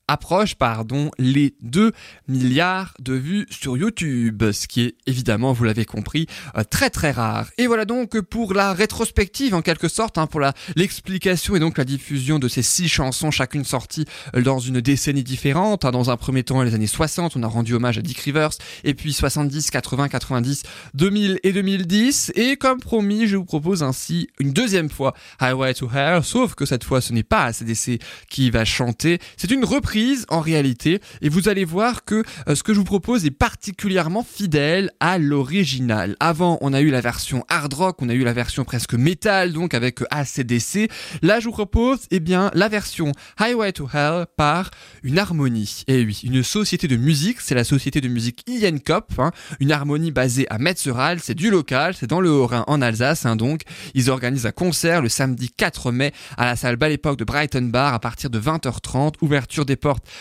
approche 0.09 0.55
pardon 0.55 1.11
les 1.19 1.55
2 1.61 1.93
milliards 2.27 2.95
de 2.99 3.13
vues 3.13 3.47
sur 3.51 3.77
YouTube, 3.77 4.51
ce 4.53 4.67
qui 4.67 4.83
est 4.83 4.95
évidemment, 5.07 5.53
vous 5.53 5.65
l'avez 5.65 5.85
compris, 5.85 6.27
euh, 6.57 6.65
très 6.65 6.91
très 6.91 7.11
rare. 7.11 7.49
Et 7.59 7.67
voilà 7.67 7.85
donc 7.85 8.19
pour 8.23 8.55
la 8.55 8.73
rétrospective 8.73 9.55
en 9.55 9.63
quelque 9.63 9.89
sorte, 9.89 10.19
hein, 10.19 10.27
pour 10.27 10.41
l'explication 10.77 11.55
et 11.57 11.61
donc 11.61 11.79
la 11.79 11.85
diffusion 11.85 12.39
de 12.39 12.49
ces 12.49 12.63
six 12.63 12.89
chansons, 12.89 13.31
chacune 13.31 13.65
sortie 13.65 14.07
euh, 14.35 14.43
dans 14.43 14.59
une 14.59 14.81
décennie 14.81 15.23
différente. 15.23 15.85
hein. 15.85 15.91
Dans 15.91 16.11
un 16.11 16.17
premier 16.17 16.43
temps, 16.43 16.63
les 16.63 16.75
années 16.75 16.87
60, 16.87 17.37
on 17.37 17.43
a 17.43 17.47
rendu 17.47 17.75
hommage 17.75 17.99
à 17.99 18.03
Dick 18.03 18.19
Rivers, 18.21 18.51
et 18.85 18.95
puis 18.95 19.13
70, 19.13 19.71
80, 19.71 20.09
90, 20.09 20.63
2000 20.95 21.41
et 21.43 21.53
2010. 21.53 22.33
Et 22.35 22.57
comme 22.57 22.81
promis, 22.81 23.27
je 23.27 23.37
vous 23.37 23.45
propose 23.45 23.83
ainsi 23.83 24.29
une 24.41 24.53
deuxième 24.53 24.89
fois 24.89 25.15
Highway 25.41 25.75
to 25.75 25.91
Hell, 25.93 26.25
sauf 26.25 26.55
que 26.55 26.65
cette 26.65 26.85
fois, 26.85 27.01
ce 27.01 27.13
n'est 27.13 27.23
pas 27.23 27.45
ACDC 27.45 28.01
qui 28.31 28.51
va 28.51 28.65
chanter, 28.65 29.19
c'est 29.37 29.51
une 29.51 29.65
reprise 29.65 29.98
en 30.29 30.41
réalité, 30.41 31.01
et 31.23 31.29
vous 31.29 31.49
allez 31.49 31.65
voir 31.65 32.05
que 32.05 32.23
euh, 32.49 32.55
ce 32.55 32.63
que 32.63 32.73
je 32.73 32.79
vous 32.79 32.85
propose 32.85 33.25
est 33.27 33.31
particulièrement 33.31 34.25
fidèle 34.25 34.91
à 35.01 35.19
l'original. 35.19 36.17
Avant, 36.21 36.59
on 36.61 36.73
a 36.73 36.81
eu 36.81 36.91
la 36.91 37.01
version 37.01 37.45
hard 37.49 37.73
rock, 37.75 37.97
on 38.01 38.09
a 38.09 38.15
eu 38.15 38.25
la 38.25 38.33
version 38.33 38.65
presque 38.65 38.95
métal, 38.95 39.53
donc 39.53 39.75
avec 39.75 40.01
ACDC. 40.11 40.91
Là, 41.23 41.41
je 41.41 41.47
vous 41.47 41.53
propose, 41.53 42.01
eh 42.11 42.21
bien, 42.21 42.51
la 42.55 42.69
version 42.69 43.13
Highway 43.39 43.73
to 43.73 43.89
Hell 43.93 44.27
par 44.37 44.71
une 45.03 45.19
harmonie. 45.19 45.85
Et 45.89 46.05
oui, 46.05 46.21
une 46.25 46.43
société 46.43 46.89
de 46.89 46.97
musique, 46.97 47.41
c'est 47.41 47.55
la 47.55 47.65
société 47.65 48.01
de 48.01 48.09
musique 48.09 48.45
Ian 48.47 48.79
Cop, 48.85 49.13
hein, 49.19 49.33
une 49.61 49.73
harmonie 49.73 50.11
basée 50.11 50.47
à 50.51 50.59
Metzeral, 50.59 51.21
c'est 51.21 51.35
du 51.35 51.51
local, 51.51 51.95
c'est 51.99 52.07
dans 52.07 52.21
le 52.21 52.31
Haut-Rhin 52.31 52.65
en 52.67 52.81
Alsace, 52.83 53.27
hein, 53.27 53.37
donc. 53.37 53.63
Ils 53.95 54.11
organisent 54.11 54.47
un 54.47 54.53
concert 54.53 55.03
le 55.03 55.09
samedi 55.09 55.51
4 55.51 55.93
mai 55.93 56.13
à 56.37 56.45
la 56.45 56.57
salle 56.57 56.77
Belle 56.77 56.93
Époque 56.93 57.19
de 57.19 57.25
Brighton 57.25 57.63
Bar 57.63 57.95
à 57.95 57.99
partir 57.99 58.31
de 58.31 58.41
20h30, 58.41 59.15
ouverture 59.21 59.65
des 59.65 59.77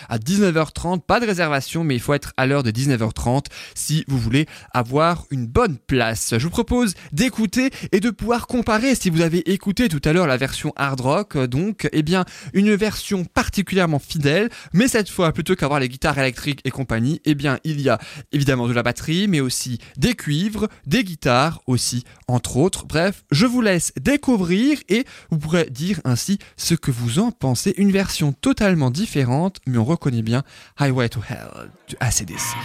à 0.09 0.17
19h30, 0.17 1.01
pas 1.01 1.19
de 1.19 1.25
réservation, 1.25 1.83
mais 1.83 1.95
il 1.95 2.01
faut 2.01 2.13
être 2.13 2.33
à 2.37 2.45
l'heure 2.45 2.63
de 2.63 2.71
19h30 2.71 3.45
si 3.75 4.03
vous 4.07 4.17
voulez 4.17 4.45
avoir 4.73 5.25
une 5.31 5.47
bonne 5.47 5.77
place. 5.77 6.33
Je 6.37 6.43
vous 6.43 6.49
propose 6.49 6.93
d'écouter 7.11 7.69
et 7.91 7.99
de 7.99 8.09
pouvoir 8.09 8.47
comparer, 8.47 8.95
si 8.95 9.09
vous 9.09 9.21
avez 9.21 9.51
écouté 9.51 9.89
tout 9.89 10.01
à 10.03 10.13
l'heure 10.13 10.27
la 10.27 10.37
version 10.37 10.73
hard 10.75 11.01
rock, 11.01 11.35
euh, 11.35 11.47
donc, 11.47 11.87
eh 11.91 12.03
bien, 12.03 12.25
une 12.53 12.75
version 12.75 13.25
particulièrement 13.25 13.99
fidèle, 13.99 14.49
mais 14.73 14.87
cette 14.87 15.09
fois, 15.09 15.31
plutôt 15.31 15.55
qu'avoir 15.55 15.79
les 15.79 15.89
guitares 15.89 16.17
électriques 16.17 16.61
et 16.65 16.71
compagnie, 16.71 17.21
eh 17.25 17.35
bien, 17.35 17.59
il 17.63 17.81
y 17.81 17.89
a 17.89 17.99
évidemment 18.31 18.67
de 18.67 18.73
la 18.73 18.83
batterie, 18.83 19.27
mais 19.27 19.39
aussi 19.39 19.79
des 19.97 20.15
cuivres, 20.15 20.67
des 20.85 21.03
guitares 21.03 21.61
aussi, 21.67 22.03
entre 22.27 22.57
autres. 22.57 22.85
Bref, 22.85 23.23
je 23.31 23.45
vous 23.45 23.61
laisse 23.61 23.91
découvrir 23.99 24.79
et 24.89 25.05
vous 25.29 25.37
pourrez 25.37 25.65
dire 25.69 25.99
ainsi 26.03 26.39
ce 26.55 26.75
que 26.75 26.91
vous 26.91 27.19
en 27.19 27.31
pensez. 27.31 27.73
Une 27.77 27.91
version 27.91 28.33
totalement 28.33 28.91
différente, 28.91 29.56
mais 29.65 29.77
on 29.77 29.85
reconnaît 29.85 30.21
bien 30.21 30.43
Highway 30.79 31.09
to 31.09 31.21
Hell 31.27 31.71
du 31.87 31.95
ACDC. 31.99 32.55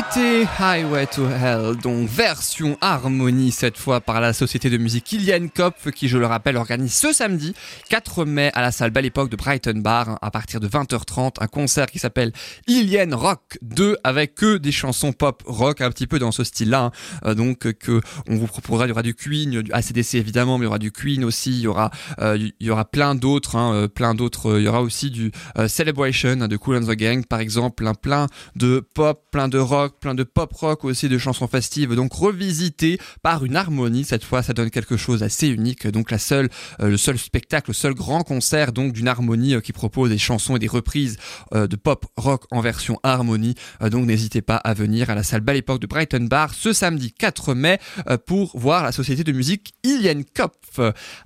C'était 0.00 0.46
Highway 0.58 1.06
to 1.08 1.28
Hell, 1.28 1.76
donc 1.76 2.08
version 2.08 2.78
harmonie 2.80 3.50
cette 3.50 3.76
fois 3.76 4.00
par 4.00 4.22
la 4.22 4.32
société 4.32 4.70
de 4.70 4.78
musique 4.78 5.12
Ilian 5.12 5.48
Kopf 5.54 5.90
qui 5.90 6.08
je 6.08 6.16
le 6.16 6.24
rappelle 6.24 6.56
organise 6.56 6.94
ce 6.94 7.12
samedi 7.12 7.54
4 7.90 8.24
mai 8.24 8.50
à 8.54 8.62
la 8.62 8.72
salle 8.72 8.92
Belle 8.92 9.04
Époque 9.04 9.28
de 9.28 9.36
Brighton 9.36 9.74
Bar 9.76 10.18
à 10.22 10.30
partir 10.30 10.58
de 10.58 10.68
20h30 10.68 11.34
un 11.40 11.46
concert 11.48 11.86
qui 11.86 11.98
s'appelle 11.98 12.32
Ilian 12.66 13.14
Rock 13.14 13.58
2 13.60 13.98
avec 14.02 14.36
que 14.36 14.56
des 14.56 14.72
chansons 14.72 15.12
pop 15.12 15.42
rock 15.44 15.82
un 15.82 15.90
petit 15.90 16.06
peu 16.06 16.18
dans 16.18 16.32
ce 16.32 16.44
style-là 16.44 16.84
hein. 16.84 16.92
Euh, 17.26 17.34
donc 17.34 17.70
que 17.74 18.00
on 18.26 18.36
vous 18.36 18.46
proposera 18.46 18.86
il 18.86 18.90
y 18.90 18.92
aura 18.92 19.02
du 19.02 19.14
Queen, 19.14 19.60
du 19.60 19.72
ACDC 19.72 20.14
évidemment 20.14 20.56
mais 20.56 20.64
il 20.64 20.66
y 20.66 20.68
aura 20.68 20.78
du 20.78 20.92
Queen 20.92 21.24
aussi, 21.24 21.50
il 21.50 21.60
y 21.60 21.66
aura 21.66 21.90
euh, 22.20 22.38
il 22.38 22.66
y 22.66 22.70
aura 22.70 22.86
plein 22.86 23.14
d'autres 23.14 23.56
hein, 23.56 23.74
euh, 23.74 23.88
plein 23.88 24.14
d'autres 24.14 24.58
il 24.58 24.64
y 24.64 24.68
aura 24.68 24.80
aussi 24.80 25.10
du 25.10 25.30
Celebration 25.66 26.40
hein, 26.40 26.48
de 26.48 26.56
Cool 26.56 26.76
and 26.76 26.86
the 26.86 26.96
Gang 26.96 27.26
par 27.26 27.40
exemple, 27.40 27.84
plein 28.00 28.28
de 28.56 28.80
pop, 28.94 29.26
plein 29.30 29.48
de 29.48 29.58
rock, 29.58 29.89
plein 29.98 30.14
de 30.14 30.22
pop 30.22 30.52
rock 30.52 30.84
aussi, 30.84 31.08
de 31.08 31.18
chansons 31.18 31.46
festives, 31.46 31.94
donc 31.94 32.12
revisitées 32.12 32.98
par 33.22 33.44
une 33.44 33.56
harmonie. 33.56 34.04
Cette 34.04 34.24
fois, 34.24 34.42
ça 34.42 34.52
donne 34.52 34.70
quelque 34.70 34.96
chose 34.96 35.20
d'assez 35.20 35.48
unique. 35.48 35.86
Donc 35.86 36.10
la 36.10 36.18
seule, 36.18 36.48
euh, 36.80 36.88
le 36.88 36.96
seul 36.96 37.18
spectacle, 37.18 37.70
le 37.70 37.74
seul 37.74 37.94
grand 37.94 38.22
concert 38.22 38.72
donc 38.72 38.92
d'une 38.92 39.08
harmonie 39.08 39.54
euh, 39.54 39.60
qui 39.60 39.72
propose 39.72 40.10
des 40.10 40.18
chansons 40.18 40.56
et 40.56 40.58
des 40.58 40.68
reprises 40.68 41.16
euh, 41.54 41.66
de 41.66 41.76
pop 41.76 42.06
rock 42.16 42.44
en 42.50 42.60
version 42.60 42.98
harmonie. 43.02 43.54
Donc 43.90 44.06
n'hésitez 44.06 44.42
pas 44.42 44.56
à 44.56 44.74
venir 44.74 45.10
à 45.10 45.14
la 45.14 45.22
salle 45.22 45.40
Belle 45.40 45.56
Époque 45.56 45.80
de 45.80 45.86
Brighton 45.86 46.26
Bar 46.28 46.54
ce 46.54 46.72
samedi 46.72 47.12
4 47.12 47.54
mai 47.54 47.78
pour 48.26 48.58
voir 48.58 48.82
la 48.82 48.92
société 48.92 49.24
de 49.24 49.32
musique 49.32 49.72
Ilian 49.82 50.22
Kopf. 50.34 50.80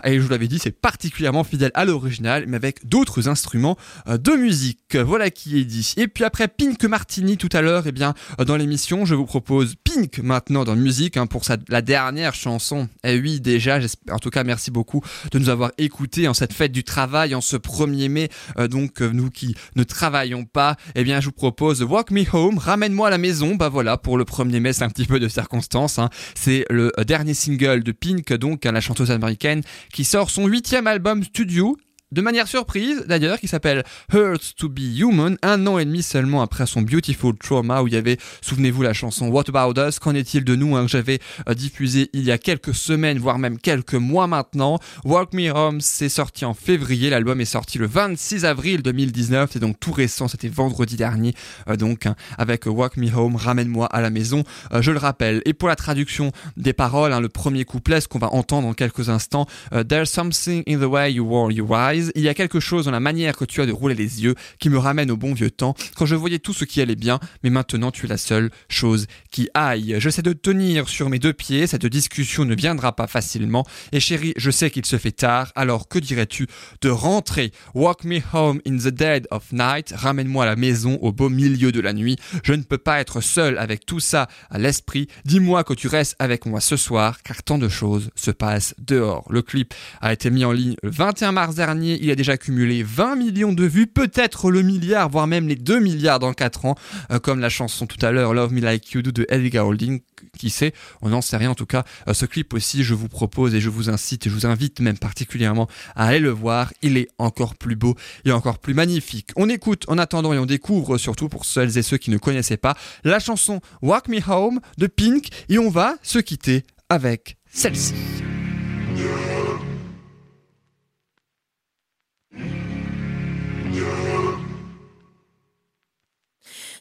Et 0.05 0.15
je 0.15 0.21
vous 0.21 0.29
l'avais 0.29 0.49
dit, 0.49 0.59
c'est 0.59 0.71
particulièrement 0.71 1.45
fidèle 1.45 1.71
à 1.75 1.85
l'original, 1.85 2.45
mais 2.47 2.57
avec 2.57 2.87
d'autres 2.87 3.29
instruments 3.29 3.77
de 4.07 4.33
musique. 4.33 4.97
Voilà 4.97 5.31
qui 5.31 5.59
est 5.59 5.65
dit. 5.65 5.95
Et 5.97 6.09
puis 6.09 6.25
après 6.25 6.49
Pink 6.49 6.83
Martini 6.85 7.37
tout 7.37 7.49
à 7.53 7.61
l'heure, 7.61 7.85
eh 7.87 7.93
bien 7.93 8.15
euh, 8.41 8.45
dans 8.55 8.59
l'émission, 8.59 9.05
je 9.05 9.17
vous 9.17 9.27
propose 9.27 9.75
Pink 9.83 10.21
maintenant 10.21 10.63
dans 10.63 10.77
musique 10.77 11.17
hein, 11.17 11.27
pour 11.27 11.45
sa, 11.45 11.57
la 11.69 11.83
dernière 11.83 12.35
chanson. 12.35 12.89
Et 13.03 13.19
oui, 13.19 13.41
déjà, 13.41 13.81
en 14.13 14.21
tout 14.21 14.31
cas, 14.31 14.45
merci 14.45 14.71
beaucoup 14.71 15.03
de 15.33 15.41
nous 15.41 15.49
avoir 15.49 15.73
écoutés 15.77 16.29
en 16.29 16.35
cette 16.35 16.53
fête 16.53 16.71
du 16.71 16.85
travail, 16.85 17.35
en 17.35 17.41
ce 17.41 17.57
1er 17.57 18.09
mai. 18.09 18.29
Euh, 18.57 18.69
donc 18.69 19.03
euh, 19.03 19.11
nous 19.13 19.29
qui 19.29 19.57
ne 19.75 19.83
travaillons 19.83 20.45
pas, 20.45 20.77
eh 20.95 21.03
bien 21.03 21.19
je 21.19 21.27
vous 21.27 21.33
propose 21.33 21.83
Walk 21.83 22.13
Me 22.13 22.23
Home, 22.33 22.59
ramène-moi 22.59 23.09
à 23.09 23.11
la 23.11 23.19
maison. 23.19 23.57
Bah 23.57 23.69
voilà, 23.69 23.97
pour 23.97 24.17
le 24.19 24.23
1er 24.25 24.61
mai, 24.61 24.73
c'est 24.73 24.85
un 24.85 24.89
petit 24.89 25.07
peu 25.07 25.19
de 25.19 25.27
circonstance. 25.27 25.99
hein. 25.99 26.09
C'est 26.37 26.65
le 26.71 26.93
euh, 27.01 27.03
dernier 27.03 27.35
single 27.35 27.83
de 27.83 27.91
Pink, 27.91 28.33
donc 28.35 28.67
hein, 28.67 28.71
la 28.71 28.81
chanteuse 28.81 29.11
américaine, 29.11 29.63
qui 29.93 30.05
sort 30.05 30.31
son 30.31 30.47
huitième 30.47 30.87
album 30.87 31.25
studio 31.25 31.77
de 32.15 32.21
manière 32.23 32.47
surprise 32.47 33.05
d'ailleurs, 33.09 33.41
qui 33.41 33.49
s'appelle 33.49 33.83
Hurts 34.13 34.55
to 34.57 34.69
be 34.69 34.99
Human, 34.99 35.37
un 35.43 35.67
an 35.67 35.79
et 35.79 35.85
demi 35.85 36.03
seulement 36.03 36.43
après 36.43 36.65
son 36.65 36.81
Beautiful 36.81 37.37
Trauma, 37.37 37.83
où 37.83 37.89
il 37.89 37.95
y 37.95 37.97
avait, 37.97 38.19
souvenez-vous, 38.41 38.83
la 38.83 38.93
chanson 38.93 39.29
What 39.29 39.45
About 39.49 39.81
Us, 39.81 39.99
qu'en 39.99 40.15
est-il 40.15 40.45
de 40.45 40.55
nous, 40.55 40.77
hein, 40.77 40.85
que 40.85 40.91
j'avais 40.91 41.19
euh, 41.49 41.55
diffusé 41.55 42.11
il 42.13 42.23
y 42.23 42.31
a 42.31 42.39
quelques 42.39 42.73
semaines, 42.73 43.19
voire 43.19 43.39
même 43.39 43.59
quelques 43.59 43.95
mois 43.95 44.29
maintenant. 44.29 44.79
Walk 45.05 45.33
Me 45.33 45.51
Home, 45.51 45.81
c'est 45.81 46.09
sorti 46.09 46.45
en 46.45 46.55
février, 46.55 47.11
l'album 47.11 47.41
est 47.41 47.45
sorti 47.47 47.79
le 47.79 47.87
26 47.87 48.45
avril 48.45 48.83
2019, 48.83 49.51
c'est 49.53 49.59
donc 49.59 49.81
tout 49.81 49.93
récent, 49.93 50.29
c'était 50.29 50.49
vendredi 50.49 50.95
dernier, 50.95 51.35
euh, 51.69 51.75
donc 51.75 52.07
hein, 52.07 52.15
avec 52.39 52.67
Walk 52.67 52.97
Me 52.97 53.13
Home, 53.13 53.35
ramène-moi 53.35 53.87
à 53.87 54.01
la 54.01 54.11
maison, 54.11 54.45
euh, 54.73 54.83
je 54.83 54.93
le 54.93 54.99
rappelle. 54.99 55.43
Et 55.47 55.53
pour 55.53 55.67
la 55.69 55.75
traduction 55.75 56.31
des 56.57 56.73
paroles, 56.73 57.13
hein, 57.13 57.21
le 57.21 57.29
premier 57.29 57.65
couplet, 57.65 58.01
ce 58.01 58.07
qu'on 58.07 58.21
va 58.21 58.33
entendre 58.33 58.69
dans 58.69 58.75
quelques 58.75 59.09
instants, 59.09 59.47
There's 59.73 60.11
something 60.11 60.63
in 60.69 60.79
the 60.79 60.89
way 60.89 61.13
you 61.13 61.27
roll 61.27 61.53
your 61.53 61.69
eyes. 61.77 62.04
Il 62.15 62.23
y 62.23 62.29
a 62.29 62.35
quelque 62.35 62.61
chose 62.61 62.85
dans 62.87 62.91
la 62.91 63.01
manière 63.01 63.37
que 63.37 63.45
tu 63.45 63.61
as 63.61 63.67
de 63.67 63.73
rouler 63.73 63.95
les 63.95 64.23
yeux 64.23 64.35
qui 64.59 64.71
me 64.71 64.79
ramène 64.79 65.11
au 65.11 65.17
bon 65.17 65.35
vieux 65.35 65.51
temps, 65.51 65.75
quand 65.97 66.07
je 66.07 66.15
voyais 66.15 66.39
tout 66.39 66.53
ce 66.53 66.65
qui 66.65 66.81
allait 66.81 66.97
bien, 66.97 67.21
mais 67.43 67.51
maintenant 67.51 67.91
tu 67.91 68.07
es 68.07 68.09
la 68.09 68.17
seule 68.17 68.51
chose 68.69 69.07
qui 69.31 69.49
aille. 69.55 69.97
J'essaie 69.99 70.23
de 70.23 70.33
tenir 70.33 70.89
sur 70.89 71.11
mes 71.11 71.19
deux 71.19 71.33
pieds, 71.33 71.67
cette 71.67 71.87
discussion 71.87 72.45
ne 72.45 72.55
viendra 72.55 72.95
pas 72.95 73.07
facilement. 73.07 73.65
Et 73.93 74.01
chérie, 74.01 74.35
je 74.37 74.51
sais 74.51 74.71
qu'il 74.71 74.87
se 74.87 74.97
fait 74.97 75.13
tard, 75.13 75.53
alors 75.55 75.89
que 75.89 75.99
dirais-tu 75.99 76.47
de 76.81 76.89
rentrer? 76.89 77.53
Walk 77.75 78.05
me 78.05 78.21
home 78.33 78.61
in 78.67 78.77
the 78.77 78.89
dead 78.89 79.27
of 79.31 79.53
night, 79.53 79.93
ramène-moi 79.97 80.45
à 80.45 80.47
la 80.47 80.57
maison 80.57 80.99
au 81.01 81.13
beau 81.13 81.29
milieu 81.29 81.73
de 81.73 81.81
la 81.81 81.93
nuit. 81.93 82.17
Je 82.43 82.53
ne 82.53 82.63
peux 82.63 82.79
pas 82.79 83.01
être 83.01 83.21
seul 83.21 83.59
avec 83.59 83.87
tout 83.87 84.01
ça 84.01 84.29
à 84.51 84.59
l'esprit. 84.59 85.09
Dis-moi 85.25 85.65
que 85.65 85.75
tu 85.75 85.89
restes 85.89 86.17
avec 86.19 86.47
moi 86.47 86.61
ce 86.61 86.77
soir, 86.77 87.23
car 87.23 87.43
tant 87.43 87.59
de 87.59 87.69
choses 87.69 88.11
se 88.15 88.31
passent 88.31 88.75
dehors. 88.79 89.27
Le 89.31 89.43
clip 89.43 89.75
a 90.01 90.13
été 90.13 90.31
mis 90.31 90.45
en 90.45 90.53
ligne 90.53 90.77
le 90.83 90.91
21 90.91 91.33
mars 91.33 91.55
dernier. 91.55 91.94
Il 92.01 92.11
a 92.11 92.15
déjà 92.15 92.37
cumulé 92.37 92.83
20 92.83 93.17
millions 93.17 93.53
de 93.53 93.65
vues, 93.65 93.87
peut-être 93.87 94.51
le 94.51 94.63
milliard, 94.63 95.09
voire 95.09 95.27
même 95.27 95.49
les 95.49 95.57
2 95.57 95.81
milliards 95.81 96.19
dans 96.19 96.33
4 96.33 96.65
ans, 96.67 96.75
euh, 97.11 97.19
comme 97.19 97.41
la 97.41 97.49
chanson 97.49 97.87
tout 97.87 98.05
à 98.05 98.11
l'heure 98.11 98.35
Love 98.35 98.53
Me 98.53 98.61
Like 98.61 98.91
You 98.93 99.03
Do 99.03 99.13
de 99.13 99.27
Edgar 99.29 99.67
Holding. 99.67 100.01
Qui 100.39 100.51
sait 100.51 100.73
On 101.03 101.11
n'en 101.11 101.21
sait 101.21 101.37
rien. 101.37 101.51
En 101.51 101.55
tout 101.55 101.67
cas, 101.67 101.85
euh, 102.09 102.15
ce 102.15 102.27
clip 102.27 102.55
aussi, 102.55 102.83
je 102.83 102.95
vous 102.95 103.09
propose 103.09 103.55
et 103.55 103.61
je 103.61 103.69
vous 103.69 103.91
incite 103.91 104.27
et 104.27 104.31
je 104.31 104.35
vous 104.35 104.47
invite 104.47 104.81
même 104.81 104.99
particulièrement 104.99 105.69
à 105.95 106.07
aller 106.07 106.19
le 106.19 106.31
voir. 106.31 106.73
Il 106.83 106.97
est 106.97 107.09
encore 107.19 107.55
plus 107.55 107.77
beau 107.77 107.95
et 108.25 108.33
encore 108.33 108.59
plus 108.59 108.75
magnifique. 108.75 109.31
On 109.37 109.49
écoute 109.49 109.85
en 109.89 109.99
attendant 109.99 110.33
et 110.33 110.39
on 110.39 110.47
découvre 110.47 110.99
surtout 110.99 111.29
pour 111.29 111.45
celles 111.45 111.79
et 111.79 111.83
ceux 111.83 111.99
qui 111.99 112.11
ne 112.11 112.19
connaissaient 112.19 112.57
pas 112.57 112.77
la 113.05 113.19
chanson 113.19 113.61
Walk 113.83 114.09
Me 114.09 114.19
Home 114.29 114.61
de 114.79 114.87
Pink 114.87 115.29
et 115.49 115.59
on 115.59 115.71
va 115.71 115.97
se 116.03 116.19
quitter 116.19 116.65
avec 116.89 117.37
celle-ci. 117.51 117.95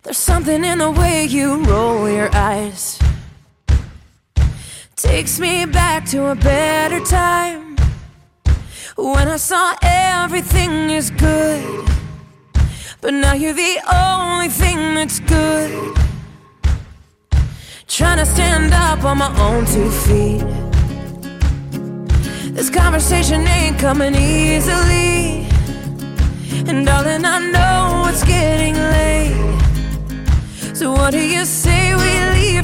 There's 0.03 0.17
something 0.17 0.65
in 0.65 0.79
the 0.79 0.91
way 0.91 1.23
you 1.23 1.63
roll 1.63 2.09
your 2.09 2.29
eyes. 2.35 2.99
Takes 4.97 5.39
me 5.39 5.65
back 5.65 6.05
to 6.07 6.27
a 6.27 6.35
better 6.35 6.99
time. 6.99 7.77
When 8.97 9.29
I 9.29 9.37
saw 9.37 9.73
everything 9.81 10.89
is 10.89 11.09
good. 11.09 11.87
But 12.99 13.13
now 13.13 13.33
you're 13.33 13.53
the 13.53 13.79
only 13.93 14.49
thing 14.49 14.95
that's 14.95 15.21
good. 15.21 15.95
Trying 17.87 18.17
to 18.17 18.25
stand 18.25 18.73
up 18.73 19.05
on 19.05 19.19
my 19.19 19.31
own 19.39 19.65
two 19.65 19.89
feet. 19.89 20.43
This 22.53 22.69
conversation 22.69 23.47
ain't 23.47 23.79
coming 23.79 24.15
easily. 24.15 25.47
And 26.67 26.85
darling, 26.85 27.23
I 27.23 27.39
know 27.53 28.09
it's 28.09 28.25
getting 28.25 28.75
late. 28.75 29.72
So 30.73 30.91
what 30.91 31.11
do 31.11 31.19
you 31.19 31.45
say 31.45 31.93
we 31.93 32.11
leave 32.33 32.62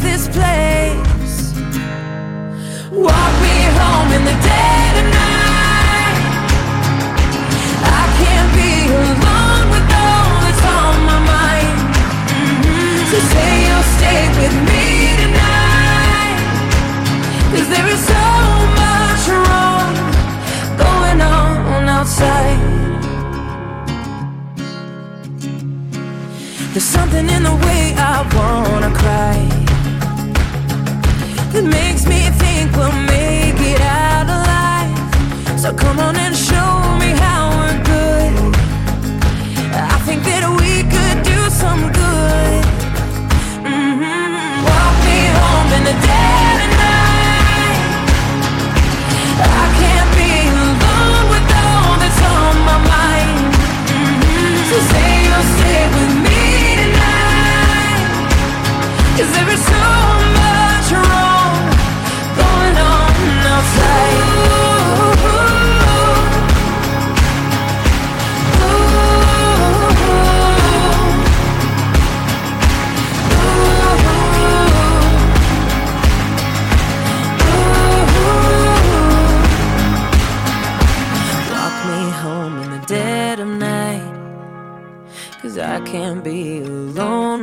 So 35.70 35.76
come 35.76 36.00
on 36.00 36.19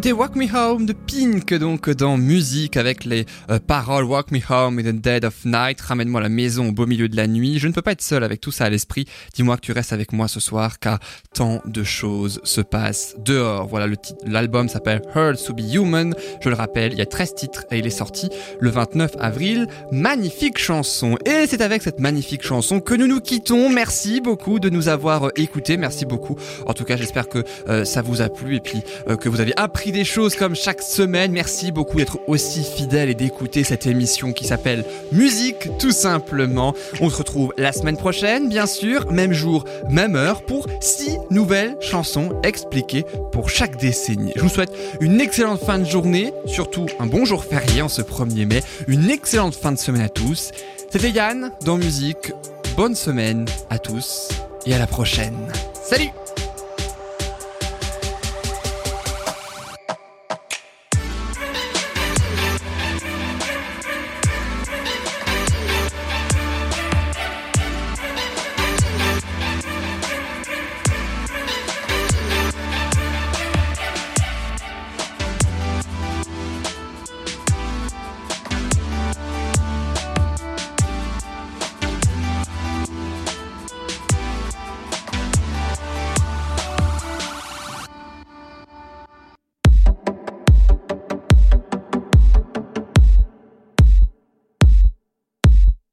C'était 0.00 0.12
Walk 0.12 0.34
Me 0.34 0.46
Home 0.56 0.86
de 0.86 0.94
Pink, 0.94 1.52
donc 1.52 1.90
dans 1.90 2.16
musique 2.16 2.78
avec 2.78 3.04
les 3.04 3.26
euh, 3.50 3.58
paroles 3.58 4.04
Walk 4.04 4.30
Me 4.30 4.38
Home 4.48 4.78
in 4.78 4.84
the 4.84 4.94
Dead 4.94 5.26
of 5.26 5.44
Night, 5.44 5.78
ramène-moi 5.78 6.20
à 6.20 6.22
la 6.22 6.30
maison 6.30 6.70
au 6.70 6.72
beau 6.72 6.86
milieu 6.86 7.06
de 7.06 7.16
la 7.16 7.26
nuit. 7.26 7.58
Je 7.58 7.68
ne 7.68 7.74
peux 7.74 7.82
pas 7.82 7.92
être 7.92 8.00
seul 8.00 8.24
avec 8.24 8.40
tout 8.40 8.50
ça 8.50 8.64
à 8.64 8.70
l'esprit. 8.70 9.04
Dis-moi 9.34 9.56
que 9.56 9.60
tu 9.60 9.72
restes 9.72 9.92
avec 9.92 10.14
moi 10.14 10.26
ce 10.26 10.40
soir 10.40 10.78
car 10.78 11.00
tant 11.34 11.60
de 11.66 11.84
choses 11.84 12.40
se 12.44 12.62
passent 12.62 13.14
dehors. 13.18 13.66
Voilà, 13.66 13.86
le 13.86 13.98
titre, 13.98 14.20
l'album 14.24 14.70
s'appelle 14.70 15.02
Heard 15.14 15.36
to 15.36 15.52
Be 15.52 15.70
Human. 15.74 16.14
Je 16.40 16.48
le 16.48 16.54
rappelle, 16.54 16.92
il 16.92 16.98
y 16.98 17.02
a 17.02 17.06
13 17.06 17.34
titres 17.34 17.66
et 17.70 17.78
il 17.78 17.86
est 17.86 17.90
sorti 17.90 18.30
le 18.58 18.70
29 18.70 19.16
avril. 19.18 19.66
Magnifique 19.92 20.56
chanson. 20.56 21.18
Et 21.26 21.46
c'est 21.46 21.60
avec 21.60 21.82
cette 21.82 22.00
magnifique 22.00 22.42
chanson 22.42 22.80
que 22.80 22.94
nous 22.94 23.06
nous 23.06 23.20
quittons. 23.20 23.68
Merci 23.68 24.22
beaucoup 24.22 24.60
de 24.60 24.70
nous 24.70 24.88
avoir 24.88 25.24
euh, 25.24 25.30
écoutés. 25.36 25.76
Merci 25.76 26.06
beaucoup. 26.06 26.36
En 26.64 26.72
tout 26.72 26.84
cas, 26.84 26.96
j'espère 26.96 27.28
que 27.28 27.44
euh, 27.68 27.84
ça 27.84 28.00
vous 28.00 28.22
a 28.22 28.30
pris 28.30 28.56
et 28.56 28.60
puis 28.60 28.80
que 29.20 29.28
vous 29.28 29.42
avez 29.42 29.52
des 29.92 30.04
choses 30.04 30.36
comme 30.36 30.54
chaque 30.54 30.82
semaine. 30.82 31.32
Merci 31.32 31.72
beaucoup 31.72 31.98
d'être 31.98 32.18
aussi 32.26 32.62
fidèle 32.62 33.08
et 33.08 33.14
d'écouter 33.14 33.64
cette 33.64 33.86
émission 33.86 34.32
qui 34.32 34.44
s'appelle 34.44 34.84
Musique 35.12 35.68
tout 35.78 35.92
simplement. 35.92 36.74
On 37.00 37.10
se 37.10 37.16
retrouve 37.16 37.52
la 37.56 37.72
semaine 37.72 37.96
prochaine, 37.96 38.48
bien 38.48 38.66
sûr, 38.66 39.10
même 39.10 39.32
jour, 39.32 39.64
même 39.88 40.16
heure, 40.16 40.42
pour 40.42 40.66
six 40.80 41.16
nouvelles 41.30 41.76
chansons 41.80 42.30
expliquées 42.42 43.04
pour 43.32 43.48
chaque 43.48 43.76
décennie. 43.76 44.32
Je 44.36 44.42
vous 44.42 44.48
souhaite 44.48 44.72
une 45.00 45.20
excellente 45.20 45.60
fin 45.60 45.78
de 45.78 45.84
journée, 45.84 46.32
surtout 46.46 46.86
un 46.98 47.06
bon 47.06 47.24
jour 47.24 47.44
férié 47.44 47.82
en 47.82 47.88
ce 47.88 48.02
1er 48.02 48.46
mai, 48.46 48.62
une 48.88 49.10
excellente 49.10 49.54
fin 49.54 49.72
de 49.72 49.78
semaine 49.78 50.02
à 50.02 50.08
tous. 50.08 50.50
C'était 50.90 51.10
Yann 51.10 51.52
dans 51.64 51.76
Musique. 51.76 52.32
Bonne 52.76 52.94
semaine 52.94 53.44
à 53.68 53.78
tous 53.78 54.28
et 54.66 54.74
à 54.74 54.78
la 54.78 54.86
prochaine. 54.86 55.36
Salut 55.82 56.10